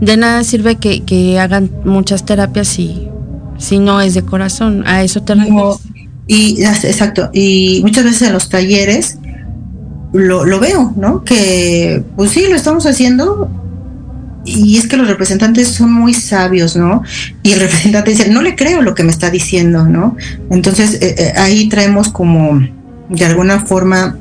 de 0.02 0.18
nada 0.18 0.44
sirve 0.44 0.76
que, 0.76 1.04
que 1.04 1.40
hagan 1.40 1.72
muchas 1.86 2.26
terapias 2.26 2.78
y 2.78 3.08
si 3.58 3.80
no 3.80 4.02
es 4.02 4.14
de 4.14 4.24
corazón. 4.24 4.84
A 4.86 5.04
eso 5.04 5.22
te 5.24 5.36
Y 6.28 6.64
exacto, 6.64 7.30
y 7.34 7.82
muchas 7.84 8.04
veces 8.04 8.24
en 8.24 8.34
los 8.34 8.50
talleres 8.50 9.18
lo, 10.14 10.46
lo 10.46 10.60
veo, 10.60 10.94
¿no? 10.96 11.24
Que 11.24 12.04
pues 12.16 12.32
sí, 12.32 12.46
lo 12.50 12.56
estamos 12.56 12.86
haciendo, 12.86 13.50
y 14.46 14.78
es 14.78 14.88
que 14.88 14.96
los 14.96 15.08
representantes 15.08 15.68
son 15.70 15.92
muy 15.92 16.14
sabios, 16.14 16.76
¿no? 16.76 17.02
Y 17.44 17.52
el 17.52 17.60
representante 17.60 18.12
dice, 18.12 18.30
no 18.30 18.42
le 18.42 18.56
creo 18.56 18.82
lo 18.82 18.94
que 18.94 19.04
me 19.04 19.12
está 19.12 19.32
diciendo, 19.32 19.86
¿no? 19.86 20.16
Entonces 20.52 21.00
eh, 21.02 21.16
eh, 21.18 21.34
ahí 21.36 21.68
traemos 21.68 22.10
como 22.10 22.62
de 23.10 23.26
alguna 23.26 23.66
forma 23.66 24.18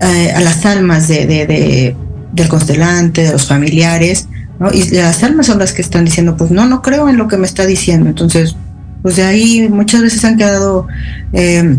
eh, 0.00 0.32
a 0.32 0.40
las 0.40 0.66
almas 0.66 1.06
de, 1.08 1.26
de, 1.26 1.96
del 2.32 2.48
constelante, 2.48 3.22
de 3.22 3.32
los 3.32 3.46
familiares, 3.46 4.26
¿no? 4.58 4.72
Y 4.72 4.90
las 4.90 5.22
almas 5.22 5.46
son 5.46 5.60
las 5.60 5.72
que 5.72 5.82
están 5.82 6.04
diciendo, 6.04 6.36
pues 6.36 6.50
no, 6.50 6.66
no 6.66 6.82
creo 6.82 7.08
en 7.08 7.16
lo 7.16 7.28
que 7.28 7.36
me 7.36 7.46
está 7.46 7.64
diciendo. 7.64 8.08
Entonces, 8.08 8.56
pues 9.02 9.16
de 9.16 9.24
ahí 9.24 9.68
muchas 9.68 10.02
veces 10.02 10.24
han 10.24 10.36
quedado 10.36 10.86
eh, 11.32 11.76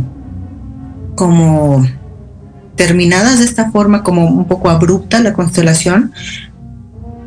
como 1.16 1.86
terminadas 2.76 3.40
de 3.40 3.46
esta 3.46 3.72
forma, 3.72 4.04
como 4.04 4.26
un 4.26 4.46
poco 4.46 4.70
abrupta 4.70 5.20
la 5.20 5.34
constelación, 5.34 6.12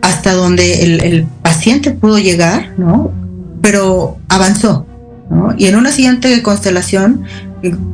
hasta 0.03 0.35
donde 0.35 0.83
el, 0.83 1.27
paciente 1.43 1.91
pudo 1.91 2.19
llegar, 2.19 2.75
¿no? 2.77 3.13
Pero 3.63 4.19
avanzó, 4.29 4.87
¿no? 5.31 5.55
Y 5.57 5.67
en 5.67 5.77
una 5.77 5.91
siguiente 5.91 6.43
constelación, 6.43 7.25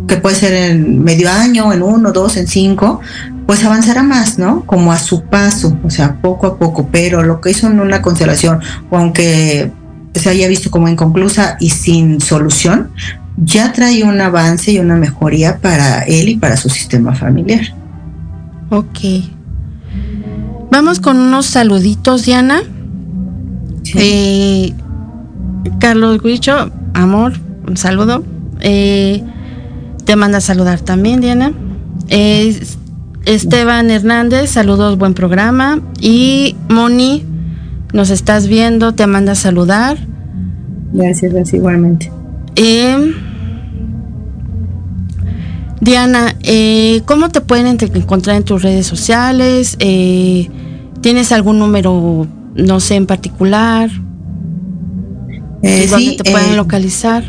que 0.08 0.16
puede 0.16 0.36
ser 0.36 0.52
en 0.52 1.02
medio 1.02 1.30
año, 1.30 1.72
en 1.72 1.82
uno, 1.82 2.12
dos, 2.12 2.36
en 2.36 2.48
cinco, 2.48 3.00
pues 3.46 3.64
avanzará 3.64 4.02
más, 4.02 4.38
¿no? 4.38 4.64
Como 4.66 4.92
a 4.92 4.98
su 4.98 5.22
paso, 5.24 5.78
o 5.84 5.90
sea, 5.90 6.20
poco 6.20 6.46
a 6.46 6.58
poco, 6.58 6.88
pero 6.90 7.22
lo 7.22 7.40
que 7.40 7.50
hizo 7.50 7.66
en 7.66 7.80
una 7.80 8.02
constelación, 8.02 8.60
aunque 8.90 9.70
se 10.14 10.30
haya 10.30 10.48
visto 10.48 10.70
como 10.70 10.88
inconclusa 10.88 11.56
y 11.60 11.70
sin 11.70 12.20
solución, 12.20 12.90
ya 13.36 13.72
trae 13.72 14.04
un 14.04 14.20
avance 14.20 14.72
y 14.72 14.78
una 14.78 14.96
mejoría 14.96 15.58
para 15.58 16.02
él 16.02 16.28
y 16.28 16.36
para 16.36 16.56
su 16.56 16.68
sistema 16.68 17.14
familiar. 17.14 17.74
Ok. 18.70 18.98
Vamos 20.70 21.00
con 21.00 21.18
unos 21.18 21.46
saluditos, 21.46 22.24
Diana. 22.24 22.62
Eh, 23.94 24.72
Carlos 25.78 26.22
Guicho, 26.22 26.70
amor, 26.94 27.34
un 27.66 27.76
saludo. 27.76 28.24
Eh, 28.60 29.22
te 30.04 30.16
manda 30.16 30.38
a 30.38 30.40
saludar 30.40 30.80
también, 30.80 31.20
Diana. 31.20 31.52
Esteban 33.24 33.90
Hernández, 33.90 34.50
saludos, 34.50 34.98
buen 34.98 35.14
programa. 35.14 35.80
Y 36.00 36.56
Moni 36.68 37.24
nos 37.92 38.10
estás 38.10 38.46
viendo, 38.48 38.92
te 38.92 39.06
manda 39.06 39.32
a 39.32 39.36
saludar. 39.36 39.98
Gracias, 40.92 41.32
gracias 41.32 41.54
igualmente. 41.54 42.12
Eh, 42.56 43.12
Diana, 45.80 46.36
eh, 46.42 47.02
¿cómo 47.06 47.30
te 47.30 47.40
pueden 47.40 47.66
encontrar 47.66 48.36
en 48.36 48.44
tus 48.44 48.62
redes 48.62 48.86
sociales? 48.86 49.76
Eh, 49.80 50.48
¿Tienes 51.00 51.32
algún 51.32 51.58
número, 51.58 52.26
no 52.54 52.78
sé, 52.78 52.94
en 52.94 53.06
particular? 53.06 53.90
Eh, 55.62 55.88
¿Dónde 55.90 56.10
sí, 56.10 56.16
te 56.16 56.30
pueden 56.30 56.52
eh, 56.52 56.56
localizar? 56.56 57.24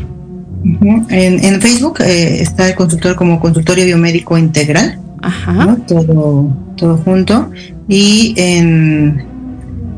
en, 1.10 1.44
en 1.44 1.60
Facebook 1.60 2.00
eh, 2.00 2.40
está 2.40 2.68
el 2.68 2.74
consultor 2.74 3.16
como 3.16 3.40
consultorio 3.40 3.84
biomédico 3.84 4.38
integral, 4.38 4.98
Ajá. 5.20 5.52
¿no? 5.52 5.76
todo, 5.78 6.56
todo 6.76 6.96
junto. 6.98 7.50
Y 7.88 8.34
en, 8.36 9.33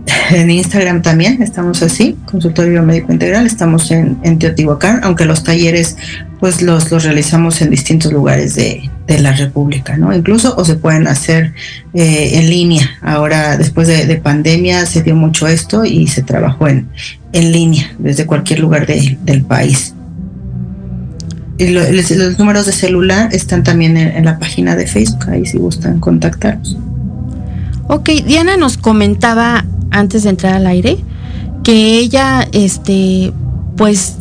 en 0.30 0.50
Instagram 0.50 1.02
también 1.02 1.42
estamos 1.42 1.82
así, 1.82 2.16
consultorio 2.26 2.72
biomédico 2.72 3.12
integral, 3.12 3.46
estamos 3.46 3.90
en, 3.90 4.18
Teotihuacán, 4.38 5.00
aunque 5.02 5.24
los 5.24 5.42
talleres 5.42 5.96
pues 6.38 6.62
los, 6.62 6.90
los 6.92 7.02
realizamos 7.04 7.60
en 7.62 7.70
distintos 7.70 8.12
lugares 8.12 8.54
de, 8.54 8.88
de 9.06 9.18
la 9.18 9.32
República, 9.32 9.96
¿no? 9.96 10.14
Incluso 10.14 10.54
o 10.56 10.64
se 10.64 10.76
pueden 10.76 11.08
hacer 11.08 11.54
eh, 11.94 12.32
en 12.38 12.50
línea. 12.50 12.88
Ahora, 13.00 13.56
después 13.56 13.88
de, 13.88 14.06
de 14.06 14.16
pandemia, 14.16 14.84
se 14.86 15.02
dio 15.02 15.16
mucho 15.16 15.46
esto 15.48 15.84
y 15.84 16.06
se 16.08 16.22
trabajó 16.22 16.68
en, 16.68 16.88
en 17.32 17.52
línea 17.52 17.90
desde 17.98 18.26
cualquier 18.26 18.60
lugar 18.60 18.86
de- 18.86 19.16
del 19.24 19.42
país. 19.42 19.94
Y 21.58 21.68
lo- 21.68 21.90
les- 21.90 22.10
los 22.14 22.38
números 22.38 22.66
de 22.66 22.72
celular 22.72 23.30
están 23.32 23.62
también 23.64 23.96
en, 23.96 24.08
en 24.08 24.24
la 24.26 24.38
página 24.38 24.76
de 24.76 24.86
Facebook, 24.86 25.30
ahí 25.30 25.46
si 25.46 25.56
gustan 25.56 25.98
contactarnos. 26.00 26.76
Ok, 27.88 28.10
Diana 28.26 28.56
nos 28.58 28.76
comentaba 28.76 29.64
antes 29.90 30.22
de 30.24 30.30
entrar 30.30 30.54
al 30.54 30.66
aire 30.66 30.98
que 31.66 31.98
ella, 31.98 32.46
este, 32.52 33.32
pues 33.76 34.18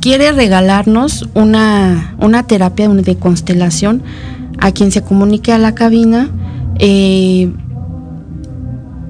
quiere 0.00 0.32
regalarnos 0.32 1.26
una, 1.32 2.14
una 2.18 2.42
terapia 2.46 2.88
de 2.88 3.16
constelación 3.16 4.02
a 4.58 4.72
quien 4.72 4.92
se 4.92 5.00
comunique 5.00 5.52
a 5.52 5.58
la 5.58 5.74
cabina. 5.74 6.28
Eh, 6.78 7.50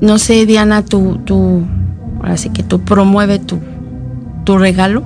no 0.00 0.18
sé, 0.18 0.46
Diana, 0.46 0.84
tú, 0.84 1.18
tú, 1.24 1.62
ahora 2.18 2.36
sí 2.36 2.50
que 2.50 2.62
tú 2.62 2.82
promueve 2.82 3.40
tu, 3.40 3.59
tu 4.44 4.59
regalo. 4.59 5.03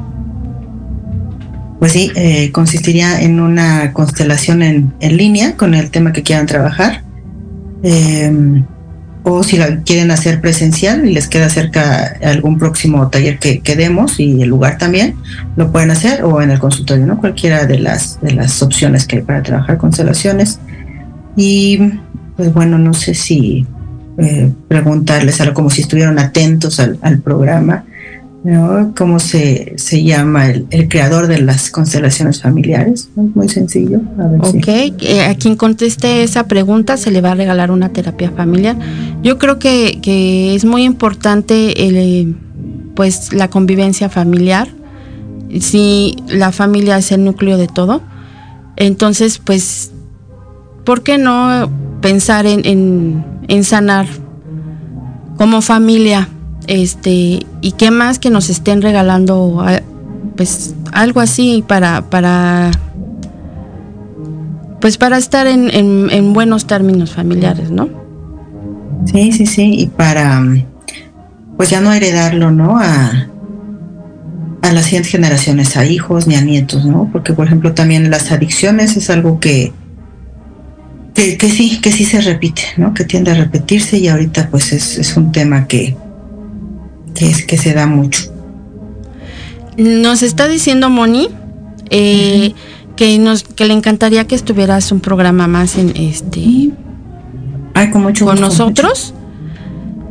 Pues 1.78 1.92
sí, 1.92 2.11
eh, 2.14 2.51
consistiría 2.53 3.22
en 3.22 3.40
una 3.40 3.92
constelación 3.94 4.62
en, 4.62 4.92
en 5.01 5.16
línea 5.16 5.57
con 5.57 5.74
el 5.74 5.90
tema 5.90 6.12
que 6.12 6.22
quieran 6.22 6.47
trabajar. 6.47 7.05
Eh, 7.82 8.62
o 9.29 9.43
si 9.43 9.57
la 9.57 9.81
quieren 9.83 10.12
hacer 10.12 10.41
presencial 10.41 11.05
y 11.05 11.12
les 11.12 11.27
queda 11.27 11.49
cerca 11.49 12.16
algún 12.22 12.59
próximo 12.59 13.09
taller 13.09 13.41
que, 13.41 13.77
demos 13.77 14.20
y 14.20 14.41
el 14.41 14.49
lugar 14.49 14.79
también, 14.79 15.16
lo 15.57 15.72
pueden 15.72 15.91
hacer 15.91 16.22
o 16.22 16.41
en 16.41 16.53
el 16.53 16.61
consultorio, 16.61 17.07
¿no? 17.07 17.18
Cualquiera 17.18 17.66
de 17.66 17.81
las, 17.81 18.20
de 18.20 18.31
las 18.31 18.62
opciones 18.62 19.05
que 19.05 19.16
hay 19.16 19.22
para 19.22 19.43
trabajar 19.43 19.79
constelaciones. 19.79 20.61
Y 21.35 21.77
pues 22.37 22.55
bueno, 22.55 22.79
no 22.79 22.95
sé 22.95 23.14
si 23.14 23.66
eh, 24.16 24.53
preguntarles 24.68 25.41
algo 25.41 25.55
como 25.55 25.70
si 25.70 25.81
estuvieron 25.81 26.20
atentos 26.20 26.79
al 26.79 27.18
programa. 27.18 27.85
¿No? 28.47 28.92
¿Cómo 28.97 29.18
se, 29.18 29.74
se 29.76 30.05
llama 30.05 30.47
el, 30.51 30.66
el 30.70 30.88
creador 30.88 31.26
de 31.26 31.40
las 31.40 31.70
constelaciones 31.70 32.40
familiares? 32.42 33.09
Es 33.16 33.36
muy 33.36 33.49
sencillo. 33.49 34.01
A 34.18 34.28
ver 34.28 34.40
si- 34.53 34.59
Ok, 34.59 34.68
eh, 35.03 35.24
a 35.24 35.34
quien 35.34 35.57
conteste 35.57 36.22
esa 36.22 36.47
pregunta 36.47 36.97
se 36.97 37.11
le 37.11 37.20
va 37.20 37.32
a 37.32 37.34
regalar 37.34 37.70
una 37.70 37.88
terapia 37.90 38.30
familiar. 38.30 38.76
Yo 39.22 39.38
creo 39.38 39.59
que, 39.59 39.99
que 40.01 40.55
es 40.55 40.64
muy 40.64 40.84
importante 40.84 41.86
el, 41.88 41.97
eh, 41.97 42.34
pues 42.94 43.32
la 43.32 43.49
convivencia 43.49 44.09
familiar. 44.09 44.68
Si 45.61 46.16
la 46.28 46.53
familia 46.53 46.99
es 46.99 47.11
el 47.12 47.24
núcleo 47.24 47.57
de 47.59 47.66
todo, 47.68 48.03
entonces 48.76 49.38
pues, 49.38 49.90
¿por 50.84 51.03
qué 51.03 51.18
no 51.18 51.70
pensar 52.01 52.47
en, 52.47 52.64
en, 52.64 53.24
en 53.49 53.64
sanar 53.64 54.07
como 55.36 55.62
familia? 55.62 56.28
Este, 56.66 57.40
y 57.60 57.72
qué 57.76 57.90
más 57.90 58.18
que 58.18 58.30
nos 58.30 58.50
estén 58.50 58.82
regalando 58.82 59.64
pues 60.36 60.74
algo 60.92 61.20
así 61.20 61.64
para, 61.66 62.02
para 62.10 62.70
pues 64.80 64.98
para 64.98 65.16
estar 65.18 65.46
en, 65.46 65.70
en- 65.74 66.08
en 66.10 66.32
buenos 66.32 66.66
términos 66.66 67.12
familiares, 67.12 67.70
¿no? 67.70 67.88
Sí, 69.06 69.32
sí, 69.32 69.46
sí. 69.46 69.74
Y 69.80 69.86
para, 69.86 70.42
pues 71.56 71.70
ya 71.70 71.80
no 71.80 71.92
heredarlo, 71.92 72.50
¿no? 72.50 72.78
A, 72.78 73.28
a 74.62 74.72
las 74.72 74.84
siguientes 74.84 75.12
generaciones, 75.12 75.76
a 75.76 75.84
hijos 75.86 76.26
ni 76.26 76.34
a 76.34 76.40
nietos, 76.42 76.84
¿no? 76.84 77.08
Porque, 77.12 77.32
por 77.32 77.46
ejemplo, 77.46 77.72
también 77.72 78.10
las 78.10 78.30
adicciones 78.32 78.96
es 78.96 79.08
algo 79.10 79.40
que, 79.40 79.72
que, 81.14 81.36
que 81.38 81.48
sí, 81.48 81.80
que 81.80 81.92
sí 81.92 82.04
se 82.04 82.20
repite, 82.20 82.62
¿no? 82.76 82.92
Que 82.94 83.04
tiende 83.04 83.30
a 83.30 83.34
repetirse 83.34 83.96
y 83.98 84.08
ahorita 84.08 84.48
pues 84.50 84.72
es, 84.72 84.98
es 84.98 85.16
un 85.16 85.32
tema 85.32 85.66
que, 85.66 85.96
que, 87.16 87.30
es, 87.30 87.44
que 87.46 87.56
se 87.56 87.72
da 87.74 87.86
mucho. 87.86 88.32
Nos 89.78 90.22
está 90.22 90.48
diciendo 90.48 90.88
Moni 90.90 91.28
eh, 91.90 92.54
que 92.96 93.18
nos 93.18 93.42
que 93.44 93.66
le 93.66 93.74
encantaría 93.74 94.26
que 94.26 94.34
estuvieras 94.34 94.90
un 94.92 95.00
programa 95.00 95.46
más 95.46 95.76
en 95.76 95.92
este 95.96 96.70
Ay, 97.74 97.90
con 97.90 98.02
mucho 98.02 98.24
con 98.24 98.36
gusto. 98.36 98.46
nosotros, 98.48 99.12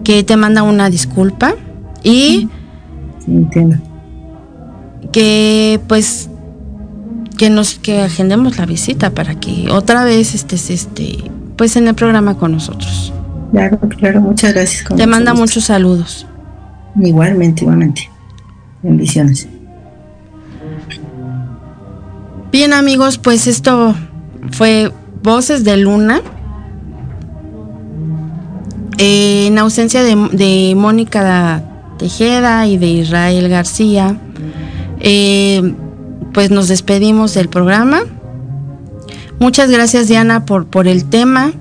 que 0.03 0.23
te 0.23 0.37
manda 0.37 0.61
una 0.63 0.89
disculpa 0.89 1.55
y 2.03 2.47
Sí, 3.25 3.31
entiendo. 3.31 3.77
que 5.11 5.79
pues 5.87 6.29
que 7.37 7.49
nos 7.49 7.75
que 7.75 8.01
agendemos 8.01 8.57
la 8.57 8.65
visita 8.67 9.09
para 9.09 9.39
que 9.39 9.67
otra 9.71 10.03
vez 10.05 10.35
estés 10.35 10.69
este 10.69 11.17
pues 11.57 11.75
en 11.75 11.87
el 11.87 11.95
programa 11.95 12.37
con 12.37 12.51
nosotros. 12.51 13.11
Claro, 13.51 13.79
claro, 13.97 14.21
muchas 14.21 14.53
gracias. 14.53 14.83
Te 14.83 14.93
mucho 14.93 15.07
manda 15.07 15.31
gusto. 15.31 15.41
muchos 15.41 15.63
saludos. 15.65 16.27
Igualmente, 17.01 17.63
igualmente. 17.63 18.09
Bendiciones. 18.81 19.47
Bien 22.51 22.73
amigos, 22.73 23.17
pues 23.17 23.47
esto 23.47 23.95
fue 24.51 24.91
Voces 25.23 25.63
de 25.63 25.77
Luna. 25.77 26.21
Eh, 28.97 29.47
en 29.47 29.57
ausencia 29.57 30.03
de, 30.03 30.15
de 30.31 30.73
Mónica 30.75 31.63
Tejeda 31.97 32.65
y 32.67 32.77
de 32.77 32.87
Israel 32.87 33.49
García, 33.49 34.17
eh, 34.99 35.73
pues 36.33 36.51
nos 36.51 36.67
despedimos 36.67 37.33
del 37.33 37.49
programa. 37.49 38.03
Muchas 39.39 39.69
gracias 39.69 40.07
Diana 40.07 40.45
por, 40.45 40.67
por 40.67 40.87
el 40.87 41.05
tema. 41.05 41.51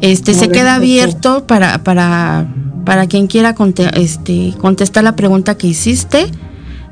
Este 0.00 0.34
se 0.34 0.48
queda 0.48 0.74
abierto 0.76 1.46
para, 1.46 1.82
para, 1.82 2.46
para 2.84 3.06
quien 3.06 3.26
quiera 3.26 3.54
conte- 3.54 3.90
este, 4.00 4.54
contestar 4.60 5.04
la 5.04 5.16
pregunta 5.16 5.56
que 5.56 5.66
hiciste. 5.66 6.26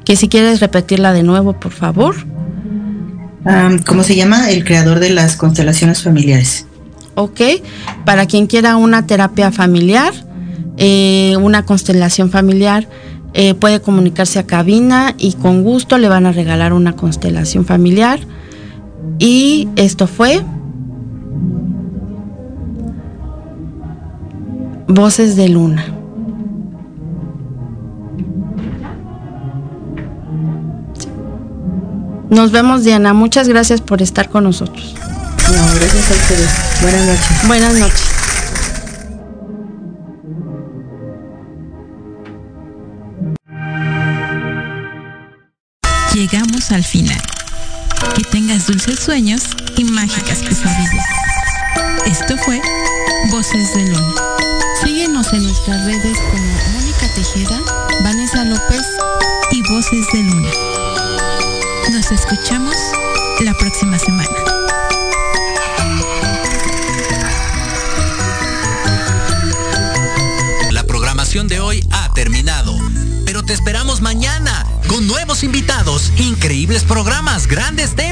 Que 0.04 0.16
si 0.16 0.28
quieres 0.28 0.60
repetirla 0.60 1.12
de 1.12 1.22
nuevo, 1.22 1.52
por 1.52 1.72
favor. 1.72 2.14
Am, 3.44 3.78
¿Cómo 3.80 4.02
se 4.02 4.16
llama? 4.16 4.50
El 4.50 4.64
creador 4.64 4.98
de 5.00 5.10
las 5.10 5.36
constelaciones 5.36 6.02
familiares. 6.02 6.66
¿ok? 7.14 7.40
Para 8.04 8.26
quien 8.26 8.46
quiera 8.46 8.76
una 8.76 9.06
terapia 9.06 9.52
familiar, 9.52 10.12
eh, 10.78 11.36
una 11.40 11.64
constelación 11.64 12.30
familiar, 12.30 12.88
eh, 13.34 13.54
puede 13.54 13.80
comunicarse 13.80 14.38
a 14.38 14.46
cabina 14.46 15.14
y 15.18 15.34
con 15.34 15.62
gusto 15.62 15.98
le 15.98 16.08
van 16.08 16.26
a 16.26 16.32
regalar 16.32 16.72
una 16.72 16.94
constelación 16.96 17.64
familiar. 17.64 18.20
Y 19.18 19.68
esto 19.76 20.06
fue 20.06 20.42
Voces 24.88 25.36
de 25.36 25.48
Luna. 25.48 25.84
Nos 32.32 32.50
vemos, 32.50 32.82
Diana. 32.82 33.12
Muchas 33.12 33.46
gracias 33.46 33.82
por 33.82 34.00
estar 34.00 34.30
con 34.30 34.44
nosotros. 34.44 34.94
No, 35.50 35.74
gracias 35.74 36.10
a 36.10 36.14
ustedes. 36.14 36.50
Buenas 36.80 37.06
noches. 37.06 37.46
Buenas 37.46 37.74
noches. 37.74 38.12
Llegamos 46.14 46.70
al 46.70 46.84
final. 46.84 47.20
Que 48.16 48.22
tengas 48.30 48.66
dulces 48.66 48.98
sueños 48.98 49.42
y 49.76 49.84
mágicas 49.84 50.38
pesadillas. 50.38 51.06
Esto 52.06 52.36
fue 52.38 52.60
Voces 53.30 53.74
de 53.74 53.88
Luna. 53.90 54.14
Síganos 55.32 55.34
en 55.34 55.42
nuestras 55.44 55.84
redes 55.86 56.18
como 56.30 56.52
Mónica 56.72 57.08
Tejeda, 57.14 57.60
Vanessa 58.02 58.44
López 58.44 58.82
y 59.50 59.62
Voces 59.62 60.06
de 60.12 60.22
Luna. 60.24 60.50
Nos 61.90 62.10
escuchamos 62.12 62.76
la 63.40 63.54
próxima 63.54 63.98
semana. 63.98 64.28
La 70.70 70.84
programación 70.84 71.48
de 71.48 71.60
hoy 71.60 71.86
ha 71.90 72.12
terminado, 72.12 72.76
pero 73.24 73.42
te 73.42 73.54
esperamos 73.54 74.00
mañana 74.00 74.66
con 74.86 75.06
nuevos 75.06 75.42
invitados, 75.44 76.12
increíbles 76.18 76.84
programas, 76.84 77.46
grandes 77.46 77.94
temas 77.94 78.11